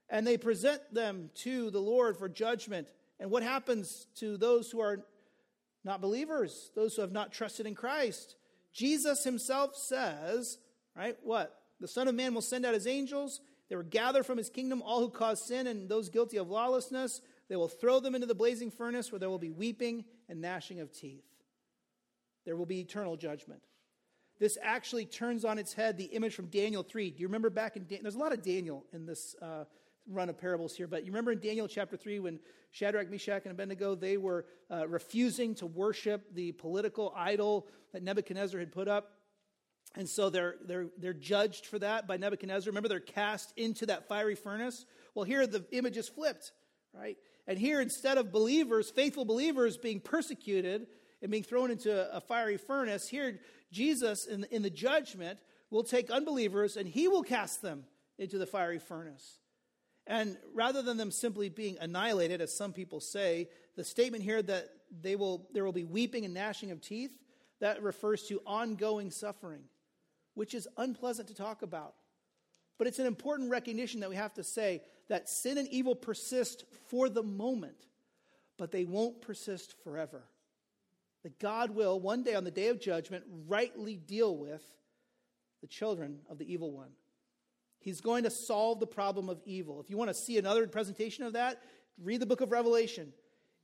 And 0.09 0.25
they 0.25 0.37
present 0.37 0.81
them 0.93 1.29
to 1.35 1.69
the 1.69 1.79
Lord 1.79 2.17
for 2.17 2.29
judgment. 2.29 2.87
And 3.19 3.29
what 3.29 3.43
happens 3.43 4.07
to 4.15 4.37
those 4.37 4.71
who 4.71 4.81
are 4.81 5.05
not 5.83 6.01
believers, 6.01 6.71
those 6.75 6.95
who 6.95 7.01
have 7.01 7.11
not 7.11 7.31
trusted 7.31 7.65
in 7.65 7.75
Christ. 7.75 8.35
Jesus 8.73 9.23
himself 9.23 9.75
says, 9.75 10.57
right, 10.95 11.17
what? 11.23 11.57
The 11.79 11.87
Son 11.87 12.07
of 12.07 12.15
Man 12.15 12.33
will 12.33 12.41
send 12.41 12.65
out 12.65 12.73
his 12.73 12.87
angels. 12.87 13.41
They 13.71 13.77
will 13.77 13.83
gather 13.83 14.21
from 14.21 14.37
his 14.37 14.49
kingdom 14.49 14.81
all 14.81 14.99
who 14.99 15.09
cause 15.09 15.41
sin 15.41 15.65
and 15.65 15.87
those 15.87 16.09
guilty 16.09 16.35
of 16.35 16.49
lawlessness. 16.49 17.21
They 17.47 17.55
will 17.55 17.69
throw 17.69 18.01
them 18.01 18.15
into 18.15 18.27
the 18.27 18.35
blazing 18.35 18.69
furnace 18.69 19.13
where 19.13 19.19
there 19.19 19.29
will 19.29 19.39
be 19.39 19.49
weeping 19.49 20.03
and 20.27 20.41
gnashing 20.41 20.81
of 20.81 20.91
teeth. 20.91 21.23
There 22.43 22.57
will 22.57 22.65
be 22.65 22.81
eternal 22.81 23.15
judgment. 23.15 23.61
This 24.39 24.57
actually 24.61 25.05
turns 25.05 25.45
on 25.45 25.57
its 25.57 25.71
head 25.71 25.95
the 25.95 26.03
image 26.03 26.35
from 26.35 26.47
Daniel 26.47 26.83
3. 26.83 27.11
Do 27.11 27.21
you 27.21 27.27
remember 27.29 27.49
back 27.49 27.77
in 27.77 27.83
Daniel? 27.83 28.03
There's 28.03 28.15
a 28.15 28.19
lot 28.19 28.33
of 28.33 28.41
Daniel 28.41 28.83
in 28.91 29.05
this 29.05 29.37
uh, 29.41 29.63
run 30.05 30.27
of 30.27 30.37
parables 30.37 30.75
here, 30.75 30.87
but 30.87 31.05
you 31.05 31.11
remember 31.13 31.31
in 31.31 31.39
Daniel 31.39 31.69
chapter 31.69 31.95
3 31.95 32.19
when 32.19 32.39
Shadrach, 32.71 33.09
Meshach, 33.09 33.43
and 33.45 33.53
Abednego, 33.53 33.95
they 33.95 34.17
were 34.17 34.47
uh, 34.69 34.85
refusing 34.85 35.55
to 35.55 35.65
worship 35.65 36.35
the 36.35 36.51
political 36.51 37.13
idol 37.15 37.67
that 37.93 38.03
Nebuchadnezzar 38.03 38.59
had 38.59 38.73
put 38.73 38.89
up. 38.89 39.13
And 39.95 40.07
so 40.07 40.29
they're, 40.29 40.55
they're, 40.65 40.87
they're 40.97 41.13
judged 41.13 41.65
for 41.65 41.77
that 41.79 42.07
by 42.07 42.17
Nebuchadnezzar. 42.17 42.69
Remember, 42.69 42.87
they're 42.87 42.99
cast 42.99 43.51
into 43.57 43.85
that 43.87 44.07
fiery 44.07 44.35
furnace. 44.35 44.85
Well, 45.13 45.25
here 45.25 45.45
the 45.45 45.65
image 45.71 45.97
is 45.97 46.07
flipped, 46.07 46.53
right? 46.93 47.17
And 47.47 47.59
here, 47.59 47.81
instead 47.81 48.17
of 48.17 48.31
believers, 48.31 48.89
faithful 48.89 49.25
believers 49.25 49.77
being 49.77 49.99
persecuted 49.99 50.87
and 51.21 51.29
being 51.29 51.43
thrown 51.43 51.71
into 51.71 52.15
a 52.15 52.21
fiery 52.21 52.57
furnace, 52.57 53.09
here 53.09 53.39
Jesus, 53.71 54.25
in, 54.27 54.45
in 54.51 54.61
the 54.61 54.69
judgment, 54.69 55.39
will 55.69 55.83
take 55.83 56.09
unbelievers 56.09 56.77
and 56.77 56.87
he 56.87 57.07
will 57.07 57.23
cast 57.23 57.61
them 57.61 57.83
into 58.17 58.37
the 58.37 58.45
fiery 58.45 58.79
furnace. 58.79 59.39
And 60.07 60.37
rather 60.53 60.81
than 60.81 60.97
them 60.97 61.11
simply 61.11 61.49
being 61.49 61.77
annihilated, 61.79 62.41
as 62.41 62.55
some 62.55 62.73
people 62.73 62.99
say, 62.99 63.49
the 63.75 63.83
statement 63.83 64.23
here 64.23 64.41
that 64.41 64.69
they 65.01 65.15
will, 65.15 65.47
there 65.53 65.63
will 65.63 65.71
be 65.71 65.83
weeping 65.83 66.25
and 66.25 66.33
gnashing 66.33 66.71
of 66.71 66.81
teeth, 66.81 67.11
that 67.59 67.81
refers 67.83 68.23
to 68.23 68.41
ongoing 68.45 69.11
suffering, 69.11 69.61
which 70.33 70.53
is 70.53 70.67
unpleasant 70.77 71.27
to 71.27 71.33
talk 71.33 71.61
about. 71.61 71.95
But 72.77 72.87
it's 72.87 72.99
an 72.99 73.05
important 73.05 73.51
recognition 73.51 73.99
that 73.99 74.09
we 74.09 74.15
have 74.15 74.33
to 74.33 74.43
say 74.43 74.81
that 75.07 75.29
sin 75.29 75.57
and 75.57 75.67
evil 75.67 75.93
persist 75.93 76.65
for 76.87 77.09
the 77.09 77.23
moment, 77.23 77.85
but 78.57 78.71
they 78.71 78.85
won't 78.85 79.21
persist 79.21 79.75
forever. 79.83 80.23
That 81.23 81.37
God 81.39 81.71
will, 81.71 81.99
one 81.99 82.23
day 82.23 82.33
on 82.33 82.43
the 82.43 82.51
day 82.51 82.69
of 82.69 82.79
judgment, 82.79 83.23
rightly 83.47 83.95
deal 83.95 84.35
with 84.35 84.63
the 85.61 85.67
children 85.67 86.19
of 86.29 86.39
the 86.39 86.51
evil 86.51 86.71
one. 86.71 86.89
He's 87.79 88.01
going 88.01 88.23
to 88.23 88.29
solve 88.29 88.79
the 88.79 88.87
problem 88.87 89.29
of 89.29 89.41
evil. 89.45 89.79
If 89.79 89.89
you 89.89 89.97
want 89.97 90.09
to 90.09 90.15
see 90.15 90.37
another 90.37 90.65
presentation 90.67 91.23
of 91.23 91.33
that, 91.33 91.61
read 92.01 92.19
the 92.19 92.25
book 92.25 92.41
of 92.41 92.51
Revelation. 92.51 93.13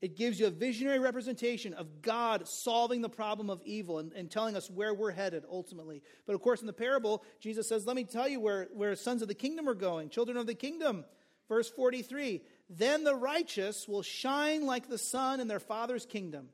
It 0.02 0.16
gives 0.16 0.39
you 0.39 0.45
a 0.45 0.52
visionary 0.52 1.00
representation 1.00 1.74
of 1.74 2.04
God 2.04 2.48
solving 2.48 3.02
the 3.02 3.10
problem 3.10 3.50
of 3.50 3.62
evil 3.66 3.98
and, 3.98 4.14
and, 4.14 4.30
telling 4.30 4.56
us 4.56 4.70
where 4.70 4.93
we're 4.93 5.12
headed 5.12 5.43
ultimately. 5.50 6.04
But 6.28 6.36
of 6.36 6.41
course, 6.41 6.62
in 6.62 6.68
the 6.68 6.74
parable, 6.74 7.24
Jesus 7.39 7.68
says, 7.68 7.88
Let 7.88 7.95
me 7.95 8.04
tell 8.04 8.28
you 8.28 8.39
where, 8.39 8.68
where 8.74 8.95
sons 8.95 9.24
of 9.24 9.28
the 9.28 9.34
kingdom 9.34 9.68
are 9.68 9.74
going, 9.74 10.10
children 10.10 10.38
of 10.38 10.45
the 10.45 10.54
kingdom. 10.54 11.04
Verse 11.50 11.70
43 11.70 12.41
Then 12.70 13.04
the 13.04 13.16
righteous 13.16 13.88
will 13.88 14.04
shine 14.04 14.66
like 14.66 14.88
the 14.88 15.00
sun 15.00 15.39
in 15.39 15.48
their 15.48 15.60
Father's 15.60 16.06
kingdom. 16.06 16.50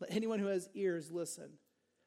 Let 0.00 0.10
anyone 0.10 0.40
who 0.40 0.48
has 0.48 0.68
ears 0.74 1.12
listen. 1.12 1.50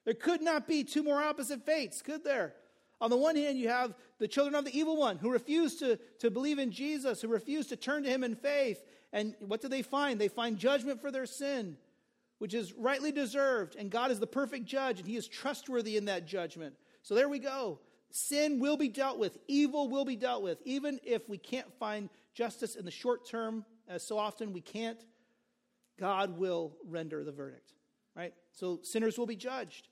There 0.03 0.13
could 0.13 0.41
not 0.41 0.67
be 0.67 0.83
two 0.83 1.03
more 1.03 1.21
opposite 1.21 1.65
fates, 1.65 2.01
could 2.01 2.23
there? 2.23 2.55
On 2.99 3.09
the 3.09 3.17
one 3.17 3.35
hand, 3.35 3.59
you 3.59 3.69
have 3.69 3.93
the 4.19 4.27
children 4.27 4.55
of 4.55 4.65
the 4.65 4.77
evil 4.77 4.97
one 4.97 5.17
who 5.17 5.31
refuse 5.31 5.75
to, 5.77 5.97
to 6.19 6.31
believe 6.31 6.57
in 6.57 6.71
Jesus, 6.71 7.21
who 7.21 7.27
refuse 7.27 7.67
to 7.67 7.75
turn 7.75 8.03
to 8.03 8.09
him 8.09 8.23
in 8.23 8.35
faith. 8.35 8.81
And 9.17 9.33
what 9.39 9.61
do 9.61 9.67
they 9.67 9.81
find? 9.81 10.21
They 10.21 10.27
find 10.27 10.59
judgment 10.59 11.01
for 11.01 11.09
their 11.09 11.25
sin, 11.25 11.77
which 12.37 12.53
is 12.53 12.73
rightly 12.73 13.11
deserved. 13.11 13.75
And 13.75 13.89
God 13.89 14.11
is 14.11 14.19
the 14.19 14.27
perfect 14.27 14.65
judge, 14.65 14.99
and 14.99 15.07
he 15.07 15.17
is 15.17 15.27
trustworthy 15.27 15.97
in 15.97 16.05
that 16.05 16.27
judgment. 16.27 16.75
So 17.01 17.15
there 17.15 17.27
we 17.27 17.39
go. 17.39 17.79
Sin 18.11 18.59
will 18.59 18.77
be 18.77 18.89
dealt 18.89 19.17
with, 19.17 19.39
evil 19.47 19.89
will 19.89 20.05
be 20.05 20.15
dealt 20.15 20.43
with. 20.43 20.59
Even 20.65 20.99
if 21.03 21.27
we 21.27 21.39
can't 21.39 21.73
find 21.79 22.11
justice 22.35 22.75
in 22.75 22.85
the 22.85 22.91
short 22.91 23.27
term, 23.27 23.65
as 23.87 24.05
so 24.05 24.19
often 24.19 24.53
we 24.53 24.61
can't, 24.61 25.03
God 25.99 26.37
will 26.37 26.77
render 26.85 27.23
the 27.23 27.31
verdict, 27.31 27.73
right? 28.15 28.35
So 28.51 28.81
sinners 28.83 29.17
will 29.17 29.25
be 29.25 29.35
judged. 29.35 29.87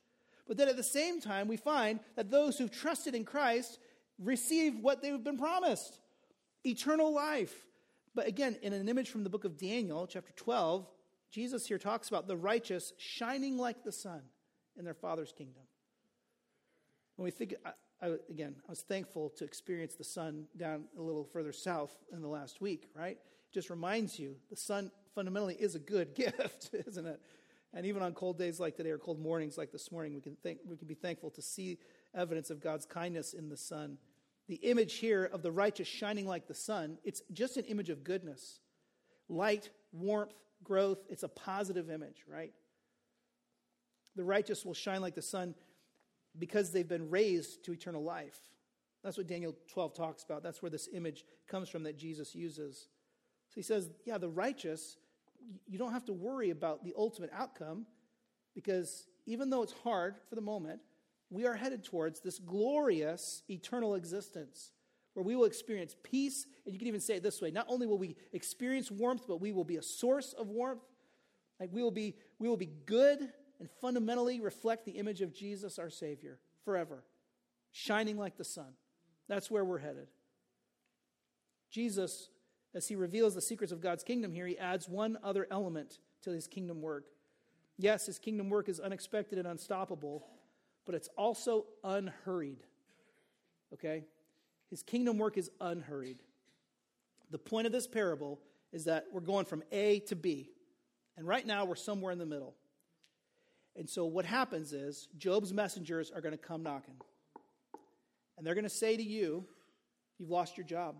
But 0.47 0.57
then 0.57 0.69
at 0.69 0.77
the 0.77 0.83
same 0.83 1.19
time, 1.19 1.47
we 1.47 1.57
find 1.57 1.99
that 2.15 2.29
those 2.29 2.59
who've 2.59 2.71
trusted 2.71 3.15
in 3.15 3.25
Christ 3.25 3.79
receive 4.19 4.77
what 4.77 5.01
they've 5.01 5.23
been 5.23 5.39
promised 5.39 5.99
eternal 6.63 7.11
life. 7.11 7.65
But 8.15 8.27
again, 8.27 8.57
in 8.61 8.71
an 8.71 8.87
image 8.87 9.09
from 9.09 9.25
the 9.25 9.29
book 9.29 9.43
of 9.43 9.57
Daniel, 9.57 10.07
chapter 10.07 10.31
12, 10.37 10.87
Jesus 11.29 11.67
here 11.67 11.77
talks 11.77 12.07
about 12.07 12.27
the 12.27 12.37
righteous 12.37 12.93
shining 12.97 13.57
like 13.57 13.83
the 13.83 13.91
sun 13.91 14.21
in 14.77 14.85
their 14.85 14.93
Father's 14.93 15.33
kingdom. 15.33 15.63
When 17.17 17.25
we 17.25 17.31
think, 17.31 17.55
I, 17.65 17.71
I, 18.05 18.11
again, 18.29 18.55
I 18.67 18.71
was 18.71 18.81
thankful 18.81 19.29
to 19.31 19.43
experience 19.43 19.95
the 19.95 20.05
sun 20.05 20.45
down 20.55 20.85
a 20.97 21.01
little 21.01 21.25
further 21.25 21.51
south 21.51 21.93
in 22.13 22.21
the 22.21 22.27
last 22.29 22.61
week, 22.61 22.89
right? 22.95 23.17
It 23.17 23.53
just 23.53 23.69
reminds 23.69 24.17
you 24.17 24.35
the 24.49 24.55
sun 24.55 24.91
fundamentally 25.13 25.55
is 25.55 25.75
a 25.75 25.79
good 25.79 26.15
gift, 26.15 26.69
isn't 26.87 27.05
it? 27.05 27.19
And 27.73 27.85
even 27.85 28.01
on 28.01 28.13
cold 28.13 28.37
days 28.37 28.61
like 28.61 28.77
today 28.77 28.91
or 28.91 28.97
cold 28.97 29.19
mornings 29.19 29.57
like 29.57 29.73
this 29.73 29.91
morning, 29.91 30.15
we 30.15 30.21
can, 30.21 30.37
think, 30.37 30.59
we 30.65 30.77
can 30.77 30.87
be 30.87 30.93
thankful 30.93 31.29
to 31.31 31.41
see 31.41 31.79
evidence 32.13 32.49
of 32.49 32.61
God's 32.61 32.85
kindness 32.85 33.33
in 33.33 33.49
the 33.49 33.57
sun. 33.57 33.97
The 34.47 34.55
image 34.55 34.95
here 34.95 35.25
of 35.25 35.41
the 35.41 35.51
righteous 35.51 35.87
shining 35.87 36.27
like 36.27 36.47
the 36.47 36.53
sun, 36.53 36.97
it's 37.03 37.21
just 37.31 37.57
an 37.57 37.65
image 37.65 37.89
of 37.89 38.03
goodness. 38.03 38.59
Light, 39.27 39.69
warmth, 39.91 40.33
growth, 40.63 40.99
it's 41.09 41.23
a 41.23 41.27
positive 41.27 41.89
image, 41.89 42.23
right? 42.27 42.53
The 44.15 44.23
righteous 44.23 44.63
will 44.63 44.73
shine 44.73 45.01
like 45.01 45.15
the 45.15 45.21
sun 45.21 45.55
because 46.37 46.71
they've 46.71 46.87
been 46.87 47.09
raised 47.09 47.63
to 47.65 47.73
eternal 47.73 48.03
life. 48.03 48.37
That's 49.03 49.17
what 49.17 49.27
Daniel 49.27 49.55
12 49.71 49.93
talks 49.95 50.23
about. 50.23 50.43
That's 50.43 50.61
where 50.61 50.69
this 50.69 50.89
image 50.93 51.25
comes 51.47 51.69
from 51.69 51.83
that 51.83 51.97
Jesus 51.97 52.35
uses. 52.35 52.87
So 53.49 53.55
he 53.55 53.61
says, 53.61 53.89
yeah, 54.05 54.17
the 54.17 54.29
righteous 54.29 54.97
you 55.67 55.77
don't 55.77 55.91
have 55.91 56.05
to 56.05 56.13
worry 56.13 56.49
about 56.49 56.83
the 56.83 56.93
ultimate 56.97 57.29
outcome 57.33 57.85
because 58.53 59.07
even 59.25 59.49
though 59.49 59.63
it's 59.63 59.73
hard 59.83 60.15
for 60.29 60.35
the 60.35 60.41
moment, 60.41 60.79
we 61.29 61.45
are 61.45 61.55
headed 61.55 61.83
towards 61.83 62.19
this 62.19 62.39
glorious 62.39 63.43
eternal 63.49 63.95
existence 63.95 64.71
where 65.13 65.23
we 65.23 65.35
will 65.35 65.45
experience 65.45 65.95
peace. 66.03 66.45
And 66.65 66.73
you 66.73 66.79
can 66.79 66.87
even 66.87 67.01
say 67.01 67.15
it 67.15 67.23
this 67.23 67.41
way 67.41 67.51
not 67.51 67.65
only 67.69 67.87
will 67.87 67.97
we 67.97 68.15
experience 68.33 68.91
warmth, 68.91 69.23
but 69.27 69.41
we 69.41 69.51
will 69.51 69.63
be 69.63 69.77
a 69.77 69.81
source 69.81 70.33
of 70.33 70.47
warmth. 70.49 70.83
Like 71.59 71.69
we 71.71 71.81
will 71.81 71.91
be, 71.91 72.15
we 72.37 72.49
will 72.49 72.57
be 72.57 72.71
good 72.85 73.29
and 73.59 73.69
fundamentally 73.81 74.41
reflect 74.41 74.85
the 74.85 74.91
image 74.93 75.21
of 75.21 75.33
Jesus, 75.33 75.79
our 75.79 75.89
Savior, 75.89 76.39
forever, 76.65 77.03
shining 77.71 78.17
like 78.17 78.37
the 78.37 78.43
sun. 78.43 78.73
That's 79.29 79.49
where 79.49 79.63
we're 79.63 79.79
headed. 79.79 80.07
Jesus 81.71 82.29
as 82.75 82.89
he 82.89 82.95
reveals 82.95 83.33
the 83.33 83.41
secrets 83.41 83.71
of 83.71 83.79
God's 83.79 84.03
kingdom 84.03 84.33
here, 84.33 84.45
he 84.45 84.57
adds 84.57 84.89
one 84.89 85.17
other 85.23 85.47
element 85.49 85.99
to 86.23 86.31
his 86.31 86.45
kingdom 86.45 86.81
work. 86.81 87.05
Yes, 87.77 88.05
his 88.05 88.19
kingdom 88.19 88.49
work 88.49 88.67
is 88.67 88.81
unexpected 88.81 89.39
and 89.39 89.47
unstoppable, 89.47 90.27
but 90.85 90.95
it's 90.95 91.09
also 91.17 91.65
unhurried. 91.83 92.63
Okay? 93.73 94.03
His 94.69 94.83
kingdom 94.83 95.17
work 95.17 95.37
is 95.37 95.49
unhurried. 95.59 96.19
The 97.31 97.39
point 97.39 97.67
of 97.67 97.73
this 97.73 97.87
parable 97.87 98.39
is 98.71 98.85
that 98.85 99.05
we're 99.11 99.21
going 99.21 99.45
from 99.45 99.63
A 99.71 99.99
to 100.01 100.15
B. 100.15 100.49
And 101.17 101.27
right 101.27 101.45
now 101.45 101.65
we're 101.65 101.75
somewhere 101.75 102.11
in 102.11 102.19
the 102.19 102.25
middle. 102.25 102.55
And 103.75 103.89
so 103.89 104.05
what 104.05 104.25
happens 104.25 104.73
is 104.73 105.07
Job's 105.17 105.53
messengers 105.53 106.11
are 106.11 106.21
going 106.21 106.33
to 106.33 106.37
come 106.37 106.63
knocking. 106.63 106.95
And 108.37 108.45
they're 108.45 108.55
going 108.55 108.63
to 108.63 108.69
say 108.69 108.95
to 108.95 109.03
you, 109.03 109.45
You've 110.17 110.29
lost 110.29 110.57
your 110.57 110.65
job. 110.65 110.95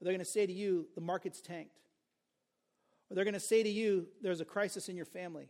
Or 0.00 0.04
they're 0.04 0.12
going 0.12 0.24
to 0.24 0.30
say 0.30 0.46
to 0.46 0.52
you, 0.52 0.86
the 0.94 1.00
market's 1.00 1.40
tanked. 1.40 1.80
Or 3.10 3.14
they're 3.14 3.24
going 3.24 3.34
to 3.34 3.40
say 3.40 3.62
to 3.62 3.68
you, 3.68 4.06
there's 4.22 4.40
a 4.40 4.44
crisis 4.44 4.88
in 4.88 4.96
your 4.96 5.06
family. 5.06 5.48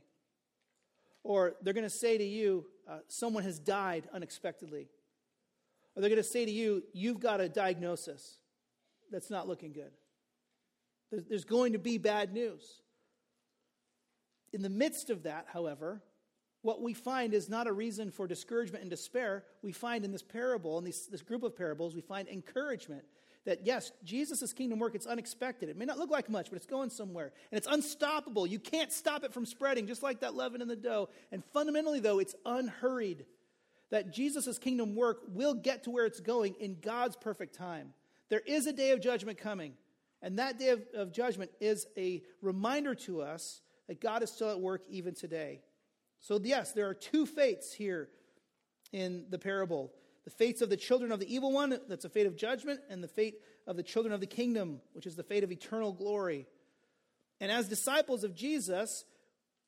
Or 1.23 1.55
they're 1.63 1.75
going 1.75 1.85
to 1.85 1.91
say 1.91 2.19
to 2.19 2.25
you, 2.25 2.67
uh, 2.89 2.99
someone 3.09 3.45
has 3.45 3.59
died 3.59 4.09
unexpectedly. 4.13 4.89
Or 5.95 6.01
they're 6.01 6.11
going 6.11 6.23
to 6.23 6.29
say 6.29 6.45
to 6.45 6.51
you, 6.51 6.83
you've 6.93 7.21
got 7.21 7.41
a 7.41 7.49
diagnosis 7.49 8.39
that's 9.11 9.31
not 9.31 9.49
looking 9.49 9.73
good. 9.73 9.93
There's, 11.11 11.45
going 11.45 11.73
to 11.73 11.79
be 11.79 11.97
bad 11.99 12.33
news. 12.33 12.83
In 14.53 14.63
the 14.63 14.69
midst 14.69 15.09
of 15.09 15.23
that, 15.23 15.47
however, 15.53 16.03
what 16.63 16.83
we 16.83 16.93
find 16.93 17.33
is 17.33 17.49
not 17.49 17.67
a 17.67 17.73
reason 17.73 18.11
for 18.11 18.27
discouragement 18.27 18.83
and 18.83 18.91
despair. 18.91 19.45
We 19.63 19.73
find 19.73 20.05
in 20.05 20.13
this 20.13 20.23
parable, 20.23 20.79
in 20.79 20.85
this, 20.85 21.07
this 21.07 21.23
group 21.23 21.43
of 21.43 21.57
parables, 21.57 21.95
we 21.95 22.03
find 22.03 22.29
encouragement 22.29 23.05
that 23.49 23.65
yes, 23.65 23.93
Jesus' 24.05 24.53
kingdom 24.53 24.79
work, 24.79 24.95
it's 24.95 25.07
unexpected. 25.07 25.71
It 25.71 25.77
may 25.79 25.87
not 25.87 25.97
look 25.97 26.11
like 26.11 26.29
much, 26.29 26.51
but 26.51 26.57
it's 26.57 26.67
going 26.67 26.91
somewhere. 26.91 27.33
And 27.51 27.57
it's 27.57 27.67
unstoppable. 27.67 28.47
You 28.47 28.59
can't 28.59 28.93
stop 28.93 29.25
it 29.25 29.33
from 29.33 29.47
spreading, 29.47 29.87
just 29.87 30.03
like 30.03 30.21
that 30.21 30.35
leaven 30.35 30.61
in 30.61 30.69
the 30.69 30.77
dough. 30.77 31.09
And 31.33 31.43
fundamentally, 31.43 31.99
though, 31.99 32.19
it's 32.19 32.35
unhurried. 32.45 33.25
That 33.89 34.13
Jesus' 34.13 34.59
kingdom 34.59 34.95
work 34.95 35.23
will 35.29 35.55
get 35.55 35.85
to 35.85 35.91
where 35.91 36.05
it's 36.05 36.21
going 36.21 36.57
in 36.61 36.77
God's 36.83 37.17
perfect 37.17 37.55
time. 37.55 37.95
There 38.29 38.43
is 38.47 38.67
a 38.67 38.73
day 38.73 38.91
of 38.91 39.01
judgment 39.01 39.39
coming. 39.39 39.73
And 40.21 40.39
that 40.39 40.59
day 40.59 40.69
of, 40.69 40.83
of 40.95 41.11
judgment 41.11 41.51
is 41.59 41.87
a 41.97 42.23
reminder 42.43 42.95
to 42.97 43.23
us 43.23 43.63
that 43.87 43.99
God 43.99 44.23
is 44.23 44.31
still 44.31 44.51
at 44.51 44.61
work 44.61 44.83
even 44.91 45.15
today. 45.15 45.63
So, 46.21 46.39
yes, 46.45 46.73
there 46.73 46.87
are 46.87 46.93
two 46.93 47.25
fates 47.25 47.73
here 47.73 48.11
in 48.93 49.25
the 49.31 49.39
parable 49.39 49.91
the 50.29 50.35
fates 50.35 50.61
of 50.61 50.69
the 50.69 50.77
children 50.77 51.11
of 51.11 51.21
the 51.21 51.35
evil 51.35 51.51
one, 51.51 51.81
that's 51.89 52.05
a 52.05 52.09
fate 52.11 52.27
of 52.27 52.37
judgment, 52.37 52.81
and 52.91 53.03
the 53.03 53.09
fate 53.09 53.37
of 53.67 53.79
the 53.79 53.83
children 53.83 54.13
of 54.13 54.21
the 54.21 54.27
kingdom, 54.27 54.79
which 54.93 55.07
is 55.07 55.17
the 55.17 55.23
fate 55.23 55.43
of 55.43 55.51
eternal 55.51 55.91
glory. 55.91 56.47
And 57.41 57.51
as 57.51 57.67
disciples 57.67 58.25
of 58.25 58.35
Jesus, 58.35 59.07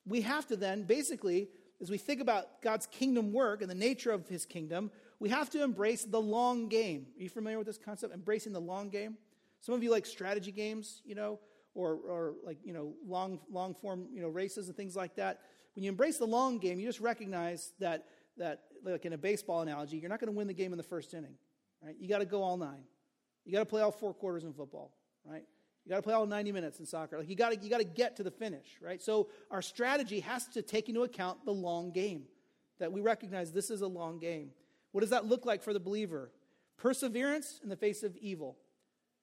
we 0.05 0.21
have 0.21 0.47
to 0.49 0.57
then 0.57 0.83
basically, 0.83 1.49
as 1.81 1.89
we 1.89 1.97
think 1.97 2.21
about 2.21 2.61
God's 2.61 2.87
kingdom 2.87 3.33
work 3.33 3.63
and 3.63 3.71
the 3.71 3.75
nature 3.75 4.11
of 4.11 4.29
his 4.29 4.45
kingdom, 4.45 4.91
we 5.19 5.31
have 5.31 5.49
to 5.49 5.65
embrace 5.65 6.05
the 6.05 6.21
long 6.21 6.69
game. 6.69 7.07
Are 7.19 7.23
you 7.23 7.31
familiar 7.31 7.57
with 7.57 7.67
this 7.67 7.79
concept? 7.79 8.13
Embracing 8.13 8.53
the 8.53 8.61
long 8.61 8.91
game? 8.91 9.17
Some 9.63 9.75
of 9.75 9.83
you 9.83 9.91
like 9.91 10.05
strategy 10.05 10.53
games, 10.53 11.01
you 11.07 11.15
know, 11.15 11.39
or, 11.75 11.95
or 12.07 12.35
like, 12.45 12.59
you 12.65 12.75
know, 12.75 12.93
long, 13.07 13.41
long 13.51 13.75
form, 13.77 14.09
you 14.13 14.21
know, 14.21 14.29
races 14.29 14.69
and 14.69 14.77
things 14.77 14.95
like 14.95 15.17
that. 15.17 15.41
When 15.75 15.85
you 15.85 15.89
embrace 15.89 16.19
the 16.19 16.27
long 16.27 16.59
game, 16.59 16.79
you 16.79 16.87
just 16.87 17.01
recognize 17.01 17.73
that 17.79 18.05
that, 18.41 18.63
like 18.83 19.05
in 19.05 19.13
a 19.13 19.19
baseball 19.19 19.61
analogy, 19.61 19.99
you're 19.99 20.11
not 20.11 20.19
going 20.19 20.33
to 20.33 20.37
win 20.37 20.49
the 20.49 20.55
game 20.55 20.73
in 20.73 20.77
the 20.77 20.83
first 20.83 21.15
inning, 21.15 21.35
right? 21.85 21.95
You 22.01 22.09
got 22.09 22.19
to 22.19 22.25
go 22.25 22.43
all 22.43 22.57
nine. 22.57 22.83
You 23.45 23.53
got 23.53 23.61
to 23.61 23.67
play 23.67 23.83
all 23.83 23.93
four 23.93 24.13
quarters 24.13 24.45
in 24.45 24.53
football, 24.53 24.93
right? 25.25 25.45
You 25.85 25.91
got 25.91 25.97
to 25.97 26.03
play 26.03 26.15
all 26.15 26.27
90 26.27 26.53
minutes 26.53 26.81
in 26.81 26.87
soccer. 26.87 27.19
Like 27.19 27.29
you 27.29 27.37
got 27.37 27.53
to 27.53 27.59
you 27.63 27.71
got 27.71 27.79
to 27.79 27.85
get 27.85 28.17
to 28.17 28.23
the 28.23 28.31
finish, 28.31 28.67
right? 28.83 29.01
So 29.01 29.29
our 29.51 29.63
strategy 29.63 30.21
has 30.21 30.47
to 30.49 30.63
take 30.63 30.89
into 30.89 31.03
account 31.03 31.45
the 31.45 31.53
long 31.53 31.93
game. 31.93 32.25
That 32.79 32.93
we 32.93 33.03
recognize 33.03 33.53
this 33.53 33.71
is 33.71 33.83
a 33.83 33.87
long 33.87 34.19
game. 34.19 34.51
What 34.93 35.03
does 35.03 35.11
that 35.11 35.27
look 35.27 35.45
like 35.45 35.63
for 35.63 35.73
the 35.73 35.81
believer? 35.81 36.31
Perseverance 36.79 37.61
in 37.63 37.69
the 37.69 37.77
face 37.77 38.03
of 38.03 38.17
evil, 38.17 38.57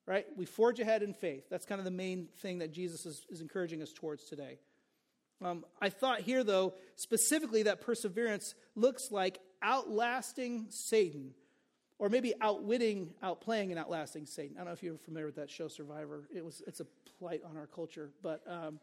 right? 0.06 0.28
We 0.36 0.46
forge 0.46 0.80
ahead 0.80 1.02
in 1.02 1.14
faith. 1.14 1.46
That's 1.50 1.66
kind 1.66 1.80
of 1.80 1.86
the 1.86 1.92
main 1.92 2.28
thing 2.38 2.60
that 2.60 2.72
Jesus 2.72 3.08
is, 3.08 3.26
is 3.30 3.42
encouraging 3.42 3.82
us 3.82 3.92
towards 3.92 4.26
today. 4.26 4.60
Um, 5.44 5.66
I 5.82 5.90
thought 5.90 6.22
here, 6.22 6.44
though, 6.44 6.74
specifically 6.96 7.64
that 7.64 7.82
perseverance 7.82 8.56
looks 8.76 9.12
like 9.12 9.40
outlasting 9.62 10.68
Satan, 10.70 11.32
or 12.00 12.10
maybe 12.10 12.34
outwitting, 12.42 13.14
outplaying, 13.24 13.70
and 13.70 13.78
outlasting 13.78 14.26
Satan. 14.26 14.56
I 14.58 14.60
don't 14.60 14.68
know 14.68 14.74
if 14.74 14.84
you're 14.84 14.98
familiar 14.98 15.28
with 15.28 15.36
that 15.36 15.52
show, 15.52 15.68
Survivor. 15.68 16.28
It 16.34 16.44
was, 16.44 16.64
it's 16.66 16.80
a 16.80 16.88
plight 17.20 17.42
on 17.48 17.58
our 17.58 17.68
culture, 17.68 18.10
but 18.24 18.42
um, 18.48 18.80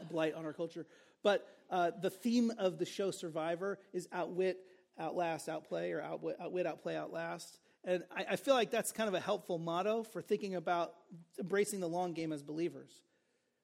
a 0.00 0.04
blight 0.04 0.34
on 0.34 0.44
our 0.46 0.52
culture. 0.52 0.86
But 1.22 1.46
uh, 1.70 1.90
the 2.00 2.10
theme 2.10 2.52
of 2.58 2.78
the 2.78 2.86
show 2.86 3.10
Survivor 3.10 3.78
is 3.92 4.08
outwit, 4.12 4.58
outlast, 4.98 5.48
outplay, 5.48 5.92
or 5.92 6.00
outwit, 6.00 6.36
outwit 6.40 6.66
outplay, 6.66 6.96
outlast. 6.96 7.58
And 7.84 8.02
I, 8.14 8.24
I 8.32 8.36
feel 8.36 8.54
like 8.54 8.70
that's 8.70 8.92
kind 8.92 9.08
of 9.08 9.14
a 9.14 9.20
helpful 9.20 9.58
motto 9.58 10.02
for 10.02 10.22
thinking 10.22 10.54
about 10.54 10.94
embracing 11.38 11.80
the 11.80 11.88
long 11.88 12.14
game 12.14 12.32
as 12.32 12.42
believers 12.42 12.92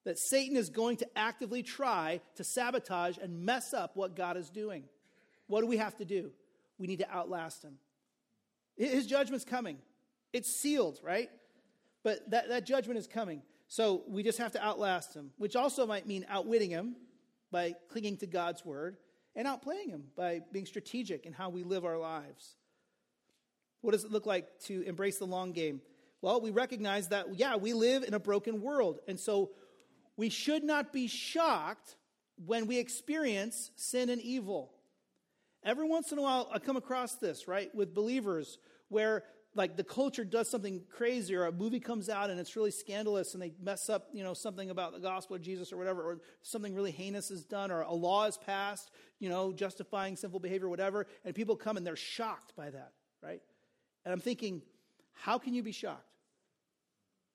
that 0.06 0.20
Satan 0.20 0.56
is 0.56 0.70
going 0.70 0.96
to 0.98 1.18
actively 1.18 1.64
try 1.64 2.20
to 2.36 2.44
sabotage 2.44 3.18
and 3.18 3.44
mess 3.44 3.74
up 3.74 3.96
what 3.96 4.14
God 4.14 4.36
is 4.36 4.48
doing. 4.48 4.84
What 5.48 5.62
do 5.62 5.66
we 5.66 5.78
have 5.78 5.96
to 5.96 6.04
do? 6.04 6.30
We 6.78 6.86
need 6.86 7.00
to 7.00 7.10
outlast 7.10 7.64
him. 7.64 7.74
His 8.76 9.08
judgment's 9.08 9.44
coming. 9.44 9.78
It's 10.32 10.48
sealed, 10.48 11.00
right? 11.02 11.28
But 12.04 12.30
that, 12.30 12.48
that 12.50 12.66
judgment 12.66 13.00
is 13.00 13.08
coming. 13.08 13.42
So 13.66 14.04
we 14.06 14.22
just 14.22 14.38
have 14.38 14.52
to 14.52 14.64
outlast 14.64 15.12
him, 15.12 15.32
which 15.38 15.56
also 15.56 15.88
might 15.88 16.06
mean 16.06 16.24
outwitting 16.28 16.70
him 16.70 16.94
by 17.50 17.74
clinging 17.88 18.18
to 18.18 18.28
God's 18.28 18.64
word 18.64 18.98
and 19.34 19.48
outplaying 19.48 19.88
him 19.88 20.04
by 20.16 20.40
being 20.52 20.66
strategic 20.66 21.26
in 21.26 21.32
how 21.32 21.48
we 21.48 21.64
live 21.64 21.84
our 21.84 21.98
lives. 21.98 22.54
What 23.80 23.90
does 23.90 24.04
it 24.04 24.12
look 24.12 24.24
like 24.24 24.60
to 24.66 24.82
embrace 24.82 25.18
the 25.18 25.26
long 25.26 25.50
game? 25.50 25.80
Well, 26.22 26.40
we 26.40 26.52
recognize 26.52 27.08
that, 27.08 27.26
yeah, 27.34 27.56
we 27.56 27.72
live 27.72 28.04
in 28.04 28.14
a 28.14 28.20
broken 28.20 28.60
world. 28.60 29.00
And 29.08 29.18
so 29.18 29.50
we 30.16 30.28
should 30.28 30.64
not 30.64 30.92
be 30.92 31.06
shocked 31.06 31.96
when 32.44 32.66
we 32.66 32.78
experience 32.78 33.70
sin 33.76 34.08
and 34.08 34.20
evil. 34.20 34.72
Every 35.64 35.86
once 35.88 36.12
in 36.12 36.18
a 36.18 36.22
while, 36.22 36.48
I 36.52 36.58
come 36.58 36.76
across 36.76 37.16
this, 37.16 37.48
right, 37.48 37.74
with 37.74 37.94
believers 37.94 38.58
where 38.88 39.24
like 39.54 39.76
the 39.76 39.84
culture 39.84 40.24
does 40.24 40.50
something 40.50 40.82
crazy 40.90 41.34
or 41.34 41.46
a 41.46 41.52
movie 41.52 41.80
comes 41.80 42.10
out 42.10 42.28
and 42.28 42.38
it's 42.38 42.56
really 42.56 42.70
scandalous 42.70 43.32
and 43.32 43.42
they 43.42 43.52
mess 43.60 43.88
up 43.88 44.08
you 44.12 44.22
know 44.22 44.34
something 44.34 44.68
about 44.68 44.92
the 44.92 45.00
gospel 45.00 45.34
of 45.34 45.40
jesus 45.40 45.72
or 45.72 45.78
whatever 45.78 46.02
or 46.02 46.20
something 46.42 46.74
really 46.74 46.90
heinous 46.90 47.30
is 47.30 47.42
done 47.46 47.70
or 47.70 47.80
a 47.80 47.92
law 47.92 48.26
is 48.26 48.36
passed 48.36 48.90
you 49.18 49.30
know 49.30 49.54
justifying 49.54 50.14
sinful 50.14 50.38
behavior 50.38 50.68
whatever 50.68 51.06
and 51.24 51.34
people 51.34 51.56
come 51.56 51.78
and 51.78 51.86
they're 51.86 51.96
shocked 51.96 52.54
by 52.54 52.68
that 52.68 52.92
right? 53.22 53.40
And 54.04 54.12
i'm 54.12 54.20
thinking 54.20 54.60
how 55.16 55.38
can 55.38 55.54
you 55.54 55.62
be 55.62 55.72
shocked? 55.72 56.12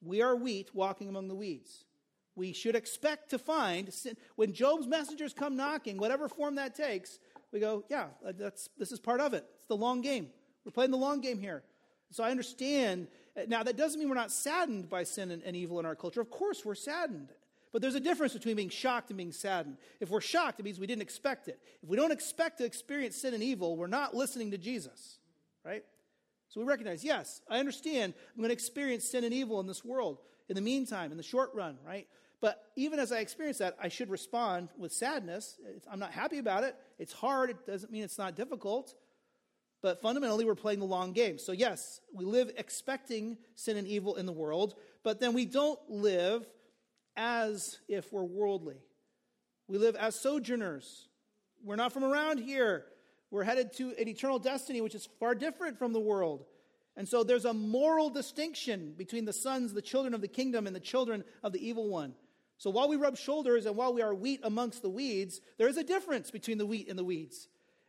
We 0.03 0.21
are 0.21 0.35
wheat 0.35 0.73
walking 0.73 1.09
among 1.09 1.27
the 1.27 1.35
weeds 1.35 1.85
we 2.35 2.53
should 2.53 2.75
expect 2.75 3.29
to 3.31 3.37
find 3.37 3.89
when 4.35 4.53
Job's 4.53 4.87
messengers 4.87 5.33
come 5.33 5.55
knocking, 5.55 5.97
whatever 5.97 6.27
form 6.27 6.55
that 6.55 6.75
takes, 6.75 7.19
we 7.51 7.59
go, 7.59 7.83
yeah, 7.89 8.07
uh, 8.25 8.31
that's, 8.37 8.69
this 8.77 8.91
is 8.91 8.99
part 8.99 9.19
of 9.19 9.33
it. 9.33 9.45
It's 9.57 9.67
the 9.67 9.75
long 9.75 10.01
game. 10.01 10.29
We're 10.65 10.71
playing 10.71 10.91
the 10.91 10.97
long 10.97 11.21
game 11.21 11.39
here. 11.39 11.63
So 12.11 12.23
I 12.23 12.31
understand. 12.31 13.07
Uh, 13.35 13.41
now, 13.47 13.63
that 13.63 13.77
doesn't 13.77 13.99
mean 13.99 14.09
we're 14.09 14.15
not 14.15 14.31
saddened 14.31 14.89
by 14.89 15.03
sin 15.03 15.31
and, 15.31 15.43
and 15.43 15.55
evil 15.55 15.79
in 15.79 15.85
our 15.85 15.95
culture. 15.95 16.21
Of 16.21 16.29
course, 16.29 16.63
we're 16.63 16.75
saddened. 16.75 17.29
But 17.71 17.81
there's 17.81 17.95
a 17.95 18.01
difference 18.01 18.33
between 18.33 18.57
being 18.57 18.69
shocked 18.69 19.09
and 19.09 19.17
being 19.17 19.31
saddened. 19.31 19.77
If 20.01 20.09
we're 20.09 20.21
shocked, 20.21 20.59
it 20.59 20.63
means 20.63 20.79
we 20.79 20.87
didn't 20.87 21.01
expect 21.01 21.47
it. 21.47 21.59
If 21.81 21.89
we 21.89 21.95
don't 21.95 22.11
expect 22.11 22.57
to 22.57 22.65
experience 22.65 23.15
sin 23.15 23.33
and 23.33 23.41
evil, 23.41 23.77
we're 23.77 23.87
not 23.87 24.13
listening 24.13 24.51
to 24.51 24.57
Jesus, 24.57 25.19
right? 25.65 25.83
So 26.49 26.59
we 26.59 26.65
recognize, 26.65 27.01
yes, 27.01 27.41
I 27.49 27.59
understand 27.59 28.13
I'm 28.35 28.41
going 28.41 28.49
to 28.49 28.53
experience 28.53 29.05
sin 29.05 29.23
and 29.23 29.33
evil 29.33 29.61
in 29.61 29.67
this 29.67 29.85
world. 29.85 30.19
In 30.49 30.55
the 30.55 30.61
meantime, 30.61 31.11
in 31.11 31.17
the 31.17 31.23
short 31.23 31.51
run, 31.53 31.77
right? 31.85 32.07
But 32.41 32.71
even 32.75 32.99
as 32.99 33.11
I 33.11 33.19
experience 33.19 33.59
that, 33.59 33.77
I 33.79 33.87
should 33.87 34.09
respond 34.09 34.69
with 34.75 34.91
sadness. 34.91 35.59
I'm 35.89 35.99
not 35.99 36.11
happy 36.11 36.39
about 36.39 36.63
it. 36.63 36.75
It's 36.97 37.13
hard. 37.13 37.51
It 37.51 37.65
doesn't 37.67 37.91
mean 37.91 38.03
it's 38.03 38.17
not 38.17 38.35
difficult. 38.35 38.95
But 39.83 40.01
fundamentally, 40.01 40.45
we're 40.45 40.55
playing 40.55 40.79
the 40.79 40.85
long 40.85 41.13
game. 41.13 41.37
So, 41.37 41.51
yes, 41.51 42.01
we 42.13 42.25
live 42.25 42.51
expecting 42.57 43.37
sin 43.55 43.77
and 43.77 43.87
evil 43.87 44.15
in 44.15 44.25
the 44.25 44.31
world, 44.31 44.75
but 45.03 45.19
then 45.19 45.33
we 45.33 45.45
don't 45.45 45.79
live 45.89 46.45
as 47.15 47.79
if 47.87 48.11
we're 48.11 48.23
worldly. 48.23 48.77
We 49.67 49.77
live 49.77 49.95
as 49.95 50.15
sojourners. 50.15 51.07
We're 51.63 51.77
not 51.77 51.93
from 51.93 52.03
around 52.03 52.39
here. 52.39 52.85
We're 53.31 53.43
headed 53.43 53.73
to 53.73 53.93
an 53.99 54.07
eternal 54.07 54.39
destiny, 54.39 54.81
which 54.81 54.95
is 54.95 55.07
far 55.19 55.33
different 55.35 55.77
from 55.77 55.93
the 55.93 55.99
world. 55.99 56.45
And 56.97 57.07
so 57.07 57.23
there's 57.23 57.45
a 57.45 57.53
moral 57.53 58.09
distinction 58.09 58.93
between 58.97 59.25
the 59.25 59.33
sons, 59.33 59.73
the 59.73 59.81
children 59.81 60.13
of 60.13 60.21
the 60.21 60.27
kingdom, 60.27 60.67
and 60.67 60.75
the 60.75 60.79
children 60.79 61.23
of 61.41 61.53
the 61.53 61.65
evil 61.65 61.87
one. 61.87 62.13
So 62.61 62.69
while 62.69 62.87
we 62.87 62.95
rub 62.95 63.17
shoulders 63.17 63.65
and 63.65 63.75
while 63.75 63.91
we 63.91 64.03
are 64.03 64.13
wheat 64.13 64.41
amongst 64.43 64.83
the 64.83 64.89
weeds, 64.89 65.41
there 65.57 65.67
is 65.67 65.77
a 65.77 65.83
difference 65.83 66.29
between 66.29 66.59
the 66.59 66.65
wheat 66.67 66.89
and 66.89 66.99
the 66.99 67.03
weeds. 67.03 67.47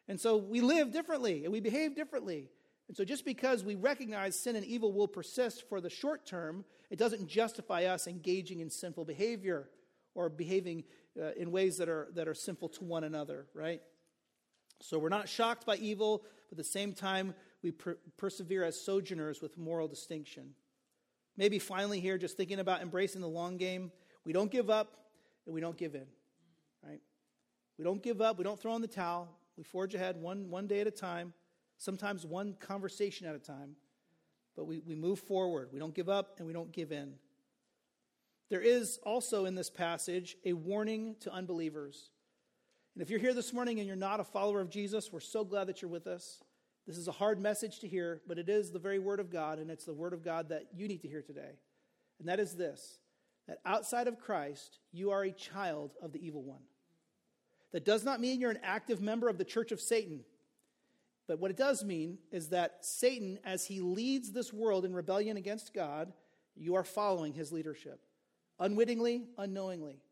And 0.09 0.18
so 0.18 0.39
we 0.39 0.62
live 0.62 0.91
differently 0.91 1.45
and 1.45 1.53
we 1.53 1.61
behave 1.61 1.95
differently. 1.95 2.49
And 2.89 2.97
so 2.97 3.05
just 3.05 3.27
because 3.27 3.62
we 3.62 3.75
recognize 3.75 4.35
sin 4.35 4.57
and 4.57 4.64
evil 4.64 4.91
will 4.91 5.09
persist 5.09 5.68
for 5.68 5.83
the 5.83 5.91
short 5.91 6.25
term, 6.25 6.64
it 6.89 6.99
doesn't 6.99 7.29
justify 7.29 7.85
us 7.85 8.07
engaging 8.07 8.61
in 8.61 8.70
sinful 8.70 9.05
behavior 9.05 9.68
or 10.14 10.31
behaving 10.31 10.85
uh, 11.20 11.33
in 11.37 11.53
ways 11.53 11.77
that 11.77 11.91
are, 11.91 12.09
that 12.14 12.27
are 12.27 12.33
sinful 12.33 12.70
to 12.70 12.85
one 12.85 13.05
another, 13.05 13.45
right? 13.53 13.83
So 14.81 14.99
we're 14.99 15.11
not 15.11 15.29
shocked 15.29 15.66
by 15.66 15.77
evil, 15.77 16.23
but 16.49 16.53
at 16.53 16.57
the 16.57 16.64
same 16.64 16.95
time, 16.95 17.35
we 17.62 17.73
per- 17.73 17.99
persevere 18.16 18.64
as 18.64 18.81
sojourners 18.81 19.43
with 19.43 19.59
moral 19.59 19.87
distinction. 19.87 20.55
Maybe 21.37 21.59
finally, 21.59 22.01
here, 22.01 22.16
just 22.16 22.39
thinking 22.39 22.59
about 22.59 22.81
embracing 22.81 23.20
the 23.20 23.29
long 23.29 23.59
game. 23.59 23.93
We 24.25 24.33
don't 24.33 24.51
give 24.51 24.70
up 24.70 24.97
and 25.47 25.55
we 25.55 25.61
don't 25.61 25.77
give 25.77 25.95
in, 25.95 26.07
right? 26.85 27.01
We 27.79 27.85
don't 27.85 28.03
give 28.03 28.20
up. 28.20 28.39
We 28.39 28.45
don't 28.45 28.61
throw 28.61 28.75
in 28.77 28.83
the 28.83 28.89
towel. 28.89 29.29
We 29.57 29.64
forge 29.64 29.95
ahead 29.95 30.16
one, 30.20 30.49
one 30.51 30.66
day 30.66 30.81
at 30.81 30.87
a 30.87 30.93
time, 30.93 31.33
sometimes 31.79 32.25
one 32.25 32.55
conversation 32.59 33.27
at 33.27 33.35
a 33.35 33.39
time. 33.39 33.77
But 34.57 34.66
we, 34.66 34.81
we 34.81 34.95
move 34.95 35.18
forward. 35.18 35.70
We 35.73 35.79
don't 35.79 35.95
give 35.95 36.09
up 36.09 36.37
and 36.39 36.47
we 36.47 36.53
don't 36.53 36.73
give 36.73 36.93
in. 36.93 37.14
there 38.51 38.61
is 38.61 38.99
also 39.05 39.47
in 39.47 39.55
this 39.55 39.70
passage 39.70 40.37
a 40.45 40.53
warning 40.53 41.16
to 41.20 41.33
unbelievers. 41.33 42.11
And 42.95 43.03
if 43.03 43.09
you're 43.09 43.20
here 43.20 43.33
this 43.33 43.53
morning 43.53 43.79
and 43.79 43.87
you're 43.87 43.97
not 43.97 44.20
a 44.20 44.25
follower 44.25 44.61
of 44.61 44.68
Jesus, 44.68 45.11
we're 45.11 45.20
so 45.20 45.45
glad 45.45 45.66
that 45.68 45.81
you're 45.81 45.91
with 45.91 46.07
us. 46.07 46.43
This 46.87 46.99
is 46.99 47.09
a 47.09 47.12
hard 47.12 47.41
message 47.41 47.79
to 47.81 47.89
hear, 47.89 48.20
but 48.27 48.39
it 48.39 48.49
is 48.49 48.70
the 48.70 48.79
very 48.79 48.99
word 48.99 49.20
of 49.20 49.31
God, 49.31 49.59
and 49.59 49.70
it's 49.70 49.85
the 49.85 49.95
word 49.95 50.12
of 50.12 50.25
God 50.25 50.49
that 50.49 50.66
you 50.75 50.89
need 50.89 51.01
to 51.03 51.09
hear 51.09 51.23
today. 51.23 51.59
And 52.18 52.29
that 52.29 52.41
is 52.41 52.55
this 52.55 52.99
that 53.49 53.59
outside 53.64 54.09
of 54.09 54.18
Christ, 54.18 54.78
you 54.93 55.11
are 55.11 55.24
a 55.24 55.32
child 55.32 55.93
of 56.01 56.12
the 56.12 56.24
evil 56.24 56.43
one. 56.43 56.62
That 57.72 57.84
does 57.84 58.05
not 58.05 58.20
mean 58.20 58.40
you're 58.40 58.51
an 58.51 58.59
active 58.62 59.01
member 59.01 59.28
of 59.28 59.38
the 59.38 59.45
church 59.45 59.72
of 59.72 59.80
Satan. 59.80 60.20
But 61.26 61.38
what 61.38 61.51
it 61.51 61.57
does 61.57 61.84
mean 61.84 62.18
is 62.30 62.49
that 62.51 62.84
Satan, 62.84 63.38
as 63.45 63.64
he 63.64 63.80
leads 63.80 64.32
this 64.32 64.53
world 64.53 64.84
in 64.84 64.93
rebellion 64.93 65.36
against 65.36 65.72
God, 65.72 66.12
you 66.55 66.74
are 66.74 66.84
following 66.84 67.32
his 67.32 67.53
leadership, 67.53 68.01
unwittingly, 68.59 69.24
unknowingly. 69.38 70.03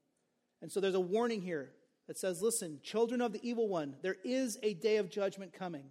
And 0.63 0.73
so 0.73 0.81
there's 0.81 0.95
a 0.95 1.01
warning 1.01 1.43
here 1.43 1.71
that 2.07 2.19
says, 2.19 2.43
listen, 2.43 2.81
children 2.83 3.21
of 3.21 3.33
the 3.33 3.47
evil 3.47 3.69
one, 3.69 3.97
there 4.03 4.17
is 4.25 4.59
a 4.63 4.75
day 4.75 4.97
of 4.97 5.11
judgment 5.11 5.53
coming. 5.53 5.85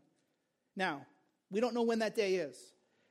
Now, 0.75 1.05
we 1.51 1.61
don't 1.61 1.73
know 1.73 1.83
when 1.83 1.99
that 1.99 2.15
day 2.15 2.35
is. 2.35 2.57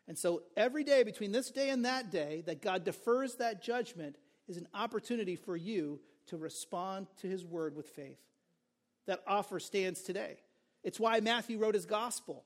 And 0.08 0.18
so 0.18 0.42
every 0.56 0.84
day 0.84 1.02
between 1.02 1.32
this 1.32 1.50
day 1.50 1.68
and 1.68 1.84
that 1.84 2.10
day 2.10 2.42
that 2.46 2.62
God 2.62 2.82
defers 2.82 3.36
that 3.36 3.62
judgment 3.62 4.16
is 4.48 4.56
an 4.56 4.66
opportunity 4.72 5.36
for 5.36 5.54
you 5.54 6.00
to 6.28 6.38
respond 6.38 7.06
to 7.20 7.28
his 7.28 7.44
word 7.44 7.76
with 7.76 7.86
faith. 7.86 8.18
That 9.06 9.22
offer 9.26 9.60
stands 9.60 10.02
today. 10.02 10.38
It's 10.82 10.98
why 10.98 11.20
Matthew 11.20 11.58
wrote 11.58 11.74
his 11.74 11.84
gospel. 11.84 12.44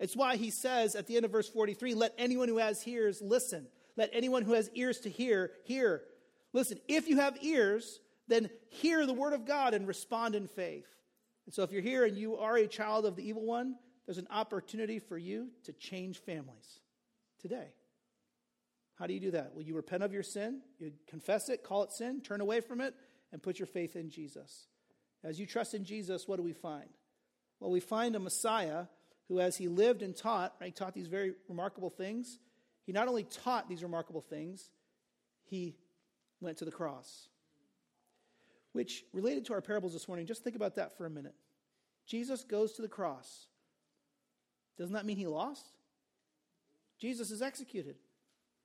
It's 0.00 0.16
why 0.16 0.36
he 0.36 0.50
says 0.50 0.96
at 0.96 1.06
the 1.06 1.16
end 1.16 1.24
of 1.24 1.30
verse 1.30 1.48
43 1.48 1.94
let 1.94 2.12
anyone 2.18 2.48
who 2.48 2.58
has 2.58 2.86
ears 2.86 3.22
listen. 3.22 3.68
Let 3.96 4.10
anyone 4.12 4.42
who 4.42 4.52
has 4.52 4.68
ears 4.74 5.00
to 5.00 5.08
hear, 5.08 5.52
hear. 5.64 6.02
Listen, 6.52 6.78
if 6.88 7.08
you 7.08 7.18
have 7.18 7.38
ears, 7.40 8.00
then 8.28 8.50
hear 8.68 9.06
the 9.06 9.14
word 9.14 9.32
of 9.32 9.46
God 9.46 9.74
and 9.74 9.86
respond 9.86 10.34
in 10.34 10.48
faith. 10.48 10.88
And 11.46 11.54
so 11.54 11.62
if 11.62 11.70
you're 11.70 11.82
here 11.82 12.04
and 12.04 12.18
you 12.18 12.36
are 12.36 12.56
a 12.56 12.66
child 12.66 13.06
of 13.06 13.14
the 13.14 13.26
evil 13.26 13.44
one, 13.44 13.76
there's 14.06 14.18
an 14.18 14.26
opportunity 14.30 14.98
for 14.98 15.16
you 15.16 15.48
to 15.64 15.72
change 15.72 16.18
families 16.18 16.80
today. 17.40 17.68
How 18.98 19.06
do 19.06 19.12
you 19.14 19.20
do 19.20 19.32
that? 19.32 19.52
Well, 19.54 19.64
you 19.64 19.74
repent 19.74 20.02
of 20.02 20.12
your 20.12 20.22
sin, 20.22 20.62
you 20.78 20.92
confess 21.06 21.48
it, 21.48 21.62
call 21.62 21.82
it 21.82 21.92
sin, 21.92 22.22
turn 22.22 22.40
away 22.40 22.60
from 22.60 22.80
it, 22.80 22.94
and 23.32 23.42
put 23.42 23.58
your 23.58 23.66
faith 23.66 23.94
in 23.94 24.10
Jesus. 24.10 24.68
As 25.22 25.38
you 25.38 25.46
trust 25.46 25.74
in 25.74 25.84
Jesus, 25.84 26.26
what 26.26 26.36
do 26.36 26.42
we 26.42 26.52
find? 26.52 26.88
Well, 27.60 27.70
we 27.70 27.80
find 27.80 28.16
a 28.16 28.20
Messiah 28.20 28.86
who, 29.28 29.40
as 29.40 29.56
he 29.56 29.68
lived 29.68 30.02
and 30.02 30.16
taught, 30.16 30.54
right, 30.60 30.74
taught 30.74 30.94
these 30.94 31.08
very 31.08 31.34
remarkable 31.48 31.90
things. 31.90 32.38
He 32.84 32.92
not 32.92 33.08
only 33.08 33.24
taught 33.24 33.68
these 33.68 33.82
remarkable 33.82 34.20
things, 34.20 34.70
he 35.44 35.76
went 36.40 36.58
to 36.58 36.64
the 36.64 36.70
cross. 36.70 37.28
Which, 38.72 39.04
related 39.12 39.46
to 39.46 39.54
our 39.54 39.60
parables 39.60 39.92
this 39.92 40.06
morning, 40.06 40.26
just 40.26 40.44
think 40.44 40.56
about 40.56 40.76
that 40.76 40.96
for 40.96 41.06
a 41.06 41.10
minute. 41.10 41.34
Jesus 42.06 42.44
goes 42.44 42.72
to 42.74 42.82
the 42.82 42.88
cross. 42.88 43.46
Doesn't 44.78 44.94
that 44.94 45.06
mean 45.06 45.16
he 45.16 45.26
lost? 45.26 45.75
Jesus 46.98 47.30
is 47.30 47.42
executed. 47.42 47.96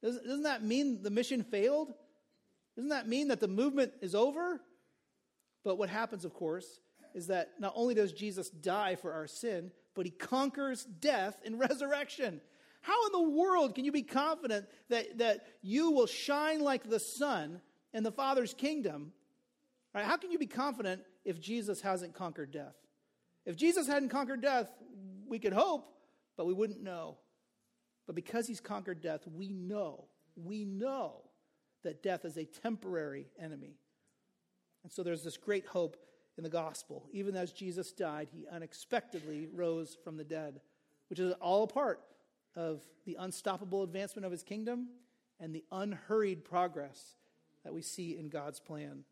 Doesn't, 0.02 0.26
doesn't 0.26 0.44
that 0.44 0.64
mean 0.64 1.04
the 1.04 1.10
mission 1.10 1.44
failed? 1.44 1.94
Doesn't 2.76 2.90
that 2.90 3.08
mean 3.08 3.28
that 3.28 3.40
the 3.40 3.48
movement 3.48 3.94
is 4.02 4.16
over? 4.16 4.62
But 5.64 5.78
what 5.78 5.90
happens, 5.90 6.26
of 6.26 6.34
course, 6.34 6.80
is 7.14 7.28
that 7.28 7.52
not 7.60 7.74
only 7.76 7.94
does 7.94 8.12
Jesus 8.14 8.50
die 8.50 8.96
for 8.96 9.14
our 9.14 9.28
sin, 9.28 9.72
but 9.94 10.06
he 10.06 10.12
conquers 10.12 10.84
death 10.86 11.38
in 11.44 11.58
resurrection. 11.58 12.42
How 12.82 13.06
in 13.06 13.12
the 13.12 13.30
world 13.30 13.76
can 13.76 13.86
you 13.86 13.92
be 13.92 14.02
confident 14.02 14.66
that, 14.90 15.20
that 15.20 15.46
you 15.62 15.92
will 15.92 16.08
shine 16.08 16.62
like 16.62 16.90
the 16.90 17.00
sun 17.00 17.62
in 17.94 18.04
the 18.04 18.12
Father's 18.12 18.54
kingdom? 18.54 19.12
Right? 19.94 20.06
How 20.06 20.18
can 20.18 20.32
you 20.32 20.40
be 20.40 20.48
confident 20.48 21.04
if 21.26 21.40
Jesus 21.40 21.82
hasn't 21.82 22.16
conquered 22.16 22.52
death? 22.52 22.76
If 23.46 23.56
Jesus 23.56 23.88
hadn't 23.88 24.10
conquered 24.10 24.42
death, 24.42 24.72
we 25.28 25.38
could 25.38 25.54
hope, 25.54 25.94
but 26.38 26.48
we 26.48 26.54
wouldn't 26.54 26.82
know. 26.82 27.18
But 28.06 28.16
because 28.16 28.48
he's 28.48 28.60
conquered 28.60 29.02
death, 29.02 29.22
we 29.28 29.50
know, 29.50 30.06
we 30.36 30.66
know 30.66 31.22
that 31.84 32.04
death 32.04 32.26
is 32.26 32.38
a 32.38 32.46
temporary 32.46 33.28
enemy. 33.40 33.78
And 34.84 34.92
so 34.92 35.04
there's 35.04 35.24
this 35.24 35.38
great 35.38 35.66
hope 35.66 35.98
in 36.38 36.44
the 36.44 36.50
gospel. 36.50 37.08
Even 37.12 37.36
as 37.36 37.52
Jesus 37.52 37.92
died, 37.92 38.30
he 38.32 38.48
unexpectedly 38.52 39.48
rose 39.54 39.98
from 40.04 40.18
the 40.18 40.24
dead, 40.24 40.62
which 41.10 41.20
is 41.20 41.34
all 41.34 41.64
a 41.64 41.68
part 41.68 42.02
of 42.56 42.82
the 43.06 43.16
unstoppable 43.20 43.84
advancement 43.84 44.26
of 44.26 44.32
his 44.32 44.44
kingdom 44.44 44.88
and 45.40 45.54
the 45.54 45.64
unhurried 45.72 46.44
progress 46.44 47.16
that 47.64 47.74
we 47.74 47.82
see 47.82 48.18
in 48.18 48.30
God's 48.30 48.60
plan. 48.60 49.04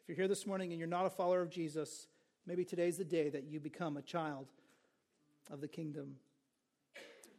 If 0.00 0.08
you're 0.08 0.16
here 0.16 0.28
this 0.28 0.46
morning 0.46 0.70
and 0.70 0.78
you're 0.78 0.88
not 0.88 1.06
a 1.06 1.10
follower 1.10 1.42
of 1.42 1.50
Jesus, 1.50 2.06
maybe 2.46 2.64
today's 2.64 2.98
the 2.98 3.04
day 3.04 3.28
that 3.30 3.44
you 3.44 3.60
become 3.60 3.96
a 3.96 4.02
child 4.02 4.46
of 5.50 5.60
the 5.60 5.68
kingdom. 5.68 6.16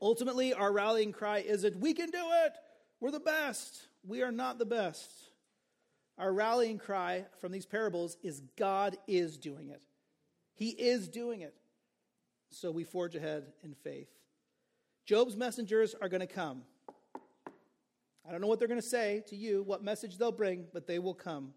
Ultimately, 0.01 0.53
our 0.53 0.71
rallying 0.71 1.11
cry 1.11 1.39
isn't, 1.39 1.75
we 1.77 1.93
can 1.93 2.09
do 2.09 2.23
it, 2.45 2.53
we're 2.99 3.11
the 3.11 3.19
best. 3.19 3.87
We 4.05 4.21
are 4.21 4.31
not 4.31 4.59
the 4.59 4.65
best. 4.65 5.11
Our 6.17 6.33
rallying 6.33 6.77
cry 6.77 7.25
from 7.39 7.51
these 7.51 7.65
parables 7.65 8.17
is 8.21 8.41
God 8.57 8.97
is 9.07 9.37
doing 9.37 9.69
it. 9.69 9.81
He 10.55 10.69
is 10.69 11.07
doing 11.07 11.41
it. 11.41 11.55
So 12.49 12.71
we 12.71 12.83
forge 12.83 13.15
ahead 13.15 13.45
in 13.63 13.73
faith. 13.73 14.09
Job's 15.05 15.35
messengers 15.35 15.95
are 16.01 16.09
going 16.09 16.21
to 16.21 16.27
come. 16.27 16.63
I 18.27 18.31
don't 18.31 18.41
know 18.41 18.47
what 18.47 18.59
they're 18.59 18.67
going 18.67 18.81
to 18.81 18.87
say 18.87 19.23
to 19.27 19.35
you, 19.35 19.63
what 19.63 19.83
message 19.83 20.17
they'll 20.17 20.31
bring, 20.31 20.65
but 20.73 20.87
they 20.87 20.99
will 20.99 21.13
come. 21.13 21.53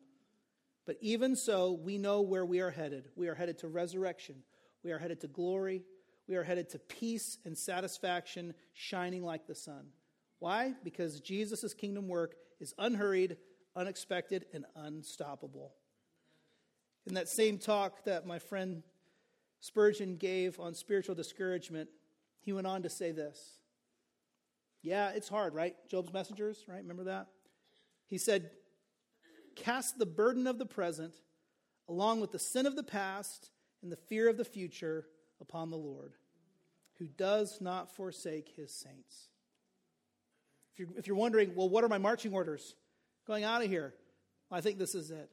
But 0.87 0.97
even 1.01 1.37
so, 1.37 1.73
we 1.73 1.99
know 1.99 2.23
where 2.23 2.45
we 2.45 2.61
are 2.61 2.71
headed. 2.71 3.09
We 3.15 3.29
are 3.29 3.35
headed 3.35 3.59
to 3.59 3.69
resurrection. 3.69 4.37
We 4.83 4.91
are 4.93 4.99
headed 4.99 5.21
to 5.21 5.29
glory. 5.29 5.83
We 6.29 6.37
are 6.37 6.45
headed 6.45 6.71
to 6.71 6.79
peace 6.79 7.39
and 7.45 7.57
satisfaction, 7.57 8.55
shining 8.73 9.25
like 9.25 9.47
the 9.47 9.55
sun. 9.55 9.87
Why? 10.39 10.75
Because 10.85 11.21
Jesus' 11.21 11.75
kingdom 11.75 12.09
work 12.09 12.35
is 12.61 12.75
unhurried, 12.79 13.37
unexpected, 13.77 14.47
and 14.53 14.65
unstoppable. 14.77 15.75
In 17.07 17.15
that 17.15 17.29
same 17.29 17.59
talk 17.59 18.05
that 18.05 18.27
my 18.27 18.39
friend 18.39 18.83
Spurgeon 19.61 20.17
gave 20.17 20.59
on 20.59 20.75
spiritual 20.75 21.15
discouragement, 21.15 21.89
he 22.41 22.53
went 22.53 22.67
on 22.67 22.83
to 22.83 22.91
say 22.91 23.13
this. 23.13 23.59
Yeah, 24.83 25.11
it's 25.11 25.29
hard, 25.29 25.55
right? 25.55 25.77
Job's 25.89 26.13
messengers, 26.13 26.65
right? 26.67 26.83
Remember 26.83 27.05
that? 27.05 27.29
He 28.07 28.19
said, 28.19 28.51
Cast 29.55 29.99
the 29.99 30.07
burden 30.07 30.47
of 30.47 30.59
the 30.59 30.67
present, 30.67 31.15
along 31.89 32.21
with 32.21 32.33
the 32.33 32.39
sin 32.39 32.67
of 32.67 32.75
the 32.75 32.83
past 32.83 33.51
and 33.83 33.93
the 33.93 33.97
fear 33.97 34.29
of 34.29 34.37
the 34.37 34.45
future, 34.45 35.07
upon 35.43 35.69
the 35.69 35.77
Lord, 35.77 36.15
who 36.99 37.07
does 37.07 37.61
not 37.61 37.95
forsake 37.95 38.49
his 38.57 38.73
saints. 38.73 39.29
If 40.73 40.79
you're, 40.79 40.89
if 40.97 41.07
you're 41.07 41.17
wondering, 41.17 41.55
well, 41.55 41.69
what 41.69 41.85
are 41.85 41.89
my 41.89 41.99
marching 41.99 42.33
orders? 42.33 42.75
going 43.27 43.45
out 43.45 43.63
of 43.63 43.69
here. 43.69 43.95
Well, 44.51 44.59
I 44.59 44.61
think 44.61 44.79
this 44.79 44.95
is 44.95 45.11
it. 45.11 45.31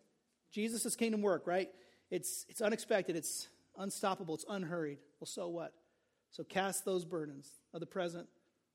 Jesus' 0.51 0.95
kingdom 0.95 1.21
work, 1.21 1.45
right? 1.45 1.69
It's, 2.09 2.45
it's 2.49 2.61
unexpected, 2.61 3.15
it's 3.15 3.49
unstoppable, 3.77 4.35
it's 4.35 4.45
unhurried. 4.49 4.97
Well, 5.19 5.27
so 5.27 5.47
what? 5.47 5.73
So 6.31 6.43
cast 6.43 6.85
those 6.85 7.05
burdens 7.05 7.49
of 7.73 7.79
the 7.79 7.85
present, 7.85 8.27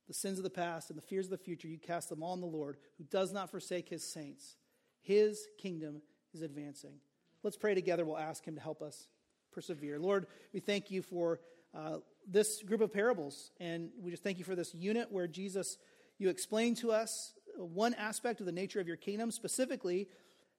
the 0.07 0.15
sins 0.15 0.39
of 0.39 0.45
the 0.45 0.51
past, 0.51 0.91
and 0.91 0.99
the 0.99 1.03
fears 1.03 1.27
of 1.27 1.31
the 1.31 1.39
future. 1.39 1.69
You 1.69 1.79
cast 1.79 2.09
them 2.09 2.23
all 2.23 2.33
on 2.33 2.41
the 2.41 2.47
Lord, 2.47 2.77
who 2.99 3.05
does 3.05 3.33
not 3.33 3.51
forsake 3.51 3.89
his 3.89 4.05
saints. 4.05 4.57
His 5.01 5.47
kingdom 5.59 6.03
is 6.33 6.43
advancing. 6.43 6.97
Let's 7.43 7.57
pray 7.57 7.75
together. 7.75 8.05
We'll 8.05 8.19
ask 8.19 8.45
him 8.45 8.55
to 8.55 8.61
help 8.61 8.83
us 8.83 9.09
persevere. 9.55 9.99
Lord, 9.99 10.27
we 10.53 10.61
thank 10.61 10.91
you 10.91 11.01
for 11.01 11.41
uh, 11.75 11.99
this 12.29 12.63
group 12.63 12.81
of 12.81 12.93
parables, 12.93 13.53
and 13.61 13.91
we 14.01 14.11
just 14.11 14.23
thank 14.23 14.39
you 14.39 14.45
for 14.45 14.57
this 14.57 14.75
unit 14.75 15.11
where 15.11 15.27
Jesus, 15.27 15.79
you 16.19 16.29
explain 16.29 16.75
to 16.77 16.93
us 16.93 17.35
one 17.57 17.95
aspect 17.95 18.41
of 18.41 18.47
the 18.47 18.53
nature 18.53 18.81
of 18.81 18.89
your 18.89 18.97
kingdom, 18.97 19.31
specifically 19.31 20.09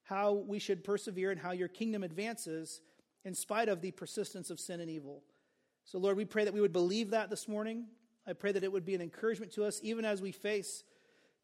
how 0.04 0.32
we 0.32 0.58
should 0.58 0.84
persevere 0.84 1.30
and 1.30 1.40
how 1.40 1.50
your 1.50 1.68
kingdom 1.68 2.02
advances 2.02 2.80
in 3.24 3.34
spite 3.34 3.68
of 3.68 3.80
the 3.80 3.90
persistence 3.90 4.50
of 4.50 4.60
sin 4.60 4.80
and 4.80 4.90
evil. 4.90 5.22
So, 5.84 5.98
Lord, 5.98 6.16
we 6.16 6.24
pray 6.24 6.44
that 6.44 6.54
we 6.54 6.60
would 6.60 6.72
believe 6.72 7.10
that 7.10 7.28
this 7.28 7.48
morning. 7.48 7.86
I 8.26 8.32
pray 8.32 8.52
that 8.52 8.64
it 8.64 8.72
would 8.72 8.84
be 8.84 8.94
an 8.94 9.00
encouragement 9.00 9.52
to 9.52 9.64
us 9.64 9.80
even 9.82 10.04
as 10.04 10.22
we 10.22 10.32
face 10.32 10.84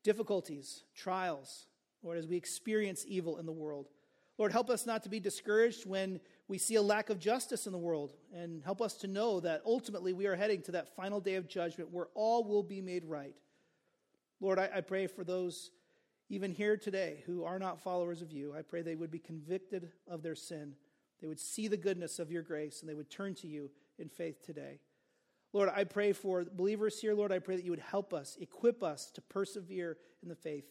difficulties, 0.03 0.84
trials, 0.94 1.66
Lord, 2.03 2.18
as 2.18 2.26
we 2.26 2.36
experience 2.36 3.05
evil 3.07 3.38
in 3.38 3.46
the 3.46 3.53
world. 3.53 3.88
Lord, 4.38 4.53
help 4.53 4.70
us 4.70 4.86
not 4.86 5.03
to 5.05 5.09
be 5.09 5.20
discouraged 5.20 5.86
when 5.86 6.20
we 6.53 6.59
see 6.59 6.74
a 6.74 6.82
lack 6.82 7.09
of 7.09 7.18
justice 7.18 7.64
in 7.64 7.72
the 7.72 7.78
world, 7.78 8.12
and 8.34 8.62
help 8.62 8.82
us 8.82 8.92
to 8.98 9.07
know 9.07 9.40
that 9.40 9.62
ultimately 9.64 10.12
we 10.12 10.26
are 10.26 10.36
heading 10.36 10.61
to 10.61 10.72
that 10.72 10.94
final 10.94 11.18
day 11.18 11.36
of 11.36 11.48
judgment 11.48 11.90
where 11.90 12.09
all 12.14 12.44
will 12.44 12.62
be 12.62 12.82
made 12.82 13.07
right. 13.07 13.34
Lord, 14.38 14.59
I, 14.59 14.68
I 14.74 14.80
pray 14.82 15.07
for 15.07 15.24
those 15.24 15.70
even 16.28 16.50
here 16.50 16.76
today 16.76 17.22
who 17.24 17.44
are 17.44 17.59
not 17.59 17.80
followers 17.82 18.20
of 18.20 18.32
you. 18.32 18.53
I 18.55 18.61
pray 18.61 18.82
they 18.82 18.96
would 18.96 19.11
be 19.11 19.18
convicted 19.18 19.92
of 20.07 20.22
their 20.22 20.34
sin. 20.34 20.74
They 21.22 21.26
would 21.26 21.40
see 21.40 21.68
the 21.68 21.78
goodness 21.78 22.18
of 22.18 22.30
your 22.30 22.42
grace 22.42 22.82
and 22.82 22.90
they 22.90 22.94
would 22.94 23.09
turn 23.09 23.34
to 23.36 23.46
you 23.46 23.70
in 23.98 24.11
faith 24.11 24.44
today. 24.44 24.80
Lord, 25.55 25.70
I 25.74 25.84
pray 25.84 26.12
for 26.12 26.44
believers 26.44 27.00
here, 27.00 27.14
Lord, 27.14 27.32
I 27.32 27.38
pray 27.38 27.57
that 27.57 27.64
you 27.64 27.70
would 27.70 27.80
help 27.80 28.12
us, 28.12 28.36
equip 28.38 28.82
us 28.82 29.11
to 29.12 29.22
persevere 29.22 29.96
in 30.22 30.28
the 30.28 30.34
faith. 30.34 30.70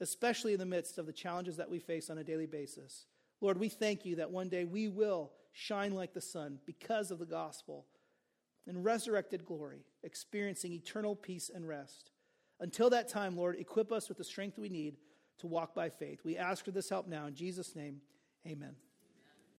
especially 0.00 0.52
in 0.52 0.58
the 0.58 0.66
midst 0.66 0.98
of 0.98 1.06
the 1.06 1.12
challenges 1.12 1.56
that 1.56 1.70
we 1.70 1.78
face 1.78 2.10
on 2.10 2.18
a 2.18 2.24
daily 2.24 2.46
basis. 2.46 3.06
Lord, 3.40 3.58
we 3.58 3.68
thank 3.68 4.04
you 4.04 4.16
that 4.16 4.30
one 4.30 4.48
day 4.48 4.64
we 4.64 4.88
will 4.88 5.32
shine 5.52 5.92
like 5.92 6.12
the 6.12 6.20
sun 6.20 6.58
because 6.66 7.10
of 7.10 7.18
the 7.18 7.26
gospel 7.26 7.86
in 8.66 8.82
resurrected 8.82 9.44
glory, 9.44 9.84
experiencing 10.02 10.72
eternal 10.72 11.14
peace 11.14 11.50
and 11.54 11.66
rest. 11.66 12.10
Until 12.60 12.90
that 12.90 13.08
time, 13.08 13.36
Lord, 13.36 13.56
equip 13.58 13.92
us 13.92 14.08
with 14.08 14.18
the 14.18 14.24
strength 14.24 14.58
we 14.58 14.68
need 14.68 14.96
to 15.38 15.46
walk 15.46 15.74
by 15.74 15.90
faith. 15.90 16.20
We 16.24 16.36
ask 16.36 16.64
for 16.64 16.70
this 16.70 16.88
help 16.88 17.06
now. 17.06 17.26
In 17.26 17.34
Jesus' 17.34 17.76
name, 17.76 18.00
amen. 18.46 18.76